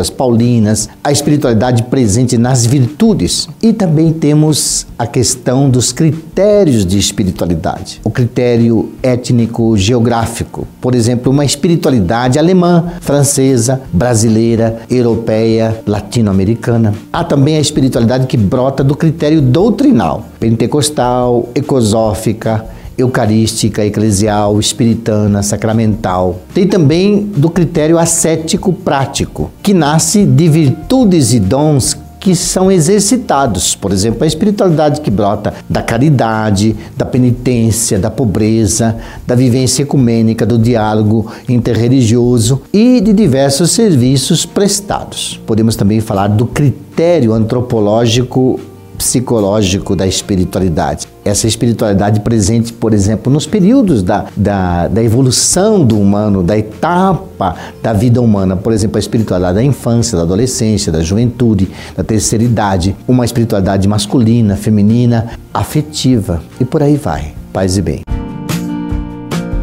paulinas, 0.10 0.90
a 1.04 1.12
espiritualidade 1.12 1.84
presente 1.84 2.38
nas 2.38 2.66
virtudes. 2.66 3.48
E 3.62 3.74
também 3.74 4.12
temos 4.12 4.86
a 4.98 5.08
questão 5.08 5.70
dos 5.70 5.92
critérios 5.92 6.86
de 6.86 6.98
espiritualidade. 6.98 8.02
O 8.04 8.10
critério 8.10 8.92
étnico-geográfico. 9.02 10.68
Por 10.82 10.96
exemplo, 10.96 11.32
uma 11.32 11.46
espiritualidade 11.46 12.38
alemã, 12.38 12.94
francesa, 13.02 13.82
brasileira, 13.92 14.82
europeia, 14.90 15.82
latino-americana. 15.88 16.94
Há 17.12 17.24
também 17.24 17.58
a 17.58 17.60
espiritualidade 17.60 18.28
que 18.28 18.38
brota 18.38 18.84
do 18.84 18.96
critério 18.96 19.42
doutrinal, 19.42 20.26
pentecostal, 20.40 21.50
ecosófica, 21.56 22.66
eucarística, 22.98 23.86
eclesial, 23.86 24.60
espiritana, 24.60 25.44
sacramental. 25.44 26.40
Tem 26.54 26.68
também 26.68 27.24
do 27.36 27.50
critério 27.50 27.98
ascético 27.98 28.72
prático, 28.74 29.52
que 29.62 29.74
nasce 29.74 30.26
de 30.26 30.48
virtudes 30.50 31.34
e 31.34 31.40
dons 31.40 31.98
que 32.24 32.36
são 32.38 32.72
exercitados. 32.72 33.76
Por 33.76 33.92
exemplo, 33.92 34.24
a 34.24 34.28
espiritualidade 34.28 35.02
que 35.02 35.12
brota 35.12 35.54
da 35.70 35.82
caridade, 35.82 36.74
da 36.96 37.06
penitência, 37.06 38.00
da 38.00 38.10
pobreza, 38.10 38.96
da 39.28 39.36
vivência 39.36 39.84
ecumênica, 39.84 40.46
do 40.46 40.58
diálogo 40.58 41.30
interreligioso 41.50 42.62
e 42.72 43.02
de 43.02 43.12
diversos 43.12 43.72
serviços 43.72 44.46
prestados. 44.46 45.38
Podemos 45.46 45.76
também 45.76 46.00
falar 46.00 46.28
do 46.30 46.46
critério 46.46 47.34
antropológico 47.34 48.58
psicológico 49.04 49.96
da 49.96 50.08
espiritualidade. 50.08 51.08
Essa 51.26 51.46
espiritualidade 51.46 52.22
presente, 52.22 52.72
por 52.72 52.94
exemplo, 52.94 53.32
nos 53.32 53.46
períodos 53.46 54.02
da, 54.02 54.26
da, 54.36 54.88
da, 54.88 55.04
evolução 55.04 55.86
do 55.86 56.00
humano, 56.00 56.42
da 56.42 56.58
etapa 56.58 57.56
da 57.82 57.92
vida 57.92 58.22
humana, 58.22 58.56
por 58.56 58.72
exemplo, 58.72 58.98
a 58.98 59.00
espiritualidade 59.00 59.56
da 59.56 59.64
infância, 59.64 60.18
da 60.18 60.24
adolescência, 60.24 60.92
da 60.92 61.02
juventude, 61.02 61.70
da 61.96 62.04
terceira 62.04 62.44
idade, 62.44 62.96
uma 63.06 63.26
espiritualidade 63.26 63.88
masculina, 63.88 64.56
feminina, 64.56 65.32
afetiva 65.54 66.42
e 66.60 66.66
por 66.66 66.82
aí 66.82 66.96
vai. 66.96 67.34
Paz 67.52 67.78
e 67.78 67.82
bem. 67.82 68.02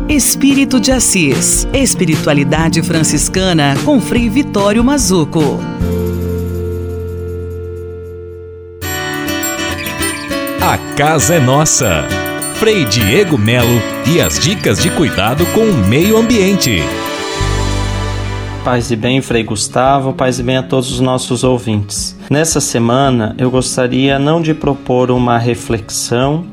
Espírito 0.09 0.79
de 0.79 0.93
Assis. 0.93 1.67
Espiritualidade 1.73 2.83
franciscana 2.83 3.75
com 3.85 4.01
Frei 4.01 4.29
Vitório 4.29 4.85
Mazuco. 4.85 5.59
Casa 11.01 11.37
é 11.37 11.41
nossa. 11.41 12.07
Frei 12.57 12.85
Diego 12.85 13.39
Melo 13.39 13.81
e 14.07 14.21
as 14.21 14.39
dicas 14.39 14.83
de 14.83 14.91
cuidado 14.91 15.47
com 15.47 15.63
o 15.63 15.89
meio 15.89 16.19
ambiente. 16.19 16.83
Paz 18.63 18.91
e 18.91 18.97
bem, 18.97 19.23
Frei 19.23 19.43
Gustavo, 19.43 20.13
paz 20.13 20.39
e 20.39 20.43
bem 20.43 20.59
a 20.59 20.63
todos 20.63 20.93
os 20.93 21.01
nossos 21.01 21.43
ouvintes. 21.43 22.15
Nessa 22.29 22.61
semana 22.61 23.35
eu 23.39 23.51
gostaria 23.51 24.19
não 24.19 24.43
de 24.43 24.53
propor 24.53 25.11
uma 25.11 25.39
reflexão, 25.39 26.45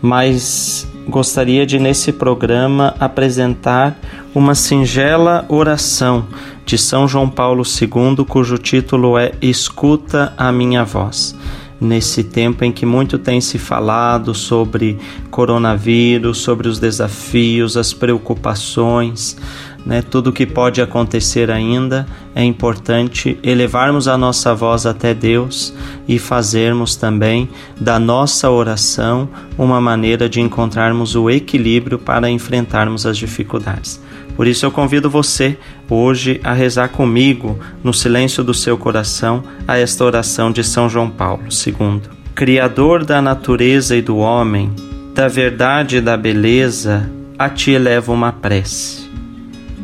mas 0.00 0.84
gostaria 1.06 1.64
de 1.64 1.78
nesse 1.78 2.10
programa 2.10 2.96
apresentar 2.98 3.96
uma 4.34 4.56
singela 4.56 5.44
oração 5.48 6.26
de 6.66 6.76
São 6.76 7.06
João 7.06 7.30
Paulo 7.30 7.62
II, 7.62 8.24
cujo 8.28 8.58
título 8.58 9.16
é 9.16 9.30
Escuta 9.40 10.34
a 10.36 10.50
minha 10.50 10.82
voz 10.82 11.36
nesse 11.82 12.22
tempo 12.22 12.64
em 12.64 12.70
que 12.70 12.86
muito 12.86 13.18
tem 13.18 13.40
se 13.40 13.58
falado 13.58 14.34
sobre 14.34 14.98
coronavírus, 15.30 16.38
sobre 16.38 16.68
os 16.68 16.78
desafios, 16.78 17.76
as 17.76 17.92
preocupações, 17.92 19.36
né, 19.84 20.00
tudo 20.00 20.32
que 20.32 20.46
pode 20.46 20.80
acontecer 20.80 21.50
ainda, 21.50 22.06
é 22.34 22.44
importante 22.44 23.36
elevarmos 23.42 24.06
a 24.06 24.16
nossa 24.16 24.54
voz 24.54 24.86
até 24.86 25.12
Deus 25.12 25.74
e 26.06 26.18
fazermos 26.18 26.94
também 26.94 27.48
da 27.80 27.98
nossa 27.98 28.48
oração 28.48 29.28
uma 29.58 29.80
maneira 29.80 30.28
de 30.28 30.40
encontrarmos 30.40 31.16
o 31.16 31.28
equilíbrio 31.28 31.98
para 31.98 32.30
enfrentarmos 32.30 33.04
as 33.04 33.18
dificuldades. 33.18 34.00
Por 34.36 34.46
isso 34.46 34.64
eu 34.64 34.70
convido 34.70 35.10
você 35.10 35.58
hoje 35.88 36.40
a 36.42 36.52
rezar 36.52 36.88
comigo, 36.88 37.58
no 37.82 37.92
silêncio 37.92 38.42
do 38.42 38.54
seu 38.54 38.78
coração, 38.78 39.44
a 39.68 39.76
esta 39.78 40.04
oração 40.04 40.50
de 40.50 40.64
São 40.64 40.88
João 40.88 41.10
Paulo 41.10 41.44
II. 41.44 42.00
Criador 42.34 43.04
da 43.04 43.20
natureza 43.20 43.94
e 43.94 44.00
do 44.00 44.16
homem, 44.16 44.72
da 45.14 45.28
verdade 45.28 45.98
e 45.98 46.00
da 46.00 46.16
beleza, 46.16 47.10
a 47.38 47.48
ti 47.50 47.72
elevo 47.72 48.12
uma 48.12 48.32
prece. 48.32 49.10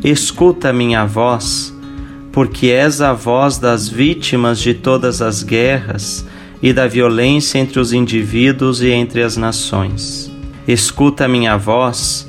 Escuta 0.03 0.73
minha 0.73 1.05
voz, 1.05 1.75
porque 2.31 2.67
és 2.67 3.01
a 3.01 3.13
voz 3.13 3.57
das 3.57 3.87
vítimas 3.87 4.59
de 4.59 4.73
todas 4.73 5.21
as 5.21 5.43
guerras 5.43 6.25
e 6.61 6.73
da 6.73 6.87
violência 6.87 7.59
entre 7.59 7.79
os 7.79 7.93
indivíduos 7.93 8.81
e 8.81 8.89
entre 8.89 9.21
as 9.21 9.37
nações. 9.37 10.31
Escuta 10.67 11.27
minha 11.27 11.57
voz, 11.57 12.28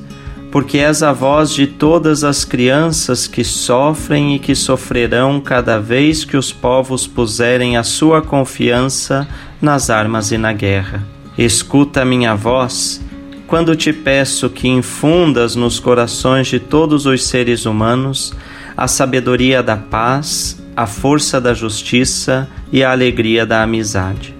porque 0.51 0.78
és 0.78 1.03
a 1.03 1.12
voz 1.12 1.53
de 1.53 1.66
todas 1.66 2.24
as 2.24 2.44
crianças 2.44 3.26
que 3.26 3.44
sofrem 3.44 4.34
e 4.34 4.38
que 4.38 4.55
sofrerão 4.55 5.40
cada 5.40 5.78
vez 5.78 6.24
que 6.24 6.36
os 6.36 6.53
povos 6.53 7.07
puserem 7.07 7.76
a 7.76 7.84
sua 7.84 8.20
confiança 8.20 9.28
nas 9.62 9.90
armas 9.90 10.32
e 10.32 10.38
na 10.38 10.53
guerra. 10.53 11.07
Escuta 11.38 12.03
a 12.03 12.05
minha 12.05 12.34
voz 12.34 13.01
quando 13.46 13.76
te 13.76 13.92
peço 13.92 14.51
que 14.51 14.68
infundas 14.68 15.55
nos 15.55 15.78
corações 15.78 16.48
de 16.48 16.59
todos 16.59 17.07
os 17.07 17.24
seres 17.24 17.64
humanos 17.64 18.32
a 18.76 18.88
sabedoria 18.88 19.62
da 19.62 19.76
paz, 19.76 20.61
a 20.76 20.86
força 20.86 21.40
da 21.40 21.53
justiça 21.55 22.48
e 22.72 22.82
a 22.82 22.90
alegria 22.90 23.44
da 23.44 23.62
amizade. 23.62 24.34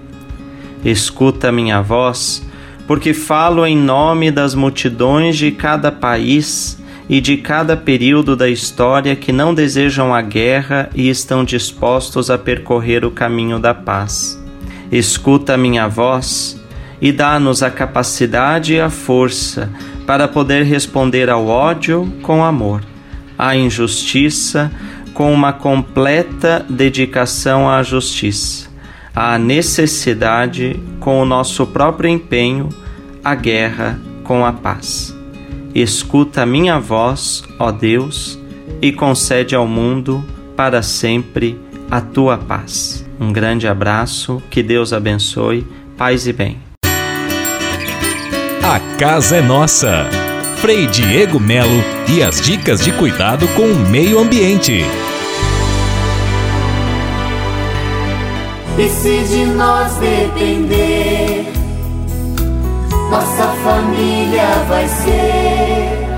Escuta 0.85 1.49
a 1.49 1.53
minha 1.53 1.81
voz 1.83 2.43
porque 2.87 3.15
falo 3.15 3.67
em 3.67 3.77
nome 3.77 4.31
das 4.31 4.55
multidões 4.55 5.37
de 5.37 5.51
cada 5.51 5.93
país 5.93 6.81
e 7.09 7.21
de 7.21 7.37
cada 7.37 7.77
período 7.77 8.37
da 8.37 8.49
história 8.49 9.17
que 9.17 9.33
não 9.33 9.53
desejam 9.53 10.15
a 10.15 10.23
guerra 10.23 10.89
e 10.95 11.09
estão 11.09 11.45
dispostos 11.45 12.31
a 12.31 12.39
percorrer 12.39 13.05
o 13.05 13.11
caminho 13.11 13.59
da 13.59 13.75
paz. 13.75 14.41
Escuta 14.93 15.55
a 15.55 15.59
minha 15.59 15.89
voz 15.89 16.61
e 17.01 17.11
dá-nos 17.11 17.63
a 17.63 17.71
capacidade 17.71 18.75
e 18.75 18.81
a 18.81 18.91
força 18.91 19.71
para 20.07 20.29
poder 20.29 20.65
responder 20.65 21.29
ao 21.29 21.47
ódio 21.47 22.13
com 22.23 22.45
amor, 22.45 22.83
à 23.37 23.57
injustiça 23.57 24.71
com 25.13 25.33
uma 25.33 25.53
completa 25.53 26.65
dedicação 26.69 27.69
à 27.69 27.83
justiça 27.83 28.70
a 29.23 29.37
necessidade 29.39 30.81
com 30.99 31.21
o 31.21 31.27
nosso 31.27 31.67
próprio 31.67 32.09
empenho, 32.09 32.71
a 33.23 33.35
guerra 33.35 34.01
com 34.25 34.47
a 34.47 34.53
paz. 34.53 35.15
Escuta 35.75 36.41
a 36.41 36.47
minha 36.47 36.81
voz, 36.81 37.45
ó 37.59 37.71
Deus, 37.71 38.39
e 38.81 38.91
concede 38.91 39.55
ao 39.55 39.67
mundo 39.67 40.25
para 40.57 40.81
sempre 40.81 41.61
a 41.91 42.01
tua 42.01 42.39
paz. 42.39 43.07
Um 43.21 43.31
grande 43.31 43.69
abraço, 43.69 44.43
que 44.49 44.63
Deus 44.63 44.91
abençoe, 44.91 45.67
paz 45.99 46.27
e 46.27 46.33
bem. 46.33 46.57
A 48.63 48.81
casa 48.97 49.37
é 49.37 49.43
nossa. 49.43 50.09
Frei 50.63 50.87
Diego 50.87 51.39
Melo 51.39 51.85
e 52.09 52.23
as 52.23 52.41
dicas 52.41 52.83
de 52.83 52.91
cuidado 52.93 53.47
com 53.49 53.67
o 53.67 53.91
meio 53.91 54.19
ambiente. 54.19 54.83
E 58.81 58.89
se 58.89 59.25
de 59.25 59.45
nós 59.45 59.93
depender, 59.97 61.53
nossa 63.11 63.49
família 63.63 64.65
vai 64.71 64.89
ser 64.89 66.09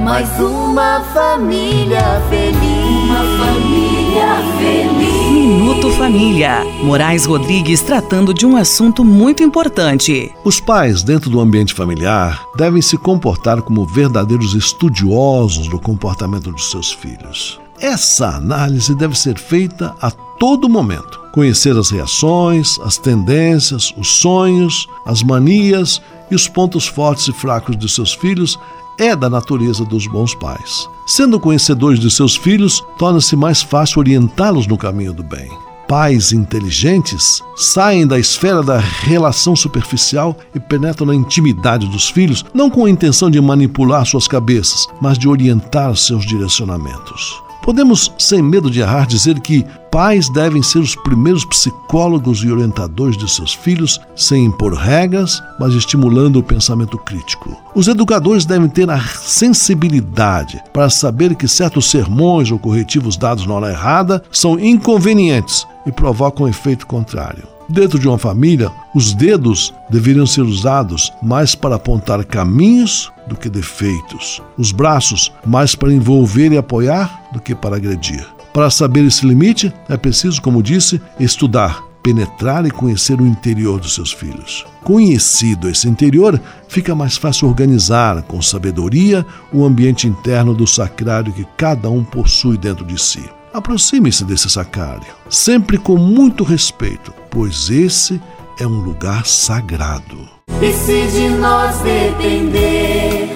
mais 0.00 0.28
uma 0.38 1.00
família 1.12 2.22
feliz. 2.30 3.10
Uma 3.10 3.44
família 3.44 4.36
feliz. 4.56 5.32
Minuto 5.32 5.90
Família. 5.90 6.64
Moraes 6.84 7.26
Rodrigues 7.26 7.82
tratando 7.82 8.32
de 8.32 8.46
um 8.46 8.56
assunto 8.56 9.04
muito 9.04 9.42
importante. 9.42 10.32
Os 10.44 10.60
pais, 10.60 11.02
dentro 11.02 11.28
do 11.28 11.40
ambiente 11.40 11.74
familiar, 11.74 12.46
devem 12.56 12.80
se 12.80 12.96
comportar 12.96 13.62
como 13.62 13.84
verdadeiros 13.84 14.54
estudiosos 14.54 15.66
do 15.66 15.80
comportamento 15.80 16.52
de 16.52 16.62
seus 16.62 16.92
filhos. 16.92 17.58
Essa 17.80 18.36
análise 18.36 18.94
deve 18.94 19.18
ser 19.18 19.38
feita 19.38 19.94
a 20.02 20.10
todo 20.10 20.68
momento. 20.68 21.18
Conhecer 21.32 21.76
as 21.76 21.90
reações, 21.90 22.78
as 22.80 22.98
tendências, 22.98 23.94
os 23.96 24.08
sonhos, 24.08 24.86
as 25.06 25.22
manias 25.22 26.02
e 26.30 26.34
os 26.34 26.46
pontos 26.46 26.86
fortes 26.86 27.28
e 27.28 27.32
fracos 27.32 27.76
de 27.78 27.88
seus 27.88 28.12
filhos 28.12 28.58
é 28.98 29.16
da 29.16 29.30
natureza 29.30 29.82
dos 29.84 30.06
bons 30.06 30.34
pais. 30.34 30.86
Sendo 31.06 31.40
conhecedores 31.40 31.98
de 31.98 32.10
seus 32.10 32.36
filhos, 32.36 32.84
torna-se 32.98 33.34
mais 33.34 33.62
fácil 33.62 34.00
orientá-los 34.00 34.66
no 34.66 34.76
caminho 34.76 35.14
do 35.14 35.22
bem. 35.22 35.50
Pais 35.88 36.32
inteligentes 36.32 37.42
saem 37.56 38.06
da 38.06 38.18
esfera 38.18 38.62
da 38.62 38.78
relação 38.78 39.56
superficial 39.56 40.36
e 40.54 40.60
penetram 40.60 41.06
na 41.06 41.14
intimidade 41.14 41.88
dos 41.88 42.10
filhos, 42.10 42.44
não 42.54 42.68
com 42.68 42.84
a 42.84 42.90
intenção 42.90 43.30
de 43.30 43.40
manipular 43.40 44.04
suas 44.04 44.28
cabeças, 44.28 44.86
mas 45.00 45.18
de 45.18 45.26
orientar 45.26 45.96
seus 45.96 46.26
direcionamentos. 46.26 47.42
Podemos, 47.62 48.12
sem 48.18 48.42
medo 48.42 48.70
de 48.70 48.80
errar, 48.80 49.06
dizer 49.06 49.38
que 49.40 49.64
pais 49.90 50.28
devem 50.30 50.62
ser 50.62 50.78
os 50.78 50.94
primeiros 50.94 51.44
psicólogos 51.44 52.42
e 52.42 52.50
orientadores 52.50 53.16
de 53.16 53.30
seus 53.30 53.52
filhos, 53.52 54.00
sem 54.16 54.46
impor 54.46 54.72
regras, 54.74 55.42
mas 55.58 55.74
estimulando 55.74 56.38
o 56.38 56.42
pensamento 56.42 56.96
crítico. 56.98 57.56
Os 57.74 57.88
educadores 57.88 58.44
devem 58.44 58.68
ter 58.68 58.88
a 58.88 59.00
sensibilidade 59.00 60.62
para 60.72 60.88
saber 60.88 61.34
que 61.34 61.48
certos 61.48 61.90
sermões 61.90 62.50
ou 62.50 62.58
corretivos 62.58 63.16
dados 63.16 63.46
na 63.46 63.54
hora 63.54 63.70
errada 63.70 64.22
são 64.30 64.58
inconvenientes 64.58 65.66
e 65.86 65.92
provocam 65.92 66.46
um 66.46 66.48
efeito 66.48 66.86
contrário. 66.86 67.59
Dentro 67.70 68.00
de 68.00 68.08
uma 68.08 68.18
família, 68.18 68.68
os 68.92 69.14
dedos 69.14 69.72
deveriam 69.88 70.26
ser 70.26 70.42
usados 70.42 71.12
mais 71.22 71.54
para 71.54 71.76
apontar 71.76 72.24
caminhos 72.24 73.12
do 73.28 73.36
que 73.36 73.48
defeitos, 73.48 74.42
os 74.58 74.72
braços 74.72 75.32
mais 75.46 75.76
para 75.76 75.92
envolver 75.92 76.50
e 76.50 76.58
apoiar 76.58 77.28
do 77.32 77.40
que 77.40 77.54
para 77.54 77.76
agredir. 77.76 78.26
Para 78.52 78.70
saber 78.70 79.04
esse 79.04 79.24
limite, 79.24 79.72
é 79.88 79.96
preciso, 79.96 80.42
como 80.42 80.64
disse, 80.64 81.00
estudar, 81.20 81.80
penetrar 82.02 82.66
e 82.66 82.72
conhecer 82.72 83.20
o 83.20 83.26
interior 83.26 83.78
dos 83.78 83.94
seus 83.94 84.10
filhos. 84.10 84.66
Conhecido 84.82 85.68
esse 85.68 85.88
interior, 85.88 86.40
fica 86.66 86.92
mais 86.92 87.16
fácil 87.16 87.46
organizar 87.46 88.20
com 88.22 88.42
sabedoria 88.42 89.24
o 89.52 89.64
ambiente 89.64 90.08
interno 90.08 90.56
do 90.56 90.66
sacrário 90.66 91.32
que 91.32 91.46
cada 91.56 91.88
um 91.88 92.02
possui 92.02 92.58
dentro 92.58 92.84
de 92.84 93.00
si. 93.00 93.22
Aproxime-se 93.52 94.24
desse 94.24 94.48
sacrário, 94.48 95.12
sempre 95.28 95.76
com 95.76 95.96
muito 95.96 96.44
respeito, 96.44 97.12
pois 97.28 97.68
esse 97.68 98.20
é 98.60 98.66
um 98.66 98.80
lugar 98.80 99.26
sagrado. 99.26 100.28
E 100.62 100.72
se 100.72 101.08
de 101.08 101.28
nós 101.30 101.76
depender, 101.80 103.34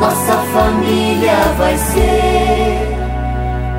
nossa 0.00 0.38
família 0.54 1.52
vai 1.58 1.76
ser 1.76 2.96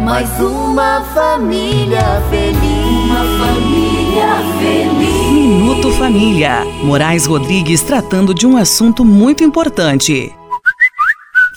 mais 0.03 0.29
uma 0.39 1.01
família 1.13 2.21
feliz. 2.29 2.59
Uma 3.03 3.45
família 3.45 4.27
feliz. 4.59 5.31
Minuto 5.31 5.91
Família. 5.93 6.63
Moraes 6.83 7.25
Rodrigues 7.25 7.81
tratando 7.81 8.31
de 8.31 8.45
um 8.45 8.55
assunto 8.55 9.03
muito 9.03 9.43
importante. 9.43 10.31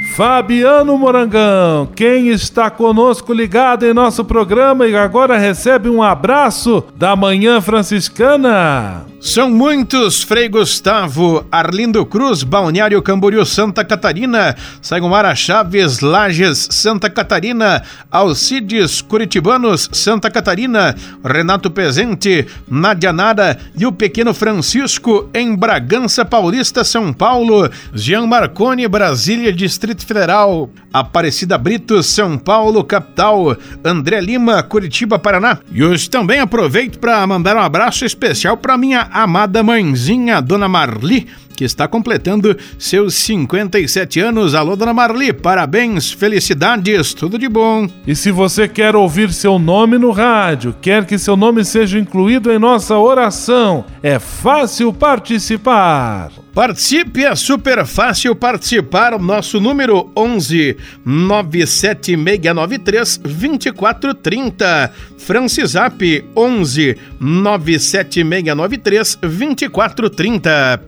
Fabiano 0.00 0.96
Morangão, 0.98 1.88
quem 1.94 2.28
está 2.28 2.70
conosco 2.70 3.32
ligado 3.32 3.84
em 3.86 3.94
nosso 3.94 4.24
programa 4.24 4.86
e 4.86 4.94
agora 4.94 5.38
recebe 5.38 5.88
um 5.88 6.02
abraço 6.02 6.84
da 6.96 7.16
Manhã 7.16 7.60
Franciscana. 7.60 9.06
São 9.18 9.50
muitos, 9.50 10.22
Frei 10.22 10.48
Gustavo, 10.48 11.44
Arlindo 11.50 12.04
Cruz, 12.06 12.42
Balneário 12.42 13.02
Camboriú, 13.02 13.44
Santa 13.44 13.84
Catarina, 13.84 14.54
Saigomara 14.80 15.34
Chaves, 15.34 16.00
Lages, 16.00 16.68
Santa 16.70 17.10
Catarina, 17.10 17.82
Alcides, 18.10 19.00
Curitibanos, 19.00 19.88
Santa 19.90 20.30
Catarina, 20.30 20.94
Renato 21.24 21.70
Pezente, 21.70 22.46
Nadia 22.70 23.12
Nara 23.12 23.58
e 23.76 23.84
o 23.84 23.90
pequeno 23.90 24.32
Francisco 24.32 25.28
em 25.34 25.56
Bragança 25.56 26.24
Paulista, 26.24 26.84
São 26.84 27.12
Paulo, 27.12 27.68
Jean 27.94 28.26
Marconi, 28.26 28.86
Brasília, 28.86 29.52
Distrito 29.52 29.85
Federal, 29.94 30.70
Aparecida 30.92 31.58
Brito, 31.58 32.02
São 32.02 32.38
Paulo, 32.38 32.82
capital, 32.82 33.56
André 33.84 34.20
Lima, 34.20 34.62
Curitiba, 34.62 35.18
Paraná. 35.18 35.58
E 35.70 35.84
hoje 35.84 36.08
também 36.08 36.40
aproveito 36.40 36.98
para 36.98 37.26
mandar 37.26 37.56
um 37.56 37.60
abraço 37.60 38.04
especial 38.04 38.56
para 38.56 38.78
minha 38.78 39.02
amada 39.12 39.62
mãezinha, 39.62 40.40
Dona 40.40 40.68
Marli, 40.68 41.26
que 41.56 41.64
está 41.64 41.88
completando 41.88 42.56
seus 42.78 43.14
57 43.14 44.20
anos. 44.20 44.54
Alô, 44.54 44.76
Dona 44.76 44.92
Marli, 44.92 45.32
parabéns, 45.32 46.12
felicidades, 46.12 47.14
tudo 47.14 47.38
de 47.38 47.48
bom. 47.48 47.88
E 48.06 48.14
se 48.14 48.30
você 48.30 48.68
quer 48.68 48.94
ouvir 48.94 49.32
seu 49.32 49.58
nome 49.58 49.98
no 49.98 50.10
rádio, 50.10 50.74
quer 50.80 51.04
que 51.04 51.18
seu 51.18 51.36
nome 51.36 51.64
seja 51.64 51.98
incluído 51.98 52.52
em 52.52 52.58
nossa 52.58 52.96
oração, 52.96 53.84
é 54.02 54.18
fácil 54.18 54.92
participar. 54.92 56.30
Participe, 56.56 57.22
é 57.22 57.36
super 57.36 57.84
fácil 57.84 58.34
participar. 58.34 59.12
O 59.12 59.18
nosso 59.18 59.60
número 59.60 60.10
11 60.16 60.74
97693 61.04 63.18
2430. 63.18 64.90
Francisap 65.18 66.24
11 66.34 66.96
97693 67.20 69.16
2430. 69.16 70.82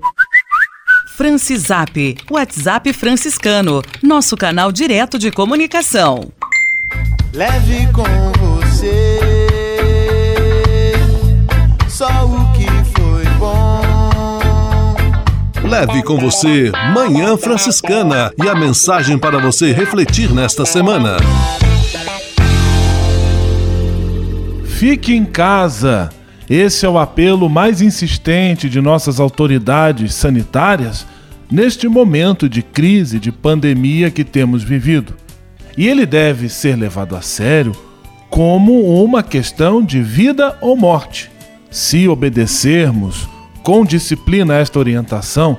Francisap, 1.14 2.16
WhatsApp 2.30 2.90
franciscano, 2.94 3.82
nosso 4.02 4.38
canal 4.38 4.72
direto 4.72 5.18
de 5.18 5.30
comunicação. 5.30 6.32
Leve 7.34 7.86
com 7.92 8.04
você 8.38 9.37
Leve 15.78 16.02
com 16.02 16.18
você 16.18 16.72
Manhã 16.92 17.36
Franciscana 17.36 18.32
e 18.36 18.48
a 18.48 18.54
mensagem 18.56 19.16
para 19.16 19.38
você 19.38 19.72
refletir 19.72 20.34
nesta 20.34 20.66
semana. 20.66 21.18
Fique 24.64 25.14
em 25.14 25.24
casa. 25.24 26.08
Esse 26.50 26.84
é 26.84 26.88
o 26.88 26.98
apelo 26.98 27.48
mais 27.48 27.80
insistente 27.80 28.68
de 28.68 28.80
nossas 28.80 29.20
autoridades 29.20 30.14
sanitárias 30.14 31.06
neste 31.48 31.86
momento 31.86 32.48
de 32.48 32.60
crise, 32.60 33.20
de 33.20 33.30
pandemia 33.30 34.10
que 34.10 34.24
temos 34.24 34.64
vivido. 34.64 35.14
E 35.76 35.86
ele 35.86 36.04
deve 36.04 36.48
ser 36.48 36.74
levado 36.74 37.14
a 37.14 37.22
sério 37.22 37.70
como 38.28 39.00
uma 39.04 39.22
questão 39.22 39.80
de 39.80 40.02
vida 40.02 40.58
ou 40.60 40.76
morte. 40.76 41.30
Se 41.70 42.08
obedecermos 42.08 43.28
com 43.62 43.84
disciplina 43.84 44.56
esta 44.56 44.76
orientação, 44.80 45.56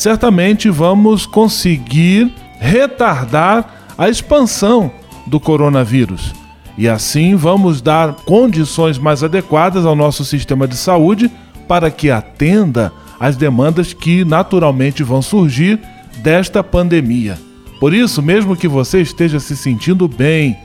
certamente 0.00 0.70
vamos 0.70 1.26
conseguir 1.26 2.32
retardar 2.58 3.92
a 3.98 4.08
expansão 4.08 4.90
do 5.26 5.38
coronavírus. 5.38 6.32
E 6.78 6.88
assim 6.88 7.36
vamos 7.36 7.82
dar 7.82 8.14
condições 8.24 8.96
mais 8.98 9.22
adequadas 9.22 9.84
ao 9.84 9.94
nosso 9.94 10.24
sistema 10.24 10.66
de 10.66 10.74
saúde 10.74 11.30
para 11.68 11.90
que 11.90 12.10
atenda 12.10 12.90
às 13.20 13.36
demandas 13.36 13.92
que 13.92 14.24
naturalmente 14.24 15.02
vão 15.02 15.20
surgir 15.20 15.78
desta 16.22 16.64
pandemia. 16.64 17.38
Por 17.78 17.92
isso, 17.92 18.22
mesmo 18.22 18.56
que 18.56 18.66
você 18.66 19.02
esteja 19.02 19.38
se 19.38 19.54
sentindo 19.54 20.08
bem, 20.08 20.56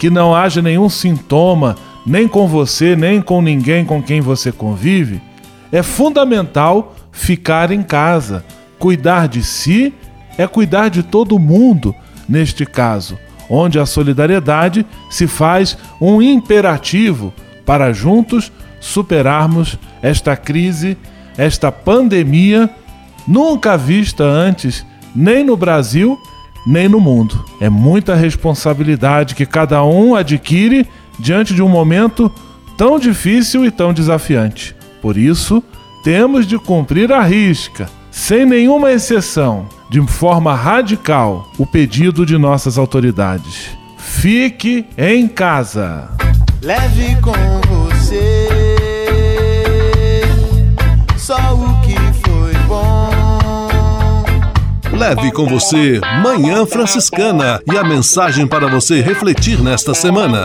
que 0.00 0.10
não 0.10 0.34
haja 0.34 0.60
nenhum 0.60 0.88
sintoma, 0.88 1.76
nem 2.04 2.26
com 2.26 2.48
você, 2.48 2.96
nem 2.96 3.22
com 3.22 3.40
ninguém 3.40 3.84
com 3.84 4.02
quem 4.02 4.20
você 4.20 4.50
convive, 4.50 5.22
é 5.70 5.80
fundamental 5.80 6.96
ficar 7.12 7.70
em 7.70 7.84
casa. 7.84 8.44
Cuidar 8.80 9.28
de 9.28 9.44
si 9.44 9.92
é 10.38 10.46
cuidar 10.46 10.88
de 10.88 11.02
todo 11.02 11.38
mundo, 11.38 11.94
neste 12.26 12.64
caso, 12.64 13.18
onde 13.48 13.78
a 13.78 13.84
solidariedade 13.84 14.86
se 15.10 15.26
faz 15.26 15.76
um 16.00 16.22
imperativo 16.22 17.30
para 17.66 17.92
juntos 17.92 18.50
superarmos 18.80 19.78
esta 20.00 20.34
crise, 20.34 20.96
esta 21.36 21.70
pandemia 21.70 22.70
nunca 23.28 23.76
vista 23.76 24.24
antes, 24.24 24.84
nem 25.14 25.44
no 25.44 25.58
Brasil, 25.58 26.18
nem 26.66 26.88
no 26.88 26.98
mundo. 26.98 27.44
É 27.60 27.68
muita 27.68 28.14
responsabilidade 28.14 29.34
que 29.34 29.44
cada 29.44 29.84
um 29.84 30.14
adquire 30.14 30.88
diante 31.18 31.52
de 31.52 31.62
um 31.62 31.68
momento 31.68 32.32
tão 32.78 32.98
difícil 32.98 33.62
e 33.66 33.70
tão 33.70 33.92
desafiante. 33.92 34.74
Por 35.02 35.18
isso, 35.18 35.62
temos 36.02 36.46
de 36.46 36.58
cumprir 36.58 37.12
a 37.12 37.22
risca, 37.22 37.90
sem 38.20 38.44
nenhuma 38.44 38.92
exceção, 38.92 39.66
de 39.88 40.00
forma 40.06 40.54
radical, 40.54 41.50
o 41.58 41.64
pedido 41.64 42.26
de 42.26 42.36
nossas 42.36 42.76
autoridades. 42.76 43.70
Fique 43.96 44.84
em 44.96 45.26
casa. 45.26 46.10
Leve 46.62 47.16
com 47.22 47.32
você 47.66 48.46
só 51.16 51.54
o 51.54 51.80
que 51.80 51.96
foi 52.28 52.52
bom. 52.68 53.10
Leve 54.92 55.32
com 55.32 55.46
você 55.46 55.98
Manhã 56.22 56.66
Franciscana 56.66 57.58
e 57.72 57.76
a 57.76 57.82
mensagem 57.82 58.46
para 58.46 58.68
você 58.68 59.00
refletir 59.00 59.60
nesta 59.62 59.94
semana. 59.94 60.44